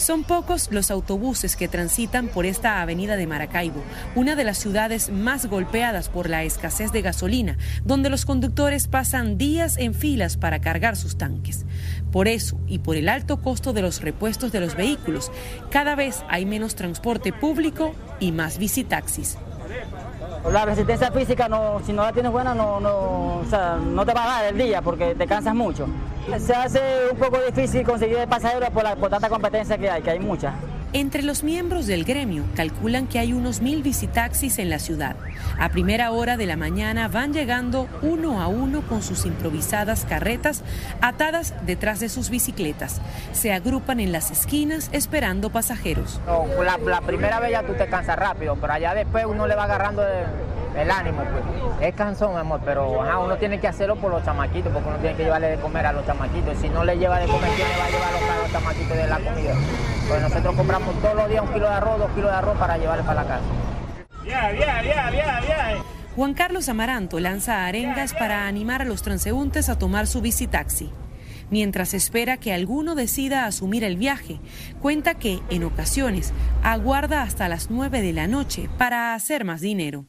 Son 0.00 0.24
pocos 0.24 0.70
los 0.70 0.90
autobuses 0.90 1.56
que 1.56 1.68
transitan 1.68 2.28
por 2.28 2.46
esta 2.46 2.80
avenida 2.80 3.16
de 3.16 3.26
Maracaibo, 3.26 3.82
una 4.14 4.34
de 4.34 4.44
las 4.44 4.56
ciudades 4.56 5.10
más 5.10 5.44
golpeadas 5.44 6.08
por 6.08 6.30
la 6.30 6.42
escasez 6.42 6.90
de 6.90 7.02
gasolina, 7.02 7.58
donde 7.84 8.08
los 8.08 8.24
conductores 8.24 8.88
pasan 8.88 9.36
días 9.36 9.76
en 9.76 9.92
filas 9.92 10.38
para 10.38 10.62
cargar 10.62 10.96
sus 10.96 11.18
tanques. 11.18 11.66
Por 12.10 12.28
eso, 12.28 12.58
y 12.66 12.78
por 12.78 12.96
el 12.96 13.10
alto 13.10 13.42
costo 13.42 13.74
de 13.74 13.82
los 13.82 14.00
repuestos 14.00 14.52
de 14.52 14.60
los 14.60 14.74
vehículos, 14.74 15.30
cada 15.70 15.94
vez 15.96 16.24
hay 16.30 16.46
menos 16.46 16.76
transporte 16.76 17.34
público 17.34 17.94
y 18.20 18.32
más 18.32 18.56
visitaxis. 18.56 19.36
La 20.50 20.64
resistencia 20.64 21.10
física, 21.10 21.48
no, 21.48 21.80
si 21.84 21.92
no 21.92 22.02
la 22.02 22.12
tienes 22.12 22.32
buena, 22.32 22.54
no, 22.54 22.80
no, 22.80 23.40
o 23.40 23.44
sea, 23.48 23.76
no 23.76 24.04
te 24.06 24.14
va 24.14 24.24
a 24.24 24.42
dar 24.42 24.52
el 24.52 24.58
día 24.58 24.80
porque 24.80 25.14
te 25.14 25.26
cansas 25.26 25.54
mucho. 25.54 25.86
Se 26.38 26.54
hace 26.54 26.80
un 27.12 27.18
poco 27.18 27.38
difícil 27.40 27.84
conseguir 27.84 28.26
pasajeros 28.26 28.70
por, 28.70 28.82
la, 28.82 28.96
por 28.96 29.10
tanta 29.10 29.28
competencia 29.28 29.76
que 29.76 29.90
hay, 29.90 30.02
que 30.02 30.10
hay 30.10 30.18
mucha. 30.18 30.54
Entre 30.92 31.22
los 31.22 31.44
miembros 31.44 31.86
del 31.86 32.04
gremio 32.04 32.42
calculan 32.56 33.06
que 33.06 33.20
hay 33.20 33.32
unos 33.32 33.60
mil 33.60 33.80
visitaxis 33.80 34.58
en 34.58 34.70
la 34.70 34.80
ciudad. 34.80 35.14
A 35.56 35.68
primera 35.68 36.10
hora 36.10 36.36
de 36.36 36.46
la 36.46 36.56
mañana 36.56 37.06
van 37.06 37.32
llegando 37.32 37.86
uno 38.02 38.42
a 38.42 38.48
uno 38.48 38.82
con 38.82 39.00
sus 39.00 39.24
improvisadas 39.24 40.04
carretas 40.04 40.64
atadas 41.00 41.54
detrás 41.64 42.00
de 42.00 42.08
sus 42.08 42.28
bicicletas. 42.28 43.00
Se 43.30 43.52
agrupan 43.52 44.00
en 44.00 44.10
las 44.10 44.32
esquinas 44.32 44.90
esperando 44.92 45.50
pasajeros. 45.50 46.20
La, 46.84 47.00
primera 47.02 47.38
vez 47.38 47.52
ya 47.52 47.62
tú 47.62 47.74
te 47.74 47.86
cansas 47.86 48.18
rápido, 48.18 48.56
pero 48.60 48.72
allá 48.72 48.92
después 48.92 49.26
uno 49.26 49.46
le 49.46 49.54
va 49.54 49.64
agarrando 49.64 50.02
el, 50.76 50.90
ánimo. 50.90 51.22
Pues. 51.22 51.88
Es 51.88 51.94
cansón, 51.94 52.36
amor, 52.36 52.62
pero 52.64 52.98
uno 53.24 53.36
tiene 53.36 53.60
que 53.60 53.68
hacerlo 53.68 53.94
por 53.94 54.10
los 54.10 54.24
chamaquitos, 54.24 54.72
porque 54.72 54.88
uno 54.88 54.98
tiene 54.98 55.16
que 55.16 55.22
llevarle 55.22 55.50
de 55.50 55.56
comer 55.58 55.86
a 55.86 55.92
los 55.92 56.04
chamaquitos. 56.04 56.58
Si 56.58 56.68
no 56.68 56.84
le 56.84 56.98
lleva 56.98 57.20
de 57.20 57.28
comer, 57.28 57.48
¿quién 57.54 57.68
le 57.68 57.76
va 57.76 57.84
a 57.84 57.90
llevar 57.90 58.38
a 58.38 58.42
los 58.42 58.52
chamaquitos 58.52 58.96
de 58.96 59.06
la 59.06 59.16
comida? 59.18 59.54
Pues 60.10 60.22
nosotros 60.22 60.56
compramos 60.56 61.00
todos 61.00 61.14
los 61.14 61.28
días 61.28 61.40
un 61.40 61.52
kilo 61.52 61.68
de 61.68 61.72
arroz, 61.72 61.98
dos 62.00 62.10
kilos 62.10 62.32
de 62.32 62.36
arroz 62.36 62.58
para 62.58 62.76
llevarle 62.76 63.04
para 63.04 63.22
la 63.22 63.28
casa. 63.28 63.44
Bien, 64.24 64.40
bien, 64.56 64.68
bien, 64.82 64.96
bien, 65.12 65.24
bien. 65.46 65.82
Juan 66.16 66.34
Carlos 66.34 66.68
Amaranto 66.68 67.20
lanza 67.20 67.64
arengas 67.64 68.12
para 68.12 68.48
animar 68.48 68.82
a 68.82 68.84
los 68.84 69.02
transeúntes 69.02 69.68
a 69.68 69.78
tomar 69.78 70.08
su 70.08 70.20
visitaxi. 70.20 70.90
Mientras 71.48 71.94
espera 71.94 72.38
que 72.38 72.52
alguno 72.52 72.96
decida 72.96 73.44
asumir 73.44 73.84
el 73.84 73.96
viaje, 73.96 74.40
cuenta 74.80 75.14
que, 75.14 75.38
en 75.48 75.62
ocasiones, 75.62 76.32
aguarda 76.64 77.22
hasta 77.22 77.48
las 77.48 77.70
9 77.70 78.02
de 78.02 78.12
la 78.12 78.26
noche 78.26 78.68
para 78.78 79.14
hacer 79.14 79.44
más 79.44 79.60
dinero. 79.60 80.06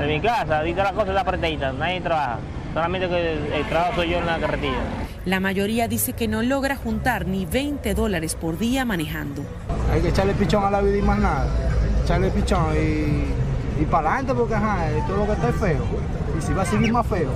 En 0.00 0.06
mi 0.06 0.20
casa, 0.20 0.58
ahorita 0.58 0.84
la 0.84 0.92
cosa 0.92 1.08
está 1.08 1.20
apretadita, 1.22 1.72
nadie 1.72 2.00
trabaja. 2.00 2.38
Solamente 2.72 3.08
que 3.08 3.58
el 3.58 3.68
trabajo 3.68 3.96
soy 3.96 4.10
yo 4.10 4.18
en 4.18 4.26
la 4.26 4.38
carretilla. 4.38 4.78
La 5.24 5.40
mayoría 5.40 5.88
dice 5.88 6.14
que 6.14 6.26
no 6.26 6.42
logra 6.42 6.76
juntar 6.76 7.26
ni 7.26 7.44
20 7.46 7.94
dólares 7.94 8.34
por 8.34 8.58
día 8.58 8.84
manejando. 8.84 9.42
Hay 9.92 10.00
que 10.00 10.08
echarle 10.08 10.32
pichón 10.34 10.64
a 10.64 10.70
la 10.70 10.80
vida 10.80 10.96
y 10.96 11.02
más 11.02 11.18
nada. 11.18 11.46
Echarle 12.02 12.30
pichón 12.30 12.74
y, 12.74 13.82
y 13.82 13.84
para 13.90 14.14
adelante 14.14 14.34
porque 14.34 14.54
ajá, 14.54 14.86
todo 15.06 15.18
lo 15.18 15.26
que 15.26 15.32
está 15.32 15.48
es 15.50 15.56
feo. 15.56 15.84
Y 16.38 16.42
si 16.42 16.52
va 16.54 16.62
a 16.62 16.66
seguir 16.66 16.92
más 16.92 17.06
feo. 17.06 17.30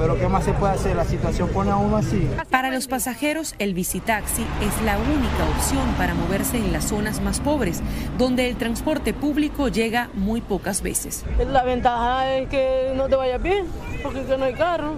Pero 0.00 0.18
¿qué 0.18 0.28
más 0.28 0.44
se 0.44 0.54
puede 0.54 0.72
hacer? 0.72 0.96
La 0.96 1.04
situación 1.04 1.50
pone 1.50 1.70
a 1.70 1.76
uno 1.76 1.98
así. 1.98 2.26
Para 2.48 2.70
los 2.70 2.86
pasajeros, 2.86 3.54
el 3.58 3.74
visitaxi 3.74 4.46
es 4.62 4.82
la 4.82 4.96
única 4.96 5.44
opción 5.54 5.86
para 5.98 6.14
moverse 6.14 6.56
en 6.56 6.72
las 6.72 6.84
zonas 6.84 7.20
más 7.20 7.38
pobres, 7.40 7.82
donde 8.16 8.48
el 8.48 8.56
transporte 8.56 9.12
público 9.12 9.68
llega 9.68 10.08
muy 10.14 10.40
pocas 10.40 10.80
veces. 10.80 11.26
La 11.52 11.64
ventaja 11.64 12.34
es 12.34 12.48
que 12.48 12.94
no 12.96 13.10
te 13.10 13.16
vayas 13.16 13.42
bien, 13.42 13.66
porque 14.02 14.24
no 14.38 14.44
hay 14.46 14.54
carro 14.54 14.94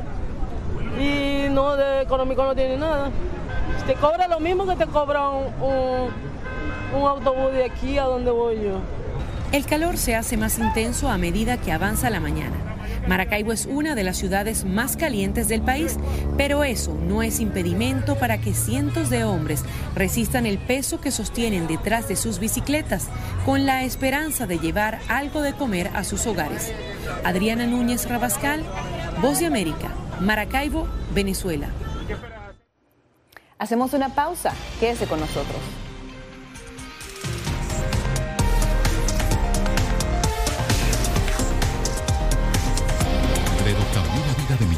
y 1.01 1.49
no 1.51 1.75
de 1.75 2.03
económico 2.03 2.45
no 2.45 2.55
tiene 2.55 2.77
nada. 2.77 3.11
Te 3.89 3.95
cobra 3.95 4.29
lo 4.29 4.39
mismo 4.39 4.69
que 4.69 4.77
te 4.77 4.87
cobra 4.87 5.31
un, 5.31 5.47
un, 5.61 6.11
un, 7.01 7.09
autobús 7.09 7.53
de 7.53 7.65
aquí 7.65 7.99
a 7.99 8.05
donde 8.05 8.31
voy 8.31 8.55
yo. 8.63 8.79
El 9.51 9.67
calor 9.67 9.99
se 9.99 10.15
hace 10.15 10.37
más 10.37 10.61
intenso 10.61 11.09
a 11.09 11.19
medida 11.19 11.57
que 11.57 11.73
avanza 11.73 12.09
la 12.09 12.21
mañana. 12.21 12.72
Maracaibo 13.07 13.53
es 13.53 13.67
una 13.67 13.95
de 13.95 14.05
las 14.05 14.17
ciudades 14.17 14.65
más 14.65 14.97
calientes 14.97 15.49
del 15.49 15.63
país, 15.63 15.97
pero 16.37 16.65
eso 16.65 16.95
no 16.95 17.23
es 17.23 17.41
impedimento 17.41 18.17
para 18.17 18.41
que 18.41 18.55
cientos 18.55 19.11
de 19.11 19.25
hombres 19.25 19.65
resistan 19.95 20.47
el 20.47 20.59
peso 20.59 21.01
que 21.01 21.11
sostienen 21.11 21.67
detrás 21.67 22.09
de 22.09 22.17
sus 22.17 22.39
bicicletas, 22.39 23.09
con 23.45 23.67
la 23.67 23.85
esperanza 23.85 24.47
de 24.47 24.59
llevar 24.59 25.01
algo 25.09 25.43
de 25.43 25.53
comer 25.53 25.91
a 25.95 26.05
sus 26.05 26.27
hogares. 26.27 26.73
Adriana 27.25 27.67
Núñez 27.67 28.09
Rabascal, 28.09 28.65
Voz 29.21 29.41
de 29.41 29.47
América, 29.47 29.93
Maracaibo, 30.21 30.87
Venezuela. 31.15 31.69
Hacemos 33.59 33.93
una 33.95 34.09
pausa. 34.09 34.53
Quédese 34.81 35.07
con 35.07 35.21
nosotros. 35.21 35.61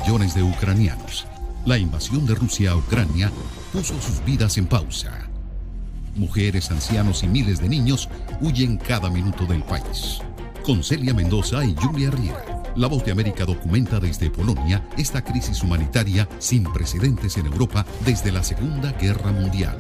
Millones 0.05 0.35
de 0.35 0.43
ucranianos. 0.43 1.27
La 1.65 1.79
invasión 1.79 2.27
de 2.27 2.35
Rusia 2.35 2.73
a 2.73 2.77
Ucrania 2.77 3.33
puso 3.73 3.99
sus 4.03 4.23
vidas 4.23 4.59
en 4.59 4.67
pausa. 4.67 5.29
Mujeres, 6.15 6.71
ancianos 6.71 7.23
y 7.23 7.27
miles 7.27 7.59
de 7.59 7.71
niños 7.71 8.11
huyen 8.43 8.77
cada 8.77 9.09
minuto 9.09 9.47
del 9.47 9.63
país. 9.63 10.19
Con 10.63 10.85
Celia 10.85 11.15
Mendoza 11.15 11.65
y 11.65 11.75
Julia 11.75 12.11
Riera. 12.11 12.45
La 12.77 12.87
Voz 12.87 13.05
de 13.05 13.13
América 13.13 13.47
documenta 13.47 13.99
desde 13.99 14.29
Polonia 14.29 14.87
esta 14.99 15.23
crisis 15.23 15.63
humanitaria 15.63 16.29
sin 16.39 16.65
precedentes 16.65 17.39
en 17.39 17.47
Europa 17.47 17.87
desde 18.05 18.31
la 18.31 18.43
Segunda 18.43 18.93
Guerra 18.93 19.33
Mundial. 19.33 19.79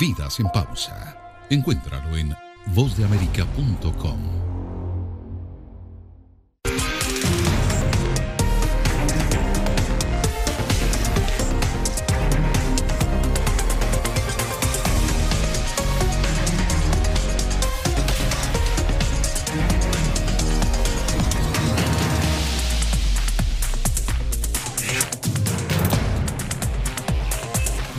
Vidas 0.00 0.40
en 0.40 0.48
pausa. 0.48 1.16
Encuéntralo 1.50 2.16
en 2.16 2.34
vozdeamerica.com. 2.74 4.45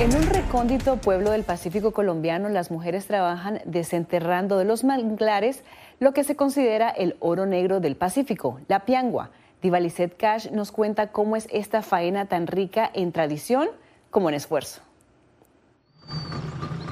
En 0.00 0.14
un 0.14 0.22
recóndito 0.22 0.96
pueblo 0.98 1.32
del 1.32 1.42
Pacífico 1.42 1.90
colombiano, 1.90 2.48
las 2.48 2.70
mujeres 2.70 3.08
trabajan 3.08 3.60
desenterrando 3.64 4.56
de 4.56 4.64
los 4.64 4.84
manglares 4.84 5.64
lo 5.98 6.12
que 6.12 6.22
se 6.22 6.36
considera 6.36 6.88
el 6.88 7.16
oro 7.18 7.46
negro 7.46 7.80
del 7.80 7.96
Pacífico, 7.96 8.60
la 8.68 8.84
piangua. 8.84 9.30
Divalicet 9.60 10.16
Cash 10.16 10.52
nos 10.52 10.70
cuenta 10.70 11.08
cómo 11.08 11.34
es 11.34 11.48
esta 11.50 11.82
faena 11.82 12.26
tan 12.26 12.46
rica 12.46 12.88
en 12.94 13.10
tradición 13.10 13.70
como 14.12 14.28
en 14.28 14.36
esfuerzo. 14.36 14.82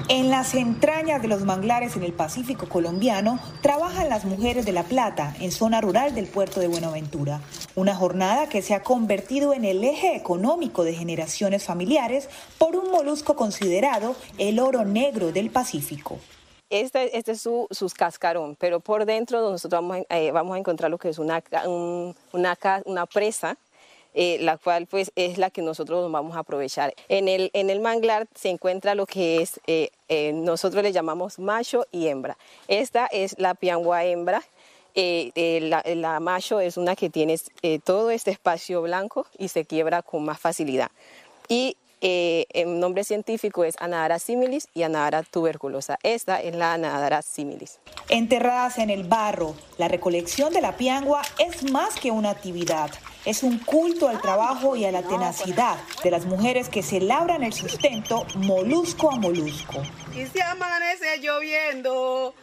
En 0.09 0.29
las 0.29 0.53
entrañas 0.55 1.21
de 1.21 1.27
los 1.27 1.41
manglares 1.43 1.97
en 1.97 2.03
el 2.03 2.13
Pacífico 2.13 2.69
colombiano 2.69 3.39
trabajan 3.61 4.07
las 4.07 4.23
mujeres 4.23 4.65
de 4.65 4.71
La 4.71 4.83
Plata, 4.83 5.35
en 5.41 5.51
zona 5.51 5.81
rural 5.81 6.15
del 6.15 6.27
puerto 6.27 6.61
de 6.61 6.69
Buenaventura. 6.69 7.41
Una 7.75 7.93
jornada 7.93 8.47
que 8.47 8.61
se 8.61 8.73
ha 8.73 8.83
convertido 8.83 9.53
en 9.53 9.65
el 9.65 9.83
eje 9.83 10.15
económico 10.15 10.85
de 10.85 10.93
generaciones 10.93 11.65
familiares 11.65 12.29
por 12.57 12.77
un 12.77 12.89
molusco 12.89 13.35
considerado 13.35 14.15
el 14.37 14.59
oro 14.61 14.85
negro 14.85 15.33
del 15.33 15.49
Pacífico. 15.49 16.19
Este, 16.69 17.17
este 17.17 17.33
es 17.33 17.41
su, 17.41 17.67
sus 17.71 17.93
cascarón, 17.93 18.55
pero 18.59 18.79
por 18.79 19.05
dentro 19.05 19.39
nosotros 19.51 19.81
vamos, 19.81 20.05
a- 20.09 20.17
eh, 20.17 20.31
encontrar 20.57 20.89
lo 20.89 20.97
que 20.97 21.09
es 21.09 21.17
una, 21.19 21.41
una 22.33 23.05
presa, 23.05 23.57
eh, 24.19 24.39
la 24.41 24.57
cual 24.57 24.87
pues 24.87 25.11
es 25.15 25.37
la 25.37 25.51
que 25.51 25.61
nosotros 25.61 26.01
nos 26.01 26.11
vamos 26.11 26.35
a 26.35 26.39
aprovechar. 26.39 26.91
En 27.07 27.27
el, 27.27 27.51
en 27.53 27.69
el 27.69 27.79
manglar 27.79 28.25
se 28.33 28.49
encuentra 28.49 28.95
lo 28.95 29.05
que 29.05 29.43
es, 29.43 29.61
eh, 29.67 29.91
eh, 30.09 30.33
nosotros 30.33 30.81
le 30.81 30.91
llamamos 30.91 31.37
macho 31.37 31.85
y 31.91 32.07
hembra. 32.07 32.35
Esta 32.67 33.05
es 33.05 33.37
la 33.37 33.53
piangua 33.53 34.05
hembra. 34.05 34.41
la, 34.95 35.83
la 35.85 36.19
macho 36.19 36.59
es 36.59 36.77
una 36.77 36.95
que 36.95 37.11
tiene 37.11 37.39
todo 37.83 38.09
este 38.09 38.31
espacio 38.31 38.81
blanco 38.81 39.27
y 39.37 39.49
se 39.49 39.65
quiebra 39.65 40.01
con 40.01 40.25
más 40.25 40.39
facilidad. 40.39 40.89
Y 41.47 41.77
eh, 42.01 42.45
el 42.51 42.79
nombre 42.79 43.03
científico 43.03 43.63
es 43.63 43.75
Anadara 43.79 44.19
similis 44.19 44.67
y 44.73 44.83
Anadara 44.83 45.23
tuberculosa. 45.23 45.97
Esta 46.03 46.39
es 46.41 46.55
la 46.55 46.73
Anadara 46.73 47.21
similis. 47.21 47.79
Enterradas 48.09 48.77
en 48.77 48.89
el 48.89 49.03
barro, 49.03 49.55
la 49.77 49.87
recolección 49.87 50.53
de 50.53 50.61
la 50.61 50.77
piangua 50.77 51.21
es 51.39 51.71
más 51.71 51.95
que 51.95 52.11
una 52.11 52.29
actividad. 52.29 52.91
Es 53.25 53.43
un 53.43 53.57
culto 53.59 54.07
al 54.07 54.21
trabajo 54.21 54.75
y 54.75 54.85
a 54.85 54.91
la 54.91 55.01
tenacidad 55.01 55.77
de 56.03 56.11
las 56.11 56.25
mujeres 56.25 56.69
que 56.69 56.83
se 56.83 57.01
labran 57.01 57.43
el 57.43 57.53
sustento 57.53 58.25
molusco 58.35 59.11
a 59.11 59.15
molusco. 59.15 59.81
Y 60.13 60.25
si 60.27 60.39
amanece 60.39 61.17
lloviendo, 61.19 62.33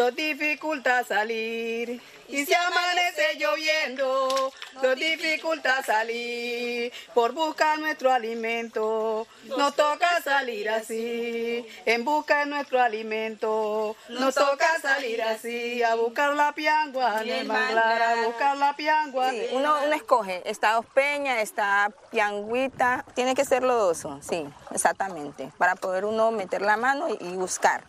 nos 0.00 0.16
dificulta 0.16 1.04
salir. 1.04 2.00
Y 2.26 2.46
si 2.46 2.54
amanece 2.54 3.36
lloviendo, 3.36 4.50
nos 4.82 4.96
dificulta 4.96 5.82
salir. 5.82 6.90
Por 7.12 7.32
buscar 7.32 7.78
nuestro 7.78 8.10
alimento, 8.10 9.26
nos 9.44 9.76
toca 9.76 10.22
salir 10.22 10.70
así. 10.70 11.66
En 11.84 12.04
busca 12.04 12.40
de 12.40 12.46
nuestro 12.46 12.80
alimento, 12.80 13.94
nos 14.08 14.34
toca 14.34 14.68
salir 14.80 15.20
así. 15.22 15.82
A 15.82 15.96
buscar 15.96 16.34
la 16.34 16.52
piangua 16.52 17.20
en 17.22 17.28
el 17.28 17.46
manglar, 17.46 18.00
a 18.00 18.22
buscar 18.24 18.56
la 18.56 18.74
piangua. 18.74 19.30
Sí, 19.30 19.48
uno, 19.52 19.74
uno 19.84 19.94
escoge, 19.94 20.48
está 20.48 20.78
ospeña, 20.78 21.42
está 21.42 21.92
pianguita, 22.10 23.04
tiene 23.14 23.34
que 23.34 23.44
ser 23.44 23.64
lodoso, 23.64 24.18
sí, 24.22 24.48
exactamente, 24.70 25.52
para 25.58 25.74
poder 25.74 26.06
uno 26.06 26.30
meter 26.30 26.62
la 26.62 26.78
mano 26.78 27.08
y, 27.10 27.18
y 27.20 27.36
buscar. 27.36 27.84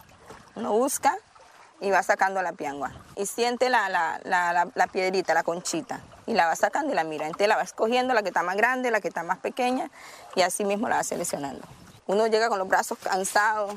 Uno 0.55 0.73
busca 0.73 1.17
y 1.81 1.91
va 1.91 2.03
sacando 2.03 2.41
la 2.41 2.53
piangua 2.53 2.91
y 3.15 3.25
siente 3.25 3.69
la, 3.69 3.89
la, 3.89 4.21
la, 4.23 4.67
la- 4.73 4.87
piedrita, 4.87 5.33
la 5.33 5.43
conchita, 5.43 5.99
y 6.27 6.33
la 6.33 6.45
va 6.45 6.55
sacando 6.55 6.93
y 6.93 6.95
la 6.95 7.03
mira. 7.03 7.25
Entonces 7.25 7.47
la 7.47 7.55
va 7.57 7.63
escogiendo, 7.63 8.13
la 8.13 8.21
que 8.21 8.29
está 8.29 8.43
más 8.43 8.55
grande, 8.55 8.91
la 8.91 9.01
que 9.01 9.07
está 9.07 9.23
más 9.23 9.39
pequeña, 9.39 9.89
y 10.35 10.43
así 10.43 10.63
mismo 10.63 10.87
la 10.87 10.97
va 10.97 11.03
seleccionando. 11.03 11.67
Uno 12.07 12.27
llega 12.27 12.49
con 12.49 12.59
los 12.59 12.67
brazos 12.67 12.97
cansados 12.99 13.73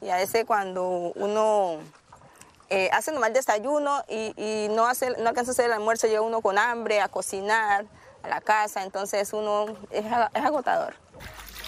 y 0.00 0.10
a 0.10 0.16
veces 0.16 0.44
cuando 0.44 1.12
uno 1.16 1.78
eh, 2.70 2.88
hace 2.92 3.10
el 3.10 3.32
desayuno 3.32 4.02
y, 4.08 4.32
y 4.36 4.68
no, 4.68 4.86
hace, 4.86 5.10
no 5.18 5.28
alcanza 5.28 5.50
a 5.50 5.52
hacer 5.52 5.66
el 5.66 5.72
almuerzo, 5.72 6.06
llega 6.06 6.20
uno 6.20 6.40
con 6.40 6.56
hambre 6.56 7.00
a 7.00 7.08
cocinar 7.08 7.84
a 8.22 8.28
la 8.28 8.40
casa, 8.40 8.82
entonces 8.82 9.32
uno 9.32 9.66
es, 9.90 10.04
es 10.06 10.44
agotador. 10.44 10.94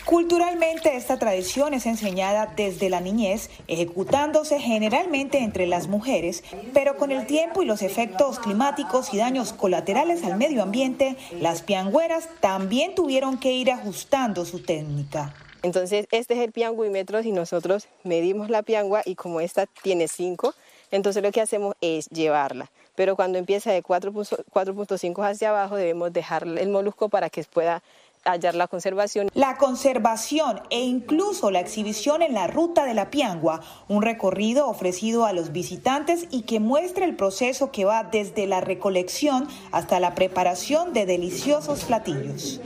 Culturalmente 0.06 0.94
esta 0.94 1.18
tradición 1.18 1.74
es 1.74 1.84
enseñada 1.84 2.52
desde 2.54 2.90
la 2.90 3.00
niñez, 3.00 3.50
ejecutándose 3.66 4.60
generalmente 4.60 5.38
entre 5.38 5.66
las 5.66 5.88
mujeres, 5.88 6.44
pero 6.72 6.96
con 6.96 7.10
el 7.10 7.26
tiempo 7.26 7.60
y 7.60 7.66
los 7.66 7.82
efectos 7.82 8.38
climáticos 8.38 9.12
y 9.12 9.16
daños 9.16 9.52
colaterales 9.52 10.22
al 10.22 10.36
medio 10.36 10.62
ambiente, 10.62 11.16
las 11.40 11.62
piangüeras 11.62 12.28
también 12.38 12.94
tuvieron 12.94 13.36
que 13.36 13.50
ir 13.54 13.72
ajustando 13.72 14.44
su 14.44 14.62
técnica. 14.62 15.34
Entonces, 15.64 16.06
este 16.12 16.34
es 16.34 16.40
el 16.40 16.52
pianguímetro 16.52 17.20
y 17.22 17.32
nosotros 17.32 17.88
medimos 18.04 18.48
la 18.48 18.62
piangua 18.62 19.02
y 19.04 19.16
como 19.16 19.40
esta 19.40 19.66
tiene 19.66 20.06
5, 20.06 20.54
entonces 20.92 21.20
lo 21.20 21.32
que 21.32 21.40
hacemos 21.40 21.74
es 21.80 22.08
llevarla. 22.10 22.70
Pero 22.94 23.16
cuando 23.16 23.38
empieza 23.38 23.72
de 23.72 23.82
4.5 23.82 24.44
4.5 24.52 25.28
hacia 25.28 25.50
abajo 25.50 25.74
debemos 25.74 26.12
dejar 26.12 26.46
el 26.46 26.68
molusco 26.68 27.08
para 27.08 27.28
que 27.28 27.42
pueda 27.42 27.82
hallar 28.26 28.54
la 28.54 28.68
conservación. 28.68 29.28
La 29.34 29.56
conservación 29.56 30.62
e 30.70 30.80
incluso 30.80 31.50
la 31.50 31.60
exhibición 31.60 32.22
en 32.22 32.34
la 32.34 32.46
ruta 32.46 32.84
de 32.84 32.94
la 32.94 33.10
piangua, 33.10 33.60
un 33.88 34.02
recorrido 34.02 34.68
ofrecido 34.68 35.26
a 35.26 35.32
los 35.32 35.52
visitantes 35.52 36.26
y 36.30 36.42
que 36.42 36.60
muestra 36.60 37.04
el 37.04 37.16
proceso 37.16 37.70
que 37.70 37.84
va 37.84 38.04
desde 38.04 38.46
la 38.46 38.60
recolección 38.60 39.48
hasta 39.72 40.00
la 40.00 40.14
preparación 40.14 40.92
de 40.92 41.06
deliciosos 41.06 41.84
platillos. 41.84 42.60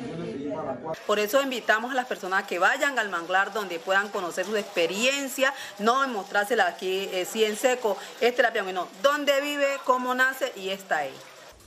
Por 1.07 1.19
eso 1.19 1.43
invitamos 1.43 1.93
a 1.93 1.95
las 1.95 2.07
personas 2.07 2.45
que 2.45 2.59
vayan 2.59 2.99
al 2.99 3.09
manglar 3.09 3.53
donde 3.53 3.79
puedan 3.79 4.09
conocer 4.09 4.47
su 4.47 4.57
experiencia, 4.57 5.55
no 5.79 6.07
mostrársela 6.09 6.67
aquí 6.67 7.09
eh, 7.13 7.27
sí 7.31 7.45
en 7.45 7.57
seco, 7.57 7.97
este 8.21 8.43
es 8.43 8.43
la 8.43 8.53
piangua, 8.53 8.73
no, 8.73 8.89
dónde 9.03 9.41
vive, 9.41 9.67
cómo 9.85 10.15
nace 10.15 10.53
y 10.57 10.71
está 10.71 10.99
ahí. 10.99 11.15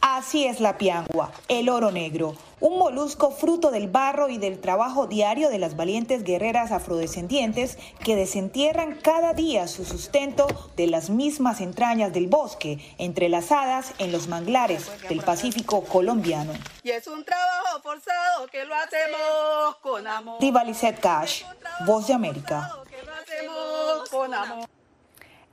Así 0.06 0.46
es 0.46 0.60
la 0.60 0.78
piangua, 0.78 1.32
el 1.48 1.70
oro 1.70 1.90
negro, 1.90 2.36
un 2.60 2.78
molusco 2.78 3.32
fruto 3.32 3.72
del 3.72 3.88
barro 3.88 4.28
y 4.28 4.38
del 4.38 4.60
trabajo 4.60 5.08
diario 5.08 5.50
de 5.50 5.60
las 5.60 5.78
valientes 5.78 6.26
guerreras 6.26 6.74
afrodescendientes 6.74 7.78
que 8.04 8.18
desentierran 8.18 9.00
cada 9.02 9.34
día 9.34 9.66
su 9.70 9.86
sustento 9.86 10.46
de 10.76 10.88
las 10.88 11.10
mismas 11.10 11.62
entrañas 11.62 12.12
del 12.12 12.28
bosque, 12.28 12.80
entrelazadas 12.98 13.94
en 13.98 14.12
los 14.12 14.28
manglares 14.28 14.92
del 15.08 15.22
Pacífico 15.22 15.86
colombiano. 15.86 16.52
Y 16.84 16.90
es 16.90 17.08
un 17.08 17.24
trabajo 17.24 17.82
forzado 17.82 18.48
que 18.52 18.66
lo 18.66 18.76
hacemos 18.76 19.78
con 19.82 20.06
amor. 20.06 20.38
Diva 20.42 20.66
Cash, 21.00 21.44
Voz 21.86 22.08
de 22.08 22.14
América. 22.14 22.74
Lo 23.06 23.14
hacemos 23.14 24.10
con 24.10 24.34
amor. 24.34 24.83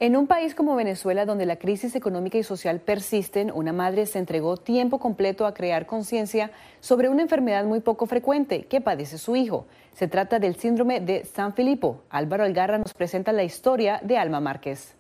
En 0.03 0.17
un 0.17 0.27
país 0.27 0.55
como 0.55 0.77
Venezuela, 0.77 1.27
donde 1.27 1.45
la 1.45 1.57
crisis 1.57 1.95
económica 1.95 2.39
y 2.39 2.43
social 2.43 2.81
persisten, 2.81 3.53
una 3.55 3.75
madre 3.75 4.07
se 4.07 4.19
entregó 4.19 4.57
tiempo 4.57 4.99
completo 4.99 5.45
a 5.45 5.53
crear 5.53 5.85
conciencia 5.85 6.53
sobre 6.81 7.11
una 7.11 7.21
enfermedad 7.21 7.67
muy 7.67 7.81
poco 7.81 8.07
frecuente 8.07 8.63
que 8.63 8.81
padece 8.81 9.19
su 9.19 9.37
hijo. 9.37 9.67
Se 9.93 10.09
trata 10.09 10.39
del 10.39 10.57
síndrome 10.57 11.01
de 11.01 11.27
San 11.27 11.53
Filipo. 11.53 12.03
Álvaro 12.09 12.45
Algarra 12.45 12.79
nos 12.79 12.95
presenta 12.95 13.33
la 13.33 13.45
historia 13.45 14.01
de 14.03 14.17
Alma 14.17 14.41
Márquez. 14.41 14.97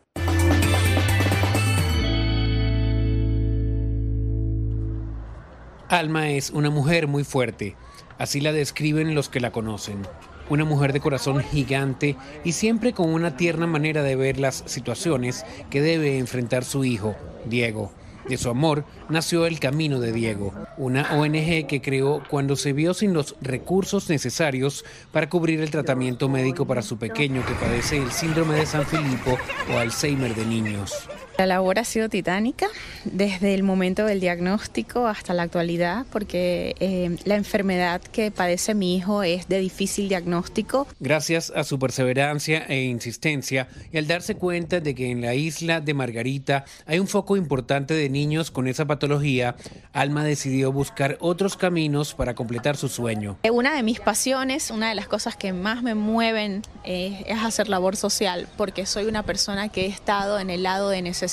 Alma 5.88 6.28
es 6.28 6.50
una 6.50 6.68
mujer 6.68 7.08
muy 7.08 7.24
fuerte, 7.24 7.74
así 8.18 8.42
la 8.42 8.52
describen 8.52 9.14
los 9.14 9.30
que 9.30 9.40
la 9.40 9.50
conocen 9.50 10.02
una 10.50 10.64
mujer 10.64 10.92
de 10.92 11.00
corazón 11.00 11.40
gigante 11.42 12.16
y 12.44 12.52
siempre 12.52 12.92
con 12.92 13.08
una 13.08 13.36
tierna 13.36 13.66
manera 13.66 14.02
de 14.02 14.16
ver 14.16 14.38
las 14.38 14.62
situaciones 14.66 15.46
que 15.70 15.80
debe 15.80 16.18
enfrentar 16.18 16.64
su 16.64 16.84
hijo, 16.84 17.16
Diego. 17.46 17.90
De 18.28 18.36
su 18.36 18.50
amor 18.50 18.84
nació 19.08 19.46
el 19.46 19.58
Camino 19.58 19.98
de 19.98 20.12
Diego, 20.12 20.52
una 20.76 21.18
ONG 21.18 21.66
que 21.66 21.80
creó 21.82 22.22
cuando 22.28 22.54
se 22.54 22.72
vio 22.72 22.92
sin 22.92 23.14
los 23.14 23.34
recursos 23.40 24.08
necesarios 24.10 24.84
para 25.10 25.28
cubrir 25.28 25.60
el 25.60 25.70
tratamiento 25.70 26.28
médico 26.28 26.66
para 26.66 26.82
su 26.82 26.98
pequeño 26.98 27.44
que 27.46 27.54
padece 27.54 27.96
el 27.96 28.12
síndrome 28.12 28.54
de 28.54 28.66
San 28.66 28.84
Filipo 28.84 29.38
o 29.74 29.78
Alzheimer 29.78 30.34
de 30.34 30.44
niños. 30.44 31.08
La 31.40 31.46
labor 31.46 31.78
ha 31.78 31.84
sido 31.84 32.10
titánica 32.10 32.66
desde 33.04 33.54
el 33.54 33.62
momento 33.62 34.04
del 34.04 34.20
diagnóstico 34.20 35.06
hasta 35.06 35.32
la 35.32 35.44
actualidad 35.44 36.04
porque 36.12 36.74
eh, 36.80 37.16
la 37.24 37.36
enfermedad 37.36 38.02
que 38.02 38.30
padece 38.30 38.74
mi 38.74 38.94
hijo 38.94 39.22
es 39.22 39.48
de 39.48 39.58
difícil 39.58 40.10
diagnóstico. 40.10 40.86
Gracias 41.00 41.50
a 41.56 41.64
su 41.64 41.78
perseverancia 41.78 42.66
e 42.68 42.82
insistencia 42.82 43.68
y 43.90 43.96
al 43.96 44.06
darse 44.06 44.34
cuenta 44.34 44.80
de 44.80 44.94
que 44.94 45.10
en 45.10 45.22
la 45.22 45.34
isla 45.34 45.80
de 45.80 45.94
Margarita 45.94 46.66
hay 46.84 46.98
un 46.98 47.08
foco 47.08 47.38
importante 47.38 47.94
de 47.94 48.10
niños 48.10 48.50
con 48.50 48.68
esa 48.68 48.86
patología, 48.86 49.56
Alma 49.94 50.24
decidió 50.24 50.72
buscar 50.72 51.16
otros 51.20 51.56
caminos 51.56 52.12
para 52.12 52.34
completar 52.34 52.76
su 52.76 52.90
sueño. 52.90 53.38
Una 53.50 53.74
de 53.74 53.82
mis 53.82 53.98
pasiones, 53.98 54.70
una 54.70 54.90
de 54.90 54.94
las 54.94 55.08
cosas 55.08 55.36
que 55.36 55.54
más 55.54 55.82
me 55.82 55.94
mueven 55.94 56.60
eh, 56.84 57.24
es 57.26 57.38
hacer 57.38 57.70
labor 57.70 57.96
social 57.96 58.46
porque 58.58 58.84
soy 58.84 59.06
una 59.06 59.22
persona 59.22 59.70
que 59.70 59.86
he 59.86 59.88
estado 59.88 60.38
en 60.38 60.50
el 60.50 60.64
lado 60.64 60.90
de 60.90 61.00
necesidad 61.00 61.29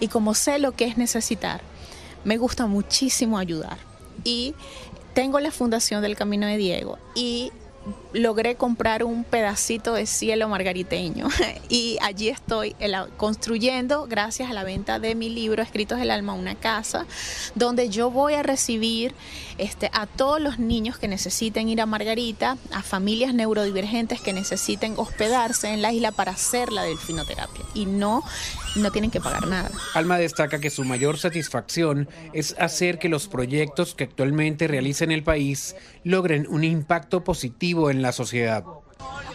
y 0.00 0.08
como 0.08 0.34
sé 0.34 0.58
lo 0.58 0.72
que 0.72 0.84
es 0.84 0.96
necesitar, 0.96 1.60
me 2.24 2.38
gusta 2.38 2.66
muchísimo 2.66 3.38
ayudar. 3.38 3.78
Y 4.24 4.54
tengo 5.14 5.40
la 5.40 5.50
Fundación 5.50 6.02
del 6.02 6.16
Camino 6.16 6.46
de 6.46 6.56
Diego 6.56 6.98
y 7.14 7.52
logré 8.12 8.56
comprar 8.56 9.04
un 9.04 9.24
pedacito 9.24 9.94
de 9.94 10.06
cielo 10.06 10.48
margariteño. 10.48 11.28
Y 11.68 11.98
allí 12.00 12.28
estoy 12.28 12.76
construyendo, 13.16 14.06
gracias 14.06 14.50
a 14.50 14.52
la 14.52 14.62
venta 14.62 14.98
de 14.98 15.14
mi 15.14 15.28
libro 15.28 15.62
Escritos 15.62 15.98
del 15.98 16.10
Alma, 16.10 16.32
una 16.32 16.54
casa 16.54 17.06
donde 17.54 17.88
yo 17.88 18.10
voy 18.10 18.34
a 18.34 18.42
recibir 18.42 19.14
este, 19.58 19.90
a 19.92 20.06
todos 20.06 20.40
los 20.40 20.58
niños 20.58 20.98
que 20.98 21.08
necesiten 21.08 21.68
ir 21.68 21.80
a 21.80 21.86
Margarita, 21.86 22.56
a 22.72 22.82
familias 22.82 23.34
neurodivergentes 23.34 24.20
que 24.20 24.32
necesiten 24.32 24.94
hospedarse 24.96 25.72
en 25.72 25.82
la 25.82 25.92
isla 25.92 26.12
para 26.12 26.32
hacer 26.32 26.72
la 26.72 26.82
delfinoterapia. 26.82 27.64
Y 27.74 27.86
no, 27.86 28.22
no 28.76 28.90
tienen 28.90 29.10
que 29.10 29.20
pagar 29.20 29.46
nada. 29.46 29.70
Alma 29.94 30.18
destaca 30.18 30.58
que 30.60 30.70
su 30.70 30.84
mayor 30.84 31.18
satisfacción 31.18 32.08
es 32.32 32.54
hacer 32.58 32.98
que 32.98 33.08
los 33.08 33.28
proyectos 33.28 33.94
que 33.94 34.04
actualmente 34.04 34.68
realiza 34.68 35.04
en 35.04 35.12
el 35.12 35.22
país 35.22 35.76
logren 36.04 36.46
un 36.48 36.64
impacto 36.64 37.24
positivo 37.24 37.90
en 37.90 38.02
la 38.02 38.12
sociedad. 38.12 38.64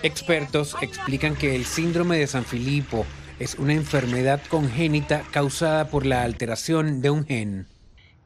Expertos 0.03 0.75
explican 0.81 1.35
que 1.35 1.55
el 1.55 1.65
síndrome 1.65 2.17
de 2.17 2.27
San 2.27 2.45
Filipo 2.45 3.05
es 3.39 3.55
una 3.55 3.73
enfermedad 3.73 4.41
congénita 4.49 5.23
causada 5.31 5.89
por 5.89 6.05
la 6.05 6.23
alteración 6.23 7.01
de 7.01 7.09
un 7.09 7.25
gen 7.25 7.67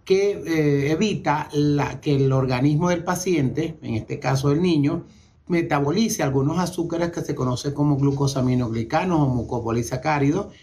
que 0.05 0.31
eh, 0.33 0.91
evita 0.91 1.49
que 1.99 2.15
el 2.15 2.31
organismo 2.31 2.89
del 2.89 3.03
paciente, 3.03 3.77
en 3.81 3.95
este 3.95 4.19
caso 4.19 4.51
el 4.51 4.61
niño, 4.61 5.05
metabolice 5.47 6.23
algunos 6.23 6.59
azúcares 6.59 7.11
que 7.11 7.21
se 7.21 7.35
conocen 7.35 7.73
como 7.73 7.97
glucosaminoglicanos 7.97 9.19
o 9.19 9.27
mucopolisacáridos 9.27 10.53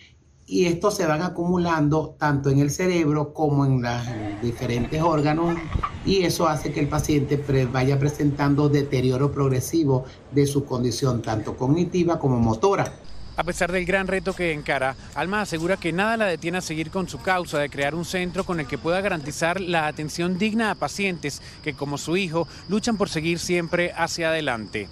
y 0.46 0.66
estos 0.66 0.96
se 0.96 1.06
van 1.06 1.22
acumulando 1.22 2.16
tanto 2.18 2.50
en 2.50 2.58
el 2.58 2.70
cerebro 2.70 3.32
como 3.32 3.64
en 3.64 3.82
los 3.82 4.02
diferentes 4.42 5.00
órganos 5.00 5.56
y 6.04 6.24
eso 6.24 6.48
hace 6.48 6.72
que 6.72 6.80
el 6.80 6.88
paciente 6.88 7.42
vaya 7.70 7.98
presentando 7.98 8.68
deterioro 8.68 9.30
progresivo 9.30 10.04
de 10.32 10.46
su 10.46 10.64
condición 10.64 11.22
tanto 11.22 11.56
cognitiva 11.56 12.18
como 12.18 12.38
motora. 12.38 12.92
A 13.34 13.44
pesar 13.44 13.72
del 13.72 13.86
gran 13.86 14.08
reto 14.08 14.34
que 14.34 14.52
encara, 14.52 14.94
Alma 15.14 15.40
asegura 15.40 15.78
que 15.78 15.90
nada 15.90 16.18
la 16.18 16.26
detiene 16.26 16.58
a 16.58 16.60
seguir 16.60 16.90
con 16.90 17.08
su 17.08 17.18
causa 17.18 17.58
de 17.58 17.70
crear 17.70 17.94
un 17.94 18.04
centro 18.04 18.44
con 18.44 18.60
el 18.60 18.66
que 18.66 18.76
pueda 18.76 19.00
garantizar 19.00 19.58
la 19.58 19.86
atención 19.86 20.36
digna 20.36 20.70
a 20.70 20.74
pacientes 20.74 21.40
que, 21.62 21.72
como 21.72 21.96
su 21.96 22.18
hijo, 22.18 22.46
luchan 22.68 22.98
por 22.98 23.08
seguir 23.08 23.38
siempre 23.38 23.92
hacia 23.96 24.28
adelante. 24.28 24.86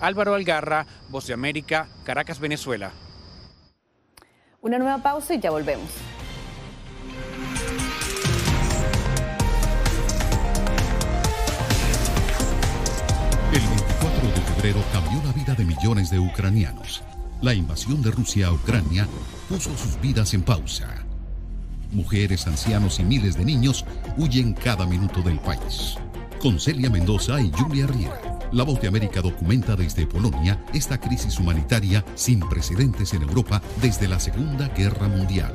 Álvaro 0.00 0.34
Algarra, 0.34 0.84
Voz 1.10 1.28
de 1.28 1.34
América, 1.34 1.86
Caracas, 2.02 2.40
Venezuela. 2.40 2.90
Una 4.66 4.80
nueva 4.80 4.98
pausa 4.98 5.32
y 5.32 5.38
ya 5.38 5.52
volvemos. 5.52 5.88
El 13.52 13.60
24 13.60 14.26
de 14.26 14.40
febrero 14.40 14.80
cambió 14.92 15.22
la 15.22 15.30
vida 15.34 15.54
de 15.54 15.64
millones 15.64 16.10
de 16.10 16.18
ucranianos. 16.18 17.04
La 17.42 17.54
invasión 17.54 18.02
de 18.02 18.10
Rusia 18.10 18.48
a 18.48 18.52
Ucrania 18.54 19.06
puso 19.48 19.70
sus 19.76 20.00
vidas 20.00 20.34
en 20.34 20.42
pausa. 20.42 20.88
Mujeres, 21.92 22.48
ancianos 22.48 22.98
y 22.98 23.04
miles 23.04 23.36
de 23.38 23.44
niños 23.44 23.84
huyen 24.16 24.52
cada 24.52 24.84
minuto 24.84 25.22
del 25.22 25.38
país. 25.38 25.94
Con 26.42 26.58
Celia 26.58 26.90
Mendoza 26.90 27.40
y 27.40 27.52
Julia 27.52 27.86
Riera. 27.86 28.25
La 28.52 28.64
Voz 28.64 28.80
de 28.80 28.88
América 28.88 29.20
documenta 29.20 29.74
desde 29.76 30.06
Polonia 30.06 30.62
esta 30.72 30.98
crisis 30.98 31.38
humanitaria 31.38 32.04
sin 32.14 32.40
precedentes 32.40 33.12
en 33.12 33.22
Europa 33.22 33.60
desde 33.82 34.08
la 34.08 34.20
Segunda 34.20 34.68
Guerra 34.68 35.08
Mundial. 35.08 35.54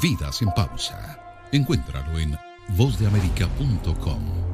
Vidas 0.00 0.40
en 0.42 0.50
pausa. 0.50 1.18
Encuéntralo 1.52 2.18
en 2.18 2.36
vozdeamerica.com. 2.76 4.53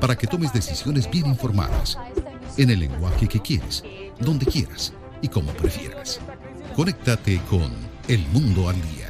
para 0.00 0.16
que 0.16 0.26
tomes 0.26 0.52
decisiones 0.52 1.10
bien 1.10 1.26
informadas 1.26 1.98
en 2.56 2.70
el 2.70 2.80
lenguaje 2.80 3.28
que 3.28 3.40
quieres, 3.40 3.84
donde 4.18 4.46
quieras 4.46 4.92
y 5.22 5.28
como 5.28 5.52
prefieras. 5.52 6.20
Conéctate 6.74 7.40
con 7.48 7.70
El 8.08 8.26
Mundo 8.28 8.68
al 8.68 8.76
Día. 8.76 9.09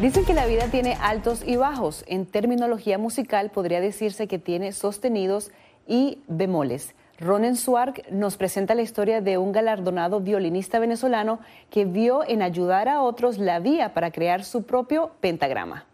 Dicen 0.00 0.24
que 0.24 0.32
la 0.32 0.46
vida 0.46 0.68
tiene 0.68 0.96
altos 0.98 1.42
y 1.44 1.56
bajos. 1.56 2.04
En 2.06 2.24
terminología 2.24 2.96
musical 2.96 3.50
podría 3.50 3.82
decirse 3.82 4.28
que 4.28 4.38
tiene 4.38 4.72
sostenidos 4.72 5.50
y 5.86 6.20
bemoles. 6.26 6.94
Ronen 7.18 7.54
Suark 7.54 8.10
nos 8.10 8.38
presenta 8.38 8.74
la 8.74 8.80
historia 8.80 9.20
de 9.20 9.36
un 9.36 9.52
galardonado 9.52 10.20
violinista 10.20 10.78
venezolano 10.78 11.38
que 11.68 11.84
vio 11.84 12.26
en 12.26 12.40
ayudar 12.40 12.88
a 12.88 13.02
otros 13.02 13.36
la 13.36 13.58
vía 13.58 13.92
para 13.92 14.10
crear 14.10 14.42
su 14.42 14.62
propio 14.62 15.10
pentagrama. 15.20 15.84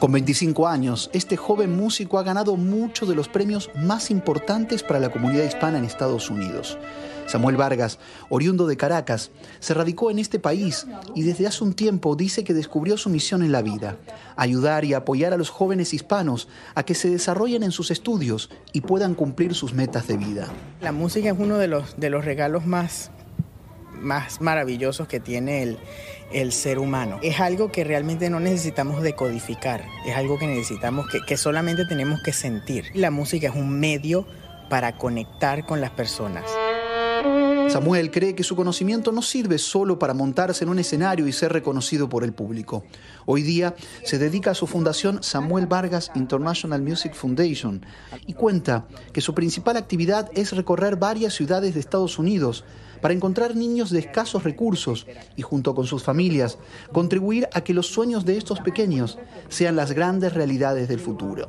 Con 0.00 0.10
25 0.10 0.66
años, 0.66 1.08
este 1.12 1.36
joven 1.36 1.76
músico 1.76 2.18
ha 2.18 2.24
ganado 2.24 2.56
muchos 2.56 3.08
de 3.08 3.14
los 3.14 3.28
premios 3.28 3.70
más 3.76 4.10
importantes 4.10 4.82
para 4.82 4.98
la 4.98 5.10
comunidad 5.10 5.44
hispana 5.44 5.78
en 5.78 5.84
Estados 5.84 6.30
Unidos. 6.30 6.76
Samuel 7.30 7.56
Vargas, 7.56 8.00
oriundo 8.28 8.66
de 8.66 8.76
Caracas, 8.76 9.30
se 9.60 9.72
radicó 9.72 10.10
en 10.10 10.18
este 10.18 10.40
país 10.40 10.86
y 11.14 11.22
desde 11.22 11.46
hace 11.46 11.62
un 11.62 11.74
tiempo 11.74 12.16
dice 12.16 12.42
que 12.42 12.54
descubrió 12.54 12.96
su 12.96 13.08
misión 13.08 13.44
en 13.44 13.52
la 13.52 13.62
vida, 13.62 13.98
ayudar 14.34 14.84
y 14.84 14.94
apoyar 14.94 15.32
a 15.32 15.36
los 15.36 15.48
jóvenes 15.48 15.94
hispanos 15.94 16.48
a 16.74 16.82
que 16.82 16.96
se 16.96 17.08
desarrollen 17.08 17.62
en 17.62 17.70
sus 17.70 17.92
estudios 17.92 18.50
y 18.72 18.80
puedan 18.80 19.14
cumplir 19.14 19.54
sus 19.54 19.74
metas 19.74 20.08
de 20.08 20.16
vida. 20.16 20.48
La 20.80 20.90
música 20.90 21.28
es 21.28 21.36
uno 21.38 21.56
de 21.56 21.68
los, 21.68 22.00
de 22.00 22.10
los 22.10 22.24
regalos 22.24 22.66
más, 22.66 23.12
más 24.00 24.40
maravillosos 24.40 25.06
que 25.06 25.20
tiene 25.20 25.62
el, 25.62 25.78
el 26.32 26.50
ser 26.50 26.80
humano. 26.80 27.20
Es 27.22 27.38
algo 27.38 27.70
que 27.70 27.84
realmente 27.84 28.28
no 28.28 28.40
necesitamos 28.40 29.02
decodificar, 29.02 29.84
es 30.04 30.16
algo 30.16 30.36
que 30.36 30.48
necesitamos, 30.48 31.08
que, 31.08 31.20
que 31.24 31.36
solamente 31.36 31.84
tenemos 31.86 32.20
que 32.24 32.32
sentir. 32.32 32.86
La 32.94 33.12
música 33.12 33.48
es 33.48 33.54
un 33.54 33.78
medio 33.78 34.26
para 34.68 34.96
conectar 34.96 35.64
con 35.66 35.80
las 35.80 35.90
personas. 35.90 36.44
Samuel 37.72 38.10
cree 38.10 38.34
que 38.34 38.42
su 38.42 38.56
conocimiento 38.56 39.12
no 39.12 39.22
sirve 39.22 39.58
solo 39.58 39.98
para 39.98 40.14
montarse 40.14 40.64
en 40.64 40.70
un 40.70 40.78
escenario 40.78 41.26
y 41.26 41.32
ser 41.32 41.52
reconocido 41.52 42.08
por 42.08 42.24
el 42.24 42.32
público. 42.32 42.84
Hoy 43.26 43.42
día 43.42 43.74
se 44.04 44.18
dedica 44.18 44.50
a 44.50 44.54
su 44.54 44.66
fundación 44.66 45.22
Samuel 45.22 45.66
Vargas 45.66 46.10
International 46.14 46.82
Music 46.82 47.14
Foundation 47.14 47.84
y 48.26 48.34
cuenta 48.34 48.86
que 49.12 49.20
su 49.20 49.34
principal 49.34 49.76
actividad 49.76 50.30
es 50.34 50.52
recorrer 50.52 50.96
varias 50.96 51.34
ciudades 51.34 51.74
de 51.74 51.80
Estados 51.80 52.18
Unidos 52.18 52.64
para 53.00 53.14
encontrar 53.14 53.56
niños 53.56 53.90
de 53.90 54.00
escasos 54.00 54.44
recursos 54.44 55.06
y 55.36 55.42
junto 55.42 55.74
con 55.74 55.86
sus 55.86 56.02
familias 56.02 56.58
contribuir 56.92 57.48
a 57.52 57.62
que 57.62 57.74
los 57.74 57.86
sueños 57.86 58.24
de 58.24 58.36
estos 58.36 58.60
pequeños 58.60 59.18
sean 59.48 59.76
las 59.76 59.92
grandes 59.92 60.34
realidades 60.34 60.88
del 60.88 61.00
futuro. 61.00 61.48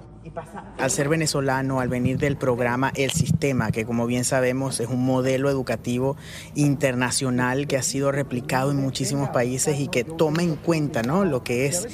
Al 0.78 0.92
ser 0.92 1.10
venezolano, 1.10 1.80
al 1.80 1.90
venir 1.90 2.18
del 2.18 2.38
programa 2.38 2.92
El 2.96 3.12
Sistema, 3.12 3.72
que 3.72 3.86
como 3.86 4.06
bien 4.06 4.24
sabemos 4.24 4.80
es 4.80 4.88
un 4.88 5.04
modelo 5.04 5.50
educativo 5.50 6.16
internacional 6.56 7.68
que 7.68 7.76
ha 7.76 7.82
sido 7.82 8.12
replicado 8.12 8.72
en 8.72 8.78
muchísimos 8.78 9.30
países 9.30 9.80
y 9.80 9.88
que 9.88 10.04
toma 10.04 10.44
en 10.44 10.56
cuenta 10.56 11.02
¿no? 11.02 11.26
lo 11.26 11.44
que 11.44 11.66
es 11.66 11.88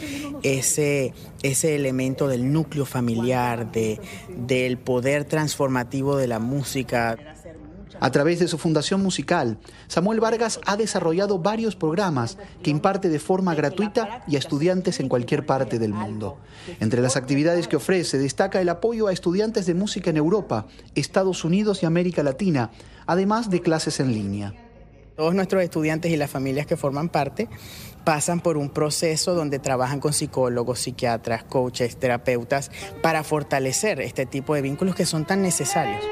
ese, 0.43 1.13
ese 1.41 1.75
elemento 1.75 2.27
del 2.27 2.51
núcleo 2.51 2.85
familiar, 2.85 3.71
de, 3.71 3.99
del 4.35 4.77
poder 4.77 5.25
transformativo 5.25 6.17
de 6.17 6.27
la 6.27 6.39
música. 6.39 7.17
A 7.99 8.11
través 8.11 8.39
de 8.39 8.47
su 8.47 8.57
fundación 8.57 9.01
musical, 9.01 9.57
Samuel 9.87 10.19
Vargas 10.19 10.59
ha 10.65 10.77
desarrollado 10.77 11.39
varios 11.39 11.75
programas 11.75 12.37
que 12.61 12.69
imparte 12.69 13.09
de 13.09 13.19
forma 13.19 13.55
gratuita 13.55 14.23
y 14.27 14.35
a 14.35 14.39
estudiantes 14.39 14.99
en 14.99 15.09
cualquier 15.09 15.45
parte 15.45 15.79
del 15.79 15.93
mundo. 15.93 16.37
Entre 16.79 17.01
las 17.01 17.17
actividades 17.17 17.67
que 17.67 17.77
ofrece 17.77 18.17
destaca 18.17 18.61
el 18.61 18.69
apoyo 18.69 19.07
a 19.07 19.13
estudiantes 19.13 19.65
de 19.65 19.73
música 19.73 20.09
en 20.09 20.17
Europa, 20.17 20.67
Estados 20.95 21.43
Unidos 21.43 21.81
y 21.81 21.85
América 21.85 22.23
Latina, 22.23 22.71
además 23.05 23.49
de 23.49 23.61
clases 23.61 23.99
en 23.99 24.13
línea. 24.13 24.53
Todos 25.15 25.33
nuestros 25.33 25.63
estudiantes 25.63 26.11
y 26.11 26.17
las 26.17 26.29
familias 26.29 26.67
que 26.67 26.77
forman 26.77 27.09
parte 27.09 27.49
pasan 28.03 28.39
por 28.39 28.55
un 28.55 28.69
proceso 28.69 29.33
donde 29.33 29.57
trabajan 29.57 29.99
con 29.99 30.13
psicólogos, 30.13 30.79
psiquiatras, 30.79 31.43
coaches, 31.43 31.97
terapeutas, 31.97 32.69
para 33.01 33.23
fortalecer 33.23 33.99
este 33.99 34.27
tipo 34.27 34.53
de 34.53 34.61
vínculos 34.61 34.93
que 34.93 35.07
son 35.07 35.25
tan 35.25 35.41
necesarios. 35.41 36.05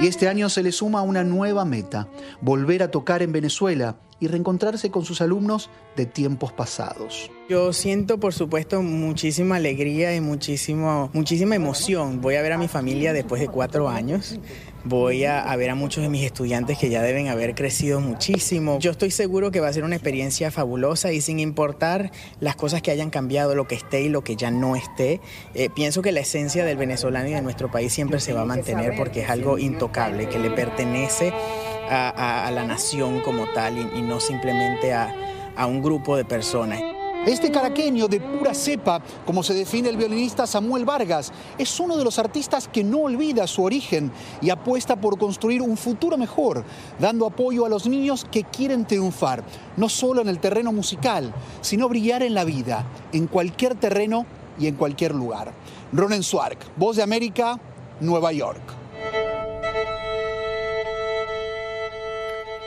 Y 0.00 0.06
este 0.06 0.28
año 0.28 0.48
se 0.48 0.62
le 0.62 0.70
suma 0.70 1.02
una 1.02 1.24
nueva 1.24 1.64
meta, 1.64 2.06
volver 2.40 2.84
a 2.84 2.90
tocar 2.90 3.20
en 3.22 3.32
Venezuela 3.32 3.96
y 4.20 4.28
reencontrarse 4.28 4.90
con 4.90 5.04
sus 5.04 5.20
alumnos 5.20 5.70
de 5.98 6.06
tiempos 6.06 6.52
pasados. 6.52 7.30
Yo 7.48 7.72
siento, 7.72 8.20
por 8.20 8.32
supuesto, 8.32 8.82
muchísima 8.82 9.56
alegría 9.56 10.14
y 10.14 10.20
muchísimo, 10.20 11.10
muchísima 11.12 11.56
emoción. 11.56 12.20
Voy 12.20 12.36
a 12.36 12.42
ver 12.42 12.52
a 12.52 12.58
mi 12.58 12.68
familia 12.68 13.12
después 13.12 13.40
de 13.40 13.48
cuatro 13.48 13.88
años. 13.88 14.38
Voy 14.84 15.24
a, 15.24 15.54
ver 15.56 15.70
a 15.70 15.74
muchos 15.74 16.04
de 16.04 16.08
mis 16.08 16.24
estudiantes 16.24 16.78
que 16.78 16.88
ya 16.88 17.02
deben 17.02 17.28
haber 17.28 17.56
crecido 17.56 18.00
muchísimo. 18.00 18.78
Yo 18.78 18.92
estoy 18.92 19.10
seguro 19.10 19.50
que 19.50 19.60
va 19.60 19.68
a 19.68 19.72
ser 19.72 19.82
una 19.82 19.96
experiencia 19.96 20.52
fabulosa 20.52 21.10
y 21.10 21.20
sin 21.20 21.40
importar 21.40 22.12
las 22.38 22.54
cosas 22.54 22.80
que 22.80 22.92
hayan 22.92 23.10
cambiado, 23.10 23.56
lo 23.56 23.66
que 23.66 23.74
esté 23.74 24.02
y 24.02 24.08
lo 24.08 24.22
que 24.22 24.36
ya 24.36 24.52
no 24.52 24.76
esté, 24.76 25.20
eh, 25.54 25.68
pienso 25.68 26.00
que 26.00 26.12
la 26.12 26.20
esencia 26.20 26.64
del 26.64 26.76
venezolano 26.76 27.28
y 27.28 27.32
de 27.32 27.42
nuestro 27.42 27.70
país 27.70 27.92
siempre 27.92 28.20
se 28.20 28.32
va 28.32 28.42
a 28.42 28.46
mantener 28.46 28.94
porque 28.96 29.22
es 29.22 29.30
algo 29.30 29.58
intocable, 29.58 30.28
que 30.28 30.38
le 30.38 30.50
pertenece 30.50 31.32
a, 31.90 32.50
la 32.54 32.64
nación 32.64 33.20
como 33.20 33.46
tal 33.54 33.78
y 33.96 34.02
no 34.02 34.20
simplemente 34.20 34.92
a, 34.92 35.14
a 35.58 35.66
un 35.66 35.82
grupo 35.82 36.16
de 36.16 36.24
personas. 36.24 36.80
Este 37.26 37.50
caraqueño 37.50 38.08
de 38.08 38.20
pura 38.20 38.54
cepa, 38.54 39.02
como 39.26 39.42
se 39.42 39.52
define 39.52 39.90
el 39.90 39.98
violinista 39.98 40.46
Samuel 40.46 40.86
Vargas, 40.86 41.32
es 41.58 41.78
uno 41.78 41.96
de 41.96 42.04
los 42.04 42.18
artistas 42.18 42.68
que 42.68 42.84
no 42.84 43.00
olvida 43.00 43.46
su 43.46 43.64
origen 43.64 44.10
y 44.40 44.48
apuesta 44.48 44.96
por 44.96 45.18
construir 45.18 45.60
un 45.60 45.76
futuro 45.76 46.16
mejor, 46.16 46.64
dando 46.98 47.26
apoyo 47.26 47.66
a 47.66 47.68
los 47.68 47.86
niños 47.86 48.24
que 48.30 48.44
quieren 48.44 48.86
triunfar, 48.86 49.42
no 49.76 49.88
solo 49.88 50.22
en 50.22 50.28
el 50.28 50.38
terreno 50.38 50.72
musical, 50.72 51.34
sino 51.60 51.88
brillar 51.88 52.22
en 52.22 52.34
la 52.34 52.44
vida, 52.44 52.86
en 53.12 53.26
cualquier 53.26 53.74
terreno 53.74 54.24
y 54.58 54.68
en 54.68 54.76
cualquier 54.76 55.14
lugar. 55.14 55.52
Ronen 55.92 56.22
Swark, 56.22 56.58
Voz 56.76 56.96
de 56.96 57.02
América, 57.02 57.58
Nueva 58.00 58.32
York. 58.32 58.62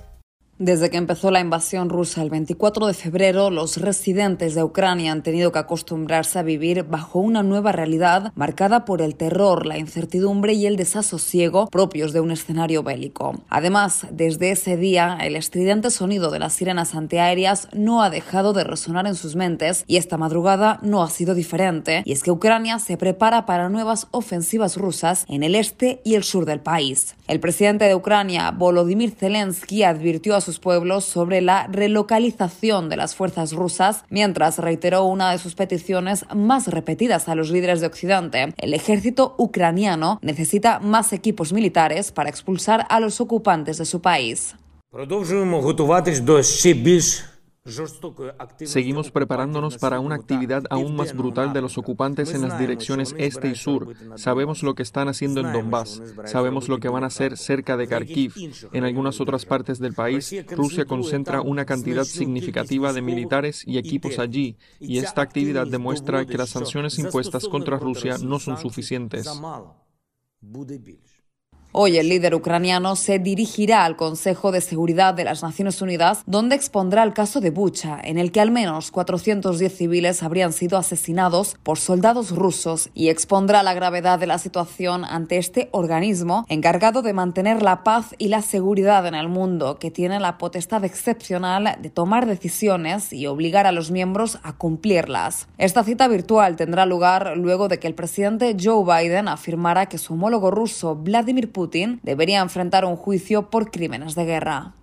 Desde 0.63 0.91
que 0.91 0.97
empezó 0.97 1.31
la 1.31 1.39
invasión 1.39 1.89
rusa 1.89 2.21
el 2.21 2.29
24 2.29 2.85
de 2.85 2.93
febrero, 2.93 3.49
los 3.49 3.77
residentes 3.77 4.53
de 4.53 4.61
Ucrania 4.61 5.11
han 5.11 5.23
tenido 5.23 5.51
que 5.51 5.57
acostumbrarse 5.57 6.37
a 6.37 6.43
vivir 6.43 6.83
bajo 6.83 7.17
una 7.17 7.41
nueva 7.41 7.71
realidad 7.71 8.31
marcada 8.35 8.85
por 8.85 9.01
el 9.01 9.15
terror, 9.15 9.65
la 9.65 9.79
incertidumbre 9.79 10.53
y 10.53 10.67
el 10.67 10.75
desasosiego 10.75 11.65
propios 11.65 12.13
de 12.13 12.19
un 12.19 12.29
escenario 12.29 12.83
bélico. 12.83 13.41
Además, 13.49 14.05
desde 14.11 14.51
ese 14.51 14.77
día, 14.77 15.17
el 15.23 15.35
estridente 15.35 15.89
sonido 15.89 16.29
de 16.29 16.37
las 16.37 16.53
sirenas 16.53 16.93
antiaéreas 16.93 17.67
no 17.73 18.03
ha 18.03 18.11
dejado 18.11 18.53
de 18.53 18.63
resonar 18.63 19.07
en 19.07 19.15
sus 19.15 19.35
mentes 19.35 19.83
y 19.87 19.97
esta 19.97 20.17
madrugada 20.17 20.77
no 20.83 21.01
ha 21.01 21.09
sido 21.09 21.33
diferente. 21.33 22.03
Y 22.05 22.11
es 22.11 22.21
que 22.21 22.29
Ucrania 22.29 22.77
se 22.77 22.97
prepara 22.97 23.47
para 23.47 23.69
nuevas 23.69 24.09
ofensivas 24.11 24.77
rusas 24.77 25.25
en 25.27 25.41
el 25.41 25.55
este 25.55 26.01
y 26.05 26.13
el 26.13 26.23
sur 26.23 26.45
del 26.45 26.59
país. 26.59 27.15
El 27.27 27.39
presidente 27.39 27.85
de 27.85 27.95
Ucrania, 27.95 28.51
Volodymyr 28.51 29.09
Zelensky, 29.09 29.83
advirtió 29.83 30.35
a 30.35 30.41
sus 30.41 30.50
pueblos 30.59 31.05
sobre 31.05 31.41
la 31.41 31.67
relocalización 31.67 32.89
de 32.89 32.97
las 32.97 33.15
fuerzas 33.15 33.53
rusas, 33.53 34.03
mientras 34.09 34.57
reiteró 34.57 35.05
una 35.05 35.31
de 35.31 35.37
sus 35.37 35.55
peticiones 35.55 36.25
más 36.35 36.67
repetidas 36.67 37.29
a 37.29 37.35
los 37.35 37.49
líderes 37.49 37.81
de 37.81 37.87
Occidente. 37.87 38.53
El 38.57 38.73
ejército 38.73 39.35
ucraniano 39.37 40.19
necesita 40.21 40.79
más 40.79 41.13
equipos 41.13 41.53
militares 41.53 42.11
para 42.11 42.29
expulsar 42.29 42.85
a 42.89 42.99
los 42.99 43.21
ocupantes 43.21 43.77
de 43.77 43.85
su 43.85 44.01
país. 44.01 44.55
Seguimos 48.65 49.11
preparándonos 49.11 49.77
para 49.77 49.99
una 49.99 50.15
actividad 50.15 50.63
aún 50.71 50.95
más 50.95 51.15
brutal 51.15 51.53
de 51.53 51.61
los 51.61 51.77
ocupantes 51.77 52.33
en 52.33 52.41
las 52.41 52.57
direcciones 52.57 53.13
este 53.19 53.49
y 53.49 53.55
sur. 53.55 53.93
Sabemos 54.15 54.63
lo 54.63 54.73
que 54.73 54.81
están 54.81 55.09
haciendo 55.09 55.41
en 55.41 55.53
Donbass. 55.53 56.01
Sabemos 56.25 56.69
lo 56.69 56.79
que 56.79 56.89
van 56.89 57.03
a 57.03 57.07
hacer 57.07 57.37
cerca 57.37 57.77
de 57.77 57.87
Kharkiv. 57.87 58.33
En 58.73 58.83
algunas 58.83 59.21
otras 59.21 59.45
partes 59.45 59.77
del 59.77 59.93
país, 59.93 60.33
Rusia 60.49 60.85
concentra 60.85 61.41
una 61.41 61.65
cantidad 61.65 62.03
significativa 62.03 62.93
de 62.93 63.03
militares 63.03 63.63
y 63.67 63.77
equipos 63.77 64.17
allí, 64.17 64.57
y 64.79 64.97
esta 64.97 65.21
actividad 65.21 65.67
demuestra 65.67 66.25
que 66.25 66.37
las 66.37 66.49
sanciones 66.49 66.97
impuestas 66.97 67.47
contra 67.47 67.77
Rusia 67.77 68.17
no 68.17 68.39
son 68.39 68.57
suficientes. 68.57 69.29
Hoy 71.73 71.97
el 71.97 72.09
líder 72.09 72.35
ucraniano 72.35 72.97
se 72.97 73.17
dirigirá 73.17 73.85
al 73.85 73.95
Consejo 73.95 74.51
de 74.51 74.59
Seguridad 74.59 75.13
de 75.13 75.23
las 75.23 75.41
Naciones 75.41 75.81
Unidas, 75.81 76.21
donde 76.25 76.53
expondrá 76.53 77.01
el 77.03 77.13
caso 77.13 77.39
de 77.39 77.49
Bucha, 77.49 77.97
en 78.03 78.17
el 78.17 78.33
que 78.33 78.41
al 78.41 78.51
menos 78.51 78.91
410 78.91 79.73
civiles 79.73 80.21
habrían 80.21 80.51
sido 80.51 80.77
asesinados 80.77 81.55
por 81.63 81.77
soldados 81.77 82.31
rusos, 82.31 82.89
y 82.93 83.07
expondrá 83.07 83.63
la 83.63 83.73
gravedad 83.73 84.19
de 84.19 84.27
la 84.27 84.37
situación 84.37 85.05
ante 85.05 85.37
este 85.37 85.69
organismo 85.71 86.45
encargado 86.49 87.03
de 87.03 87.13
mantener 87.13 87.63
la 87.63 87.85
paz 87.85 88.15
y 88.17 88.27
la 88.27 88.41
seguridad 88.41 89.07
en 89.07 89.15
el 89.15 89.29
mundo, 89.29 89.79
que 89.79 89.91
tiene 89.91 90.19
la 90.19 90.37
potestad 90.37 90.83
excepcional 90.83 91.77
de 91.81 91.89
tomar 91.89 92.25
decisiones 92.25 93.13
y 93.13 93.27
obligar 93.27 93.65
a 93.65 93.71
los 93.71 93.91
miembros 93.91 94.39
a 94.43 94.51
cumplirlas. 94.57 95.47
Esta 95.57 95.85
cita 95.85 96.09
virtual 96.09 96.57
tendrá 96.57 96.85
lugar 96.85 97.37
luego 97.37 97.69
de 97.69 97.79
que 97.79 97.87
el 97.87 97.95
presidente 97.95 98.57
Joe 98.61 98.83
Biden 98.83 99.29
afirmara 99.29 99.85
que 99.85 99.97
su 99.97 100.15
homólogo 100.15 100.51
ruso 100.51 100.97
Vladimir 100.97 101.49
Putin 101.49 101.60
Putin 101.61 101.99
debería 102.01 102.41
enfrentar 102.41 102.85
un 102.85 102.95
juicio 102.95 103.51
por 103.51 103.69
crímenes 103.69 104.15
de 104.15 104.25
guerra. 104.25 104.73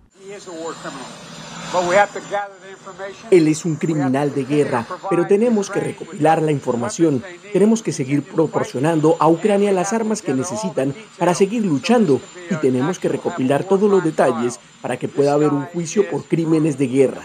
Él 3.29 3.47
es 3.49 3.65
un 3.65 3.75
criminal 3.75 4.33
de 4.33 4.45
guerra, 4.45 4.87
pero 5.09 5.27
tenemos 5.27 5.69
que 5.69 5.81
recopilar 5.81 6.41
la 6.41 6.53
información. 6.53 7.21
Tenemos 7.51 7.83
que 7.83 7.91
seguir 7.91 8.23
proporcionando 8.23 9.17
a 9.19 9.27
Ucrania 9.27 9.73
las 9.73 9.91
armas 9.91 10.21
que 10.21 10.33
necesitan 10.33 10.95
para 11.17 11.33
seguir 11.33 11.65
luchando 11.65 12.21
y 12.49 12.55
tenemos 12.55 12.97
que 12.97 13.09
recopilar 13.09 13.65
todos 13.65 13.91
los 13.91 14.01
detalles 14.01 14.57
para 14.81 14.95
que 14.95 15.09
pueda 15.09 15.33
haber 15.33 15.49
un 15.49 15.65
juicio 15.65 16.09
por 16.09 16.23
crímenes 16.23 16.77
de 16.77 16.87
guerra. 16.87 17.23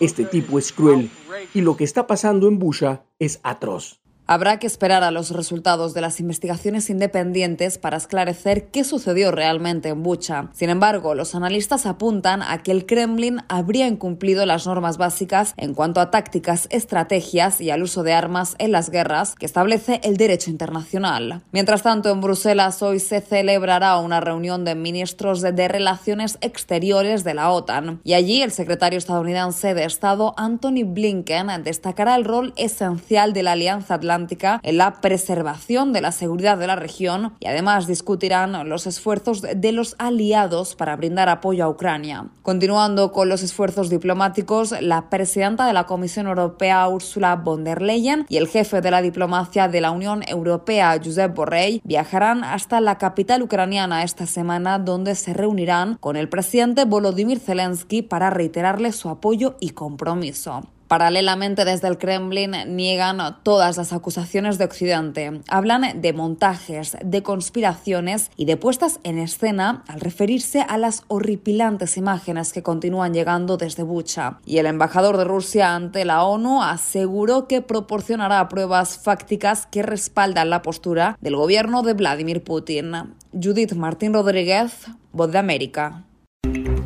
Este 0.00 0.24
tipo 0.24 0.58
es 0.58 0.72
cruel 0.72 1.12
y 1.54 1.60
lo 1.60 1.76
que 1.76 1.84
está 1.84 2.08
pasando 2.08 2.48
en 2.48 2.58
Busha 2.58 3.04
es 3.20 3.38
atroz. 3.44 4.00
Habrá 4.26 4.58
que 4.58 4.66
esperar 4.66 5.04
a 5.04 5.10
los 5.10 5.32
resultados 5.32 5.92
de 5.92 6.00
las 6.00 6.18
investigaciones 6.18 6.88
independientes 6.88 7.76
para 7.76 7.98
esclarecer 7.98 8.68
qué 8.68 8.82
sucedió 8.82 9.30
realmente 9.30 9.90
en 9.90 10.02
Bucha. 10.02 10.48
Sin 10.54 10.70
embargo, 10.70 11.14
los 11.14 11.34
analistas 11.34 11.84
apuntan 11.84 12.40
a 12.40 12.62
que 12.62 12.72
el 12.72 12.86
Kremlin 12.86 13.42
habría 13.48 13.86
incumplido 13.86 14.46
las 14.46 14.66
normas 14.66 14.96
básicas 14.96 15.52
en 15.58 15.74
cuanto 15.74 16.00
a 16.00 16.10
tácticas, 16.10 16.68
estrategias 16.70 17.60
y 17.60 17.68
al 17.68 17.82
uso 17.82 18.02
de 18.02 18.14
armas 18.14 18.56
en 18.58 18.72
las 18.72 18.88
guerras 18.88 19.34
que 19.34 19.44
establece 19.44 20.00
el 20.02 20.16
derecho 20.16 20.48
internacional. 20.48 21.42
Mientras 21.52 21.82
tanto, 21.82 22.10
en 22.10 22.22
Bruselas 22.22 22.82
hoy 22.82 23.00
se 23.00 23.20
celebrará 23.20 23.98
una 23.98 24.20
reunión 24.20 24.64
de 24.64 24.74
ministros 24.74 25.42
de 25.42 25.68
Relaciones 25.68 26.38
Exteriores 26.40 27.24
de 27.24 27.34
la 27.34 27.50
OTAN 27.50 28.00
y 28.04 28.14
allí 28.14 28.40
el 28.40 28.52
secretario 28.52 28.96
estadounidense 28.96 29.74
de 29.74 29.84
Estado 29.84 30.32
Anthony 30.38 30.84
Blinken 30.86 31.62
destacará 31.62 32.16
el 32.16 32.24
rol 32.24 32.54
esencial 32.56 33.34
de 33.34 33.42
la 33.42 33.52
Alianza 33.52 33.94
Atlántica 33.94 34.13
en 34.62 34.76
la 34.76 35.00
preservación 35.00 35.92
de 35.92 36.00
la 36.00 36.12
seguridad 36.12 36.58
de 36.58 36.66
la 36.66 36.76
región 36.76 37.34
y 37.40 37.46
además 37.46 37.86
discutirán 37.86 38.68
los 38.68 38.86
esfuerzos 38.86 39.42
de 39.42 39.72
los 39.72 39.96
aliados 39.98 40.74
para 40.74 40.96
brindar 40.96 41.28
apoyo 41.28 41.64
a 41.64 41.68
Ucrania. 41.68 42.26
Continuando 42.42 43.12
con 43.12 43.28
los 43.28 43.42
esfuerzos 43.42 43.90
diplomáticos, 43.90 44.74
la 44.80 45.10
presidenta 45.10 45.66
de 45.66 45.72
la 45.72 45.84
Comisión 45.84 46.26
Europea, 46.26 46.88
Ursula 46.88 47.36
von 47.36 47.64
der 47.64 47.82
Leyen, 47.82 48.26
y 48.28 48.36
el 48.36 48.48
jefe 48.48 48.80
de 48.80 48.90
la 48.90 49.02
diplomacia 49.02 49.68
de 49.68 49.80
la 49.80 49.90
Unión 49.90 50.22
Europea, 50.26 50.98
Josep 51.02 51.34
Borrell, 51.34 51.80
viajarán 51.84 52.44
hasta 52.44 52.80
la 52.80 52.98
capital 52.98 53.42
ucraniana 53.42 54.02
esta 54.02 54.26
semana, 54.26 54.78
donde 54.78 55.14
se 55.14 55.34
reunirán 55.34 55.96
con 56.00 56.16
el 56.16 56.28
presidente 56.28 56.84
Volodymyr 56.84 57.38
Zelensky 57.38 58.02
para 58.02 58.30
reiterarle 58.30 58.92
su 58.92 59.08
apoyo 59.08 59.56
y 59.60 59.70
compromiso. 59.70 60.62
Paralelamente, 60.88 61.64
desde 61.64 61.88
el 61.88 61.98
Kremlin 61.98 62.52
niegan 62.68 63.18
todas 63.42 63.76
las 63.76 63.92
acusaciones 63.92 64.58
de 64.58 64.64
Occidente. 64.64 65.40
Hablan 65.48 66.00
de 66.00 66.12
montajes, 66.12 66.96
de 67.02 67.22
conspiraciones 67.22 68.30
y 68.36 68.44
de 68.44 68.56
puestas 68.56 69.00
en 69.02 69.18
escena 69.18 69.84
al 69.88 70.00
referirse 70.00 70.60
a 70.60 70.78
las 70.78 71.04
horripilantes 71.08 71.96
imágenes 71.96 72.52
que 72.52 72.62
continúan 72.62 73.14
llegando 73.14 73.56
desde 73.56 73.82
Bucha. 73.82 74.38
Y 74.44 74.58
el 74.58 74.66
embajador 74.66 75.16
de 75.16 75.24
Rusia 75.24 75.74
ante 75.74 76.04
la 76.04 76.24
ONU 76.24 76.62
aseguró 76.62 77.48
que 77.48 77.62
proporcionará 77.62 78.48
pruebas 78.48 78.98
fácticas 78.98 79.66
que 79.66 79.82
respaldan 79.82 80.50
la 80.50 80.62
postura 80.62 81.16
del 81.20 81.36
gobierno 81.36 81.82
de 81.82 81.94
Vladimir 81.94 82.44
Putin. 82.44 82.92
Judith 83.32 83.72
Martín 83.74 84.14
Rodríguez, 84.14 84.86
Voz 85.12 85.30
de 85.32 85.38
América. 85.38 86.04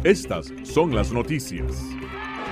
Estas 0.05 0.53
son 0.63 0.95
las 0.95 1.13
noticias. 1.13 1.98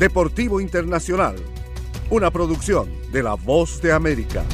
Deportivo 0.00 0.62
Internacional, 0.62 1.36
una 2.08 2.30
producción 2.30 2.90
de 3.12 3.22
La 3.22 3.34
Voz 3.34 3.82
de 3.82 3.92
América. 3.92 4.46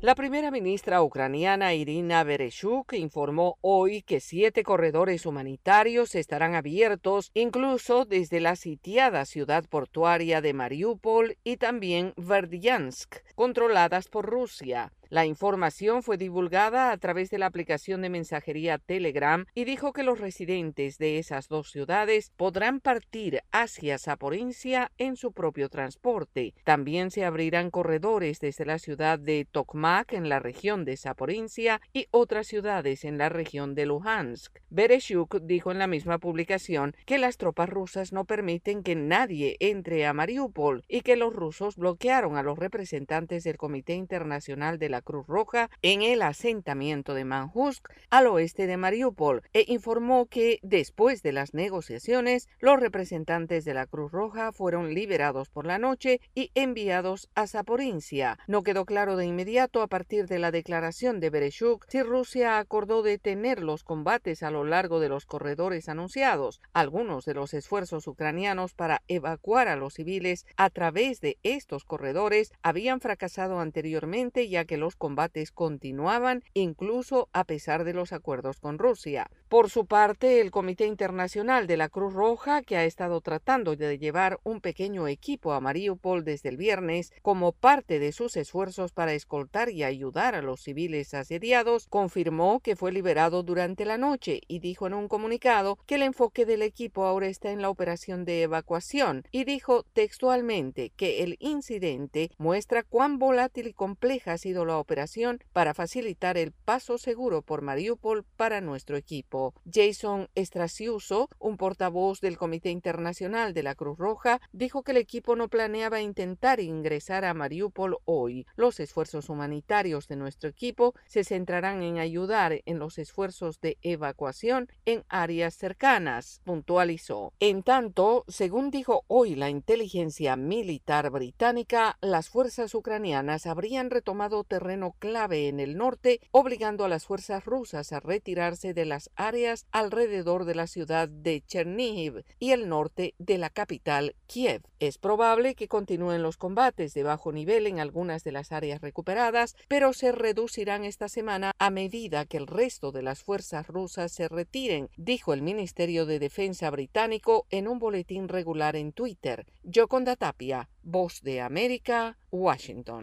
La 0.00 0.16
primera 0.16 0.50
ministra 0.50 1.00
ucraniana 1.00 1.72
Irina 1.72 2.24
Bereshuk 2.24 2.94
informó 2.94 3.58
hoy 3.60 4.02
que 4.02 4.18
siete 4.18 4.64
corredores 4.64 5.24
humanitarios 5.24 6.16
estarán 6.16 6.56
abiertos 6.56 7.30
incluso 7.32 8.06
desde 8.06 8.40
la 8.40 8.56
sitiada 8.56 9.24
ciudad 9.24 9.66
portuaria 9.68 10.40
de 10.40 10.52
Mariupol 10.52 11.36
y 11.44 11.58
también 11.58 12.12
Verdiansk, 12.16 13.18
controladas 13.36 14.08
por 14.08 14.26
Rusia. 14.26 14.90
La 15.10 15.26
información 15.26 16.04
fue 16.04 16.18
divulgada 16.18 16.92
a 16.92 16.96
través 16.96 17.30
de 17.30 17.38
la 17.38 17.46
aplicación 17.46 18.00
de 18.00 18.08
mensajería 18.08 18.78
Telegram 18.78 19.44
y 19.56 19.64
dijo 19.64 19.92
que 19.92 20.04
los 20.04 20.20
residentes 20.20 20.98
de 20.98 21.18
esas 21.18 21.48
dos 21.48 21.72
ciudades 21.72 22.30
podrán 22.36 22.78
partir 22.78 23.42
hacia 23.50 23.98
Zaporizhia 23.98 24.92
en 24.98 25.16
su 25.16 25.32
propio 25.32 25.68
transporte. 25.68 26.54
También 26.62 27.10
se 27.10 27.24
abrirán 27.24 27.72
corredores 27.72 28.38
desde 28.38 28.64
la 28.64 28.78
ciudad 28.78 29.18
de 29.18 29.48
Tokmak 29.50 30.12
en 30.12 30.28
la 30.28 30.38
región 30.38 30.84
de 30.84 30.96
Zaporizhia 30.96 31.80
y 31.92 32.06
otras 32.12 32.46
ciudades 32.46 33.04
en 33.04 33.18
la 33.18 33.28
región 33.28 33.74
de 33.74 33.86
Luhansk. 33.86 34.60
Bereshuk 34.68 35.40
dijo 35.42 35.72
en 35.72 35.80
la 35.80 35.88
misma 35.88 36.18
publicación 36.18 36.94
que 37.04 37.18
las 37.18 37.36
tropas 37.36 37.68
rusas 37.68 38.12
no 38.12 38.26
permiten 38.26 38.84
que 38.84 38.94
nadie 38.94 39.56
entre 39.58 40.06
a 40.06 40.12
Mariupol 40.12 40.84
y 40.86 41.00
que 41.00 41.16
los 41.16 41.34
rusos 41.34 41.74
bloquearon 41.74 42.36
a 42.36 42.44
los 42.44 42.60
representantes 42.60 43.42
del 43.42 43.56
Comité 43.56 43.94
Internacional 43.94 44.78
de 44.78 44.88
la 44.88 44.99
Cruz 45.02 45.26
Roja 45.26 45.70
en 45.82 46.02
el 46.02 46.22
asentamiento 46.22 47.14
de 47.14 47.24
Manhusk 47.24 47.88
al 48.10 48.26
oeste 48.26 48.66
de 48.66 48.76
Mariupol 48.76 49.42
e 49.52 49.64
informó 49.68 50.26
que 50.26 50.58
después 50.62 51.22
de 51.22 51.32
las 51.32 51.54
negociaciones 51.54 52.48
los 52.60 52.78
representantes 52.78 53.64
de 53.64 53.74
la 53.74 53.86
Cruz 53.86 54.12
Roja 54.12 54.52
fueron 54.52 54.94
liberados 54.94 55.48
por 55.48 55.66
la 55.66 55.78
noche 55.78 56.20
y 56.34 56.50
enviados 56.54 57.28
a 57.34 57.46
Zaporizhia. 57.46 58.38
No 58.46 58.62
quedó 58.62 58.84
claro 58.84 59.16
de 59.16 59.26
inmediato 59.26 59.82
a 59.82 59.86
partir 59.86 60.26
de 60.26 60.38
la 60.38 60.50
declaración 60.50 61.20
de 61.20 61.30
Bereshuk 61.30 61.86
si 61.88 62.02
Rusia 62.02 62.58
acordó 62.58 63.02
detener 63.02 63.62
los 63.62 63.84
combates 63.84 64.42
a 64.42 64.50
lo 64.50 64.64
largo 64.64 65.00
de 65.00 65.08
los 65.08 65.26
corredores 65.26 65.88
anunciados. 65.88 66.60
Algunos 66.72 67.24
de 67.24 67.34
los 67.34 67.54
esfuerzos 67.54 68.06
ucranianos 68.06 68.74
para 68.74 69.02
evacuar 69.08 69.68
a 69.68 69.76
los 69.76 69.94
civiles 69.94 70.46
a 70.56 70.70
través 70.70 71.20
de 71.20 71.38
estos 71.42 71.84
corredores 71.84 72.52
habían 72.62 73.00
fracasado 73.00 73.60
anteriormente 73.60 74.48
ya 74.48 74.64
que 74.64 74.76
los 74.76 74.89
combates 74.96 75.52
continuaban 75.52 76.42
incluso 76.54 77.28
a 77.32 77.44
pesar 77.44 77.84
de 77.84 77.94
los 77.94 78.12
acuerdos 78.12 78.60
con 78.60 78.78
Rusia. 78.78 79.30
Por 79.50 79.68
su 79.68 79.84
parte, 79.84 80.40
el 80.40 80.52
Comité 80.52 80.86
Internacional 80.86 81.66
de 81.66 81.76
la 81.76 81.88
Cruz 81.88 82.14
Roja, 82.14 82.62
que 82.62 82.76
ha 82.76 82.84
estado 82.84 83.20
tratando 83.20 83.74
de 83.74 83.98
llevar 83.98 84.38
un 84.44 84.60
pequeño 84.60 85.08
equipo 85.08 85.52
a 85.52 85.60
Mariupol 85.60 86.22
desde 86.22 86.50
el 86.50 86.56
viernes 86.56 87.12
como 87.20 87.50
parte 87.50 87.98
de 87.98 88.12
sus 88.12 88.36
esfuerzos 88.36 88.92
para 88.92 89.12
escoltar 89.12 89.68
y 89.68 89.82
ayudar 89.82 90.36
a 90.36 90.40
los 90.40 90.60
civiles 90.60 91.14
asediados, 91.14 91.88
confirmó 91.88 92.60
que 92.60 92.76
fue 92.76 92.92
liberado 92.92 93.42
durante 93.42 93.84
la 93.84 93.98
noche 93.98 94.40
y 94.46 94.60
dijo 94.60 94.86
en 94.86 94.94
un 94.94 95.08
comunicado 95.08 95.80
que 95.84 95.96
el 95.96 96.02
enfoque 96.02 96.46
del 96.46 96.62
equipo 96.62 97.04
ahora 97.04 97.26
está 97.26 97.50
en 97.50 97.60
la 97.60 97.70
operación 97.70 98.24
de 98.24 98.42
evacuación 98.42 99.24
y 99.32 99.42
dijo 99.42 99.82
textualmente 99.94 100.90
que 100.90 101.24
el 101.24 101.34
incidente 101.40 102.30
muestra 102.38 102.84
cuán 102.84 103.18
volátil 103.18 103.66
y 103.66 103.72
compleja 103.72 104.34
ha 104.34 104.38
sido 104.38 104.64
la 104.64 104.78
operación 104.78 105.40
para 105.52 105.74
facilitar 105.74 106.38
el 106.38 106.52
paso 106.52 106.98
seguro 106.98 107.42
por 107.42 107.62
Mariupol 107.62 108.24
para 108.36 108.60
nuestro 108.60 108.96
equipo. 108.96 109.39
Jason 109.70 110.28
Estraciuso, 110.34 111.28
un 111.38 111.56
portavoz 111.56 112.20
del 112.20 112.36
Comité 112.36 112.70
Internacional 112.70 113.54
de 113.54 113.62
la 113.62 113.74
Cruz 113.74 113.98
Roja, 113.98 114.40
dijo 114.52 114.82
que 114.82 114.92
el 114.92 114.98
equipo 114.98 115.36
no 115.36 115.48
planeaba 115.48 116.00
intentar 116.00 116.60
ingresar 116.60 117.24
a 117.24 117.34
Mariupol 117.34 117.98
hoy. 118.04 118.46
Los 118.56 118.80
esfuerzos 118.80 119.28
humanitarios 119.28 120.08
de 120.08 120.16
nuestro 120.16 120.50
equipo 120.50 120.94
se 121.06 121.24
centrarán 121.24 121.82
en 121.82 121.98
ayudar 121.98 122.60
en 122.64 122.78
los 122.78 122.98
esfuerzos 122.98 123.60
de 123.60 123.78
evacuación 123.82 124.68
en 124.84 125.04
áreas 125.08 125.54
cercanas, 125.54 126.40
puntualizó. 126.44 127.32
En 127.40 127.62
tanto, 127.62 128.24
según 128.28 128.70
dijo 128.70 129.04
hoy 129.06 129.34
la 129.34 129.50
inteligencia 129.50 130.36
militar 130.36 131.10
británica, 131.10 131.98
las 132.00 132.28
fuerzas 132.28 132.74
ucranianas 132.74 133.46
habrían 133.46 133.90
retomado 133.90 134.44
terreno 134.44 134.94
clave 134.98 135.48
en 135.48 135.60
el 135.60 135.76
norte, 135.76 136.20
obligando 136.30 136.84
a 136.84 136.88
las 136.88 137.06
fuerzas 137.06 137.44
rusas 137.44 137.92
a 137.92 138.00
retirarse 138.00 138.74
de 138.74 138.84
las 138.84 139.10
áreas 139.16 139.29
alrededor 139.70 140.44
de 140.44 140.54
la 140.54 140.66
ciudad 140.66 141.08
de 141.08 141.42
Chernihiv 141.42 142.24
y 142.38 142.50
el 142.50 142.68
norte 142.68 143.14
de 143.18 143.38
la 143.38 143.48
capital 143.48 144.16
Kiev. 144.26 144.62
Es 144.80 144.98
probable 144.98 145.54
que 145.54 145.68
continúen 145.68 146.22
los 146.22 146.36
combates 146.36 146.94
de 146.94 147.04
bajo 147.04 147.30
nivel 147.30 147.66
en 147.66 147.78
algunas 147.78 148.24
de 148.24 148.32
las 148.32 148.50
áreas 148.50 148.80
recuperadas, 148.80 149.54
pero 149.68 149.92
se 149.92 150.10
reducirán 150.10 150.84
esta 150.84 151.08
semana 151.08 151.52
a 151.58 151.70
medida 151.70 152.24
que 152.24 152.38
el 152.38 152.46
resto 152.46 152.90
de 152.90 153.02
las 153.02 153.22
fuerzas 153.22 153.68
rusas 153.68 154.10
se 154.10 154.28
retiren, 154.28 154.88
dijo 154.96 155.32
el 155.32 155.42
Ministerio 155.42 156.06
de 156.06 156.18
Defensa 156.18 156.68
británico 156.70 157.46
en 157.50 157.68
un 157.68 157.78
boletín 157.78 158.28
regular 158.28 158.74
en 158.74 158.92
Twitter. 158.92 159.46
Yoconda 159.62 160.16
Tapia, 160.16 160.68
Voz 160.82 161.20
de 161.22 161.40
América, 161.40 162.18
Washington 162.30 163.02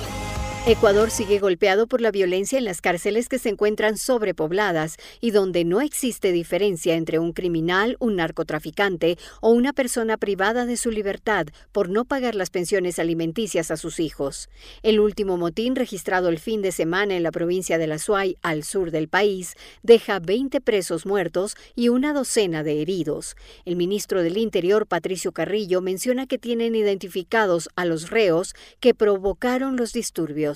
Ecuador 0.67 1.09
sigue 1.09 1.39
golpeado 1.39 1.87
por 1.87 2.01
la 2.01 2.11
violencia 2.11 2.59
en 2.59 2.65
las 2.65 2.81
cárceles 2.81 3.27
que 3.27 3.39
se 3.39 3.49
encuentran 3.49 3.97
sobrepobladas 3.97 4.97
y 5.19 5.31
donde 5.31 5.65
no 5.65 5.81
existe 5.81 6.31
diferencia 6.31 6.93
entre 6.93 7.17
un 7.17 7.33
criminal, 7.33 7.97
un 7.99 8.17
narcotraficante 8.17 9.17
o 9.41 9.49
una 9.49 9.73
persona 9.73 10.17
privada 10.17 10.67
de 10.67 10.77
su 10.77 10.91
libertad 10.91 11.47
por 11.71 11.89
no 11.89 12.05
pagar 12.05 12.35
las 12.35 12.51
pensiones 12.51 12.99
alimenticias 12.99 13.71
a 13.71 13.75
sus 13.75 13.99
hijos. 13.99 14.49
El 14.83 14.99
último 14.99 15.35
motín 15.35 15.75
registrado 15.75 16.29
el 16.29 16.37
fin 16.37 16.61
de 16.61 16.71
semana 16.71 17.15
en 17.15 17.23
la 17.23 17.31
provincia 17.31 17.79
de 17.79 17.87
La 17.87 17.97
Suay, 17.97 18.37
al 18.43 18.63
sur 18.63 18.91
del 18.91 19.07
país, 19.07 19.55
deja 19.81 20.19
20 20.19 20.61
presos 20.61 21.07
muertos 21.07 21.55
y 21.75 21.89
una 21.89 22.13
docena 22.13 22.61
de 22.61 22.83
heridos. 22.83 23.35
El 23.65 23.77
ministro 23.77 24.21
del 24.21 24.37
Interior, 24.37 24.85
Patricio 24.85 25.31
Carrillo, 25.31 25.81
menciona 25.81 26.27
que 26.27 26.37
tienen 26.37 26.75
identificados 26.75 27.67
a 27.75 27.85
los 27.85 28.11
reos 28.11 28.53
que 28.79 28.93
provocaron 28.93 29.75
los 29.75 29.91
disturbios. 29.91 30.50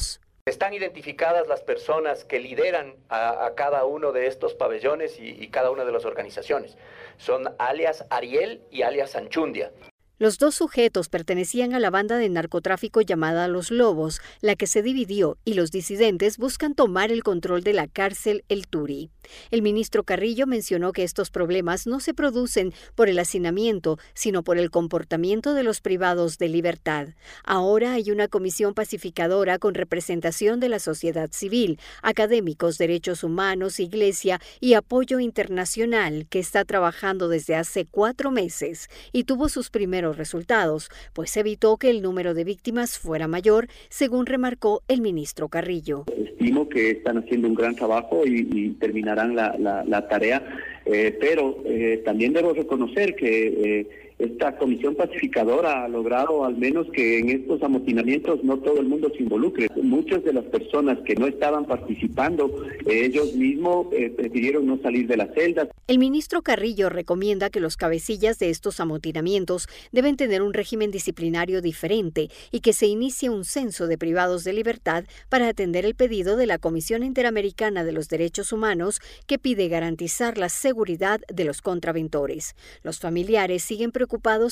Están 0.45 0.73
identificadas 0.73 1.47
las 1.47 1.61
personas 1.61 2.23
que 2.23 2.39
lideran 2.39 2.93
a, 3.09 3.53
cada 3.55 3.85
uno 3.85 4.11
de 4.11 4.27
estos 4.27 4.53
pabellones 4.53 5.19
y, 5.19 5.29
y, 5.29 5.47
cada 5.47 5.71
una 5.71 5.85
de 5.85 5.91
las 5.91 6.05
organizaciones. 6.05 6.77
Son 7.17 7.55
alias 7.57 8.05
Ariel 8.11 8.61
y 8.69 8.83
alias 8.83 9.15
Anchundia. 9.15 9.71
Los 10.17 10.37
dos 10.37 10.55
sujetos 10.55 11.09
pertenecían 11.09 11.73
a 11.73 11.79
la 11.79 11.89
banda 11.89 12.17
de 12.17 12.29
narcotráfico 12.29 13.01
llamada 13.01 13.49
Los 13.49 13.69
Lobos, 13.69 14.21
la 14.39 14.55
que 14.55 14.65
se 14.65 14.81
dividió, 14.81 15.37
y 15.43 15.55
los 15.55 15.71
disidentes 15.71 16.37
buscan 16.37 16.73
tomar 16.73 17.11
el 17.11 17.21
control 17.21 17.63
de 17.63 17.73
la 17.73 17.87
cárcel 17.87 18.45
El 18.47 18.65
Turi. 18.65 19.09
El 19.51 19.61
ministro 19.61 20.05
Carrillo 20.05 20.47
mencionó 20.47 20.93
que 20.93 21.03
estos 21.03 21.31
problemas 21.31 21.85
no 21.85 21.99
se 21.99 22.13
producen 22.13 22.73
por 22.95 23.09
el 23.09 23.19
hacinamiento, 23.19 23.99
sino 24.13 24.41
por 24.41 24.57
el 24.57 24.71
comportamiento 24.71 25.53
de 25.53 25.63
los 25.63 25.81
privados 25.81 26.37
de 26.37 26.47
libertad. 26.47 27.09
Ahora 27.43 27.91
hay 27.91 28.09
una 28.09 28.29
comisión 28.29 28.73
pacificadora 28.73 29.59
con 29.59 29.73
representación 29.73 30.61
de 30.61 30.69
la 30.69 30.79
sociedad 30.79 31.29
civil, 31.33 31.77
académicos, 32.01 32.77
derechos 32.77 33.25
humanos, 33.25 33.81
iglesia 33.81 34.39
y 34.61 34.75
apoyo 34.75 35.19
internacional 35.19 36.25
que 36.29 36.39
está 36.39 36.63
trabajando 36.63 37.27
desde 37.27 37.55
hace 37.55 37.85
cuatro 37.85 38.31
meses 38.31 38.87
y 39.11 39.25
tuvo 39.25 39.49
sus 39.49 39.69
primeros 39.69 40.04
resultados, 40.13 40.89
pues 41.13 41.35
evitó 41.37 41.77
que 41.77 41.89
el 41.89 42.01
número 42.01 42.33
de 42.33 42.43
víctimas 42.43 42.97
fuera 42.97 43.27
mayor, 43.27 43.67
según 43.89 44.25
remarcó 44.25 44.83
el 44.87 45.01
ministro 45.01 45.49
Carrillo. 45.49 46.05
Estimo 46.17 46.69
que 46.69 46.91
están 46.91 47.17
haciendo 47.17 47.47
un 47.47 47.55
gran 47.55 47.75
trabajo 47.75 48.25
y, 48.25 48.47
y 48.51 48.69
terminarán 48.71 49.35
la, 49.35 49.55
la, 49.57 49.83
la 49.83 50.07
tarea, 50.07 50.43
eh, 50.85 51.17
pero 51.19 51.57
eh, 51.65 52.01
también 52.05 52.33
debo 52.33 52.53
reconocer 52.53 53.15
que 53.15 53.47
eh, 53.47 54.04
esta 54.17 54.57
comisión 54.57 54.95
pacificadora 54.95 55.83
ha 55.83 55.87
logrado 55.89 56.45
al 56.45 56.55
menos 56.55 56.87
que 56.91 57.19
en 57.19 57.29
estos 57.29 57.61
amotinamientos 57.61 58.43
no 58.45 58.57
todo 58.59 58.79
el 58.79 58.87
mundo 58.87 59.11
se 59.15 59.23
involucre. 59.23 59.67
Muchas 59.75 60.23
de 60.23 60.31
las 60.31 60.45
personas 60.45 60.99
que 60.99 61.15
no 61.15 61.27
estaban 61.27 61.65
participando, 61.65 62.63
ellos 62.87 63.33
mismos 63.33 63.87
prefirieron 64.15 64.67
no 64.67 64.77
salir 64.81 65.07
de 65.07 65.17
las 65.17 65.33
celdas. 65.33 65.67
El 65.87 65.99
ministro 65.99 66.41
Carrillo 66.43 66.89
recomienda 66.89 67.49
que 67.49 67.59
los 67.59 67.75
cabecillas 67.75 68.39
de 68.39 68.49
estos 68.49 68.79
amotinamientos 68.79 69.67
deben 69.91 70.15
tener 70.15 70.41
un 70.41 70.53
régimen 70.53 70.91
disciplinario 70.91 71.61
diferente 71.61 72.29
y 72.51 72.61
que 72.61 72.71
se 72.71 72.87
inicie 72.87 73.29
un 73.29 73.43
censo 73.43 73.85
de 73.85 73.97
privados 73.97 74.45
de 74.45 74.53
libertad 74.53 75.03
para 75.27 75.49
atender 75.49 75.85
el 75.85 75.93
pedido 75.93 76.37
de 76.37 76.45
la 76.45 76.57
Comisión 76.57 77.03
Interamericana 77.03 77.83
de 77.83 77.91
los 77.91 78.07
Derechos 78.07 78.53
Humanos 78.53 79.01
que 79.27 79.39
pide 79.39 79.67
garantizar 79.67 80.37
la 80.37 80.47
seguridad 80.47 81.19
de 81.27 81.43
los 81.43 81.61
contraventores. 81.61 82.55
Los 82.81 82.99
familiares 82.99 83.63
siguen 83.63 83.91
preocupados 83.91 84.04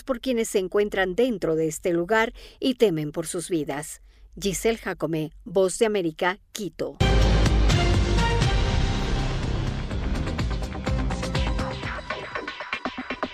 por 0.04 0.20
quienes 0.20 0.50
se 0.50 0.60
encuentran 0.60 1.16
dentro 1.16 1.56
de 1.56 1.68
este 1.68 1.94
lugar 1.94 2.34
y 2.60 2.76
temen 2.76 3.12
por 3.12 3.28
sus 3.28 3.50
vidas. 3.50 4.02
Giselle 4.40 4.78
Jacome, 4.78 5.32
Voz 5.46 5.78
de 5.80 5.86
América, 5.86 6.40
Quito. 6.52 6.98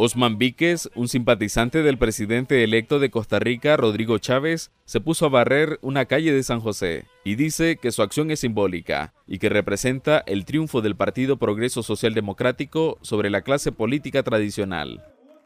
Osman 0.00 0.38
Víquez, 0.38 0.88
un 0.94 1.08
simpatizante 1.08 1.82
del 1.82 1.98
presidente 1.98 2.62
electo 2.62 3.00
de 3.00 3.10
Costa 3.10 3.40
Rica, 3.40 3.76
Rodrigo 3.76 4.18
Chávez, 4.18 4.70
se 4.84 5.00
puso 5.00 5.26
a 5.26 5.28
barrer 5.28 5.80
una 5.82 6.04
calle 6.04 6.32
de 6.32 6.44
San 6.44 6.60
José 6.60 7.06
y 7.24 7.34
dice 7.34 7.78
que 7.82 7.90
su 7.90 8.02
acción 8.02 8.30
es 8.30 8.38
simbólica 8.38 9.12
y 9.26 9.40
que 9.40 9.48
representa 9.48 10.22
el 10.24 10.44
triunfo 10.44 10.82
del 10.82 10.94
Partido 10.94 11.36
Progreso 11.36 11.82
Social 11.82 12.14
Democrático 12.14 12.98
sobre 13.02 13.28
la 13.28 13.42
clase 13.42 13.72
política 13.72 14.22
tradicional. 14.22 15.04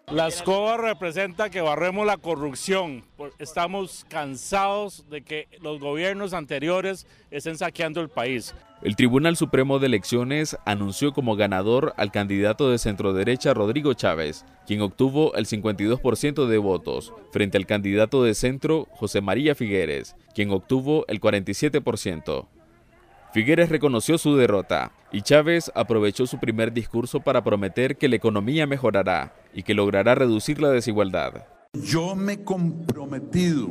La 0.08 0.28
escoba 0.28 0.76
representa 0.76 1.48
que 1.48 1.62
barremos 1.62 2.06
la 2.06 2.18
corrupción. 2.18 3.06
Estamos 3.38 4.04
cansados 4.10 5.08
de 5.08 5.22
que 5.22 5.48
los 5.62 5.80
gobiernos 5.80 6.34
anteriores 6.34 7.06
estén 7.30 7.56
saqueando 7.56 8.02
el 8.02 8.10
país. 8.10 8.54
El 8.82 8.96
Tribunal 8.96 9.36
Supremo 9.36 9.78
de 9.78 9.86
Elecciones 9.86 10.56
anunció 10.64 11.12
como 11.12 11.36
ganador 11.36 11.94
al 11.96 12.10
candidato 12.10 12.68
de 12.68 12.78
centroderecha 12.78 13.54
Rodrigo 13.54 13.94
Chávez, 13.94 14.44
quien 14.66 14.80
obtuvo 14.80 15.36
el 15.36 15.46
52% 15.46 16.46
de 16.48 16.58
votos, 16.58 17.12
frente 17.30 17.58
al 17.58 17.66
candidato 17.66 18.24
de 18.24 18.34
centro 18.34 18.88
José 18.90 19.20
María 19.20 19.54
Figueres, 19.54 20.16
quien 20.34 20.50
obtuvo 20.50 21.04
el 21.06 21.20
47%. 21.20 22.48
Figueres 23.32 23.68
reconoció 23.68 24.18
su 24.18 24.34
derrota 24.34 24.90
y 25.12 25.22
Chávez 25.22 25.70
aprovechó 25.76 26.26
su 26.26 26.40
primer 26.40 26.72
discurso 26.72 27.20
para 27.20 27.44
prometer 27.44 27.96
que 27.96 28.08
la 28.08 28.16
economía 28.16 28.66
mejorará 28.66 29.32
y 29.54 29.62
que 29.62 29.74
logrará 29.74 30.16
reducir 30.16 30.60
la 30.60 30.70
desigualdad. 30.70 31.46
Yo 31.74 32.16
me 32.16 32.32
he 32.32 32.42
comprometido 32.44 33.68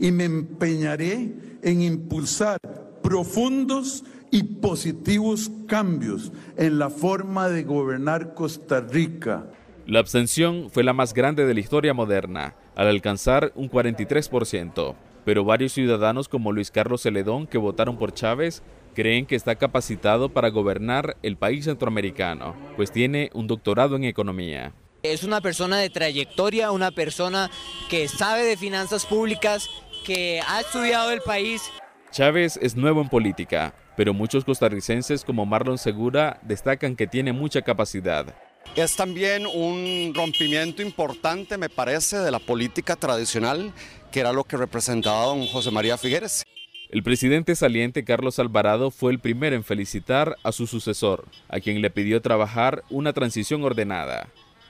y 0.00 0.10
me 0.12 0.24
empeñaré 0.24 1.34
en 1.62 1.82
impulsar 1.82 2.58
profundos 3.02 4.02
y 4.30 4.42
positivos 4.42 5.50
cambios 5.66 6.32
en 6.56 6.78
la 6.78 6.90
forma 6.90 7.48
de 7.48 7.62
gobernar 7.62 8.34
Costa 8.34 8.80
Rica. 8.80 9.46
La 9.86 10.00
abstención 10.00 10.68
fue 10.70 10.82
la 10.82 10.92
más 10.92 11.14
grande 11.14 11.46
de 11.46 11.54
la 11.54 11.60
historia 11.60 11.94
moderna, 11.94 12.56
al 12.74 12.88
alcanzar 12.88 13.52
un 13.54 13.70
43%, 13.70 14.94
pero 15.24 15.44
varios 15.44 15.72
ciudadanos 15.72 16.28
como 16.28 16.52
Luis 16.52 16.70
Carlos 16.70 17.02
Celedón 17.02 17.46
que 17.46 17.58
votaron 17.58 17.96
por 17.96 18.12
Chávez 18.12 18.62
creen 18.96 19.26
que 19.26 19.36
está 19.36 19.54
capacitado 19.56 20.30
para 20.30 20.48
gobernar 20.48 21.18
el 21.22 21.36
país 21.36 21.66
centroamericano, 21.66 22.56
pues 22.76 22.90
tiene 22.90 23.30
un 23.34 23.46
doctorado 23.46 23.94
en 23.94 24.04
economía. 24.04 24.72
Es 25.02 25.22
una 25.22 25.40
persona 25.40 25.76
de 25.76 25.90
trayectoria, 25.90 26.72
una 26.72 26.90
persona 26.90 27.50
que 27.90 28.08
sabe 28.08 28.42
de 28.42 28.56
finanzas 28.56 29.04
públicas, 29.04 29.68
que 30.04 30.40
ha 30.48 30.60
estudiado 30.60 31.12
el 31.12 31.20
país. 31.20 31.70
Chávez 32.10 32.58
es 32.62 32.74
nuevo 32.74 33.02
en 33.02 33.08
política, 33.08 33.74
pero 33.96 34.14
muchos 34.14 34.44
costarricenses 34.44 35.24
como 35.24 35.46
Marlon 35.46 35.78
Segura 35.78 36.38
destacan 36.42 36.96
que 36.96 37.06
tiene 37.06 37.32
mucha 37.32 37.62
capacidad. 37.62 38.34
Es 38.74 38.94
también 38.94 39.46
un 39.46 40.12
rompimiento 40.14 40.82
importante, 40.82 41.56
me 41.56 41.70
parece, 41.70 42.18
de 42.18 42.30
la 42.30 42.38
política 42.38 42.96
tradicional, 42.96 43.72
que 44.12 44.20
era 44.20 44.32
lo 44.32 44.44
que 44.44 44.56
representaba 44.56 45.26
don 45.26 45.46
José 45.46 45.70
María 45.70 45.96
Figueres. 45.96 46.44
El 46.90 47.02
presidente 47.02 47.56
saliente 47.56 48.04
Carlos 48.04 48.38
Alvarado 48.38 48.90
fue 48.90 49.12
el 49.12 49.18
primero 49.18 49.56
en 49.56 49.64
felicitar 49.64 50.36
a 50.44 50.52
su 50.52 50.66
sucesor, 50.66 51.26
a 51.48 51.58
quien 51.58 51.80
le 51.82 51.90
pidió 51.90 52.20
trabajar 52.20 52.84
una 52.90 53.12
transición 53.12 53.64
ordenada. 53.64 54.28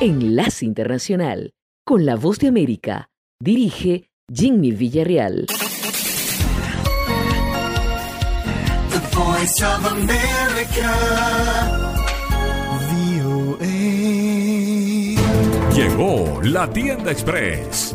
Enlace 0.00 0.66
Internacional 0.66 1.54
con 1.82 2.04
la 2.04 2.16
voz 2.16 2.40
de 2.40 2.48
América. 2.48 3.08
Dirige 3.40 4.10
Jimmy 4.30 4.72
Villarreal. 4.72 5.46
The 8.90 8.98
Voice 9.16 9.64
of 9.64 9.86
America. 9.86 11.88
Llegó 15.78 16.40
la 16.42 16.68
Tienda 16.72 17.12
Express, 17.12 17.94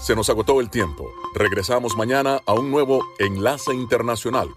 Se 0.00 0.16
nos 0.16 0.28
agotó 0.28 0.60
el 0.60 0.70
tiempo. 0.70 1.12
Regresamos 1.36 1.96
mañana 1.96 2.42
a 2.46 2.54
un 2.54 2.72
nuevo 2.72 3.06
Enlace 3.20 3.72
Internacional. 3.72 4.52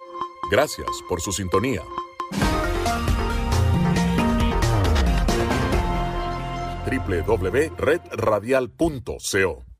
Gracias 0.50 0.88
por 1.08 1.20
su 1.20 1.30
sintonía. 1.30 1.82
www.redradial.co 7.08 9.73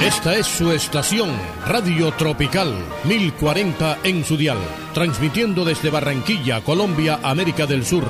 Esta 0.00 0.34
es 0.34 0.46
su 0.46 0.72
estación, 0.72 1.28
Radio 1.66 2.10
Tropical 2.12 2.74
1040 3.04 3.98
en 4.02 4.24
su 4.24 4.38
dial, 4.38 4.56
transmitiendo 4.94 5.62
desde 5.62 5.90
Barranquilla, 5.90 6.62
Colombia, 6.62 7.20
América 7.22 7.66
del 7.66 7.84
Sur. 7.84 8.04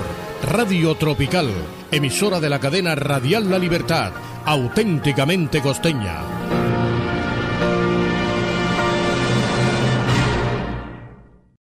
Radio 0.45 0.95
Tropical, 0.95 1.51
emisora 1.91 2.39
de 2.39 2.49
la 2.49 2.61
cadena 2.61 2.95
Radial 2.95 3.51
La 3.51 3.59
Libertad, 3.59 4.13
auténticamente 4.45 5.61
costeña. 5.61 6.70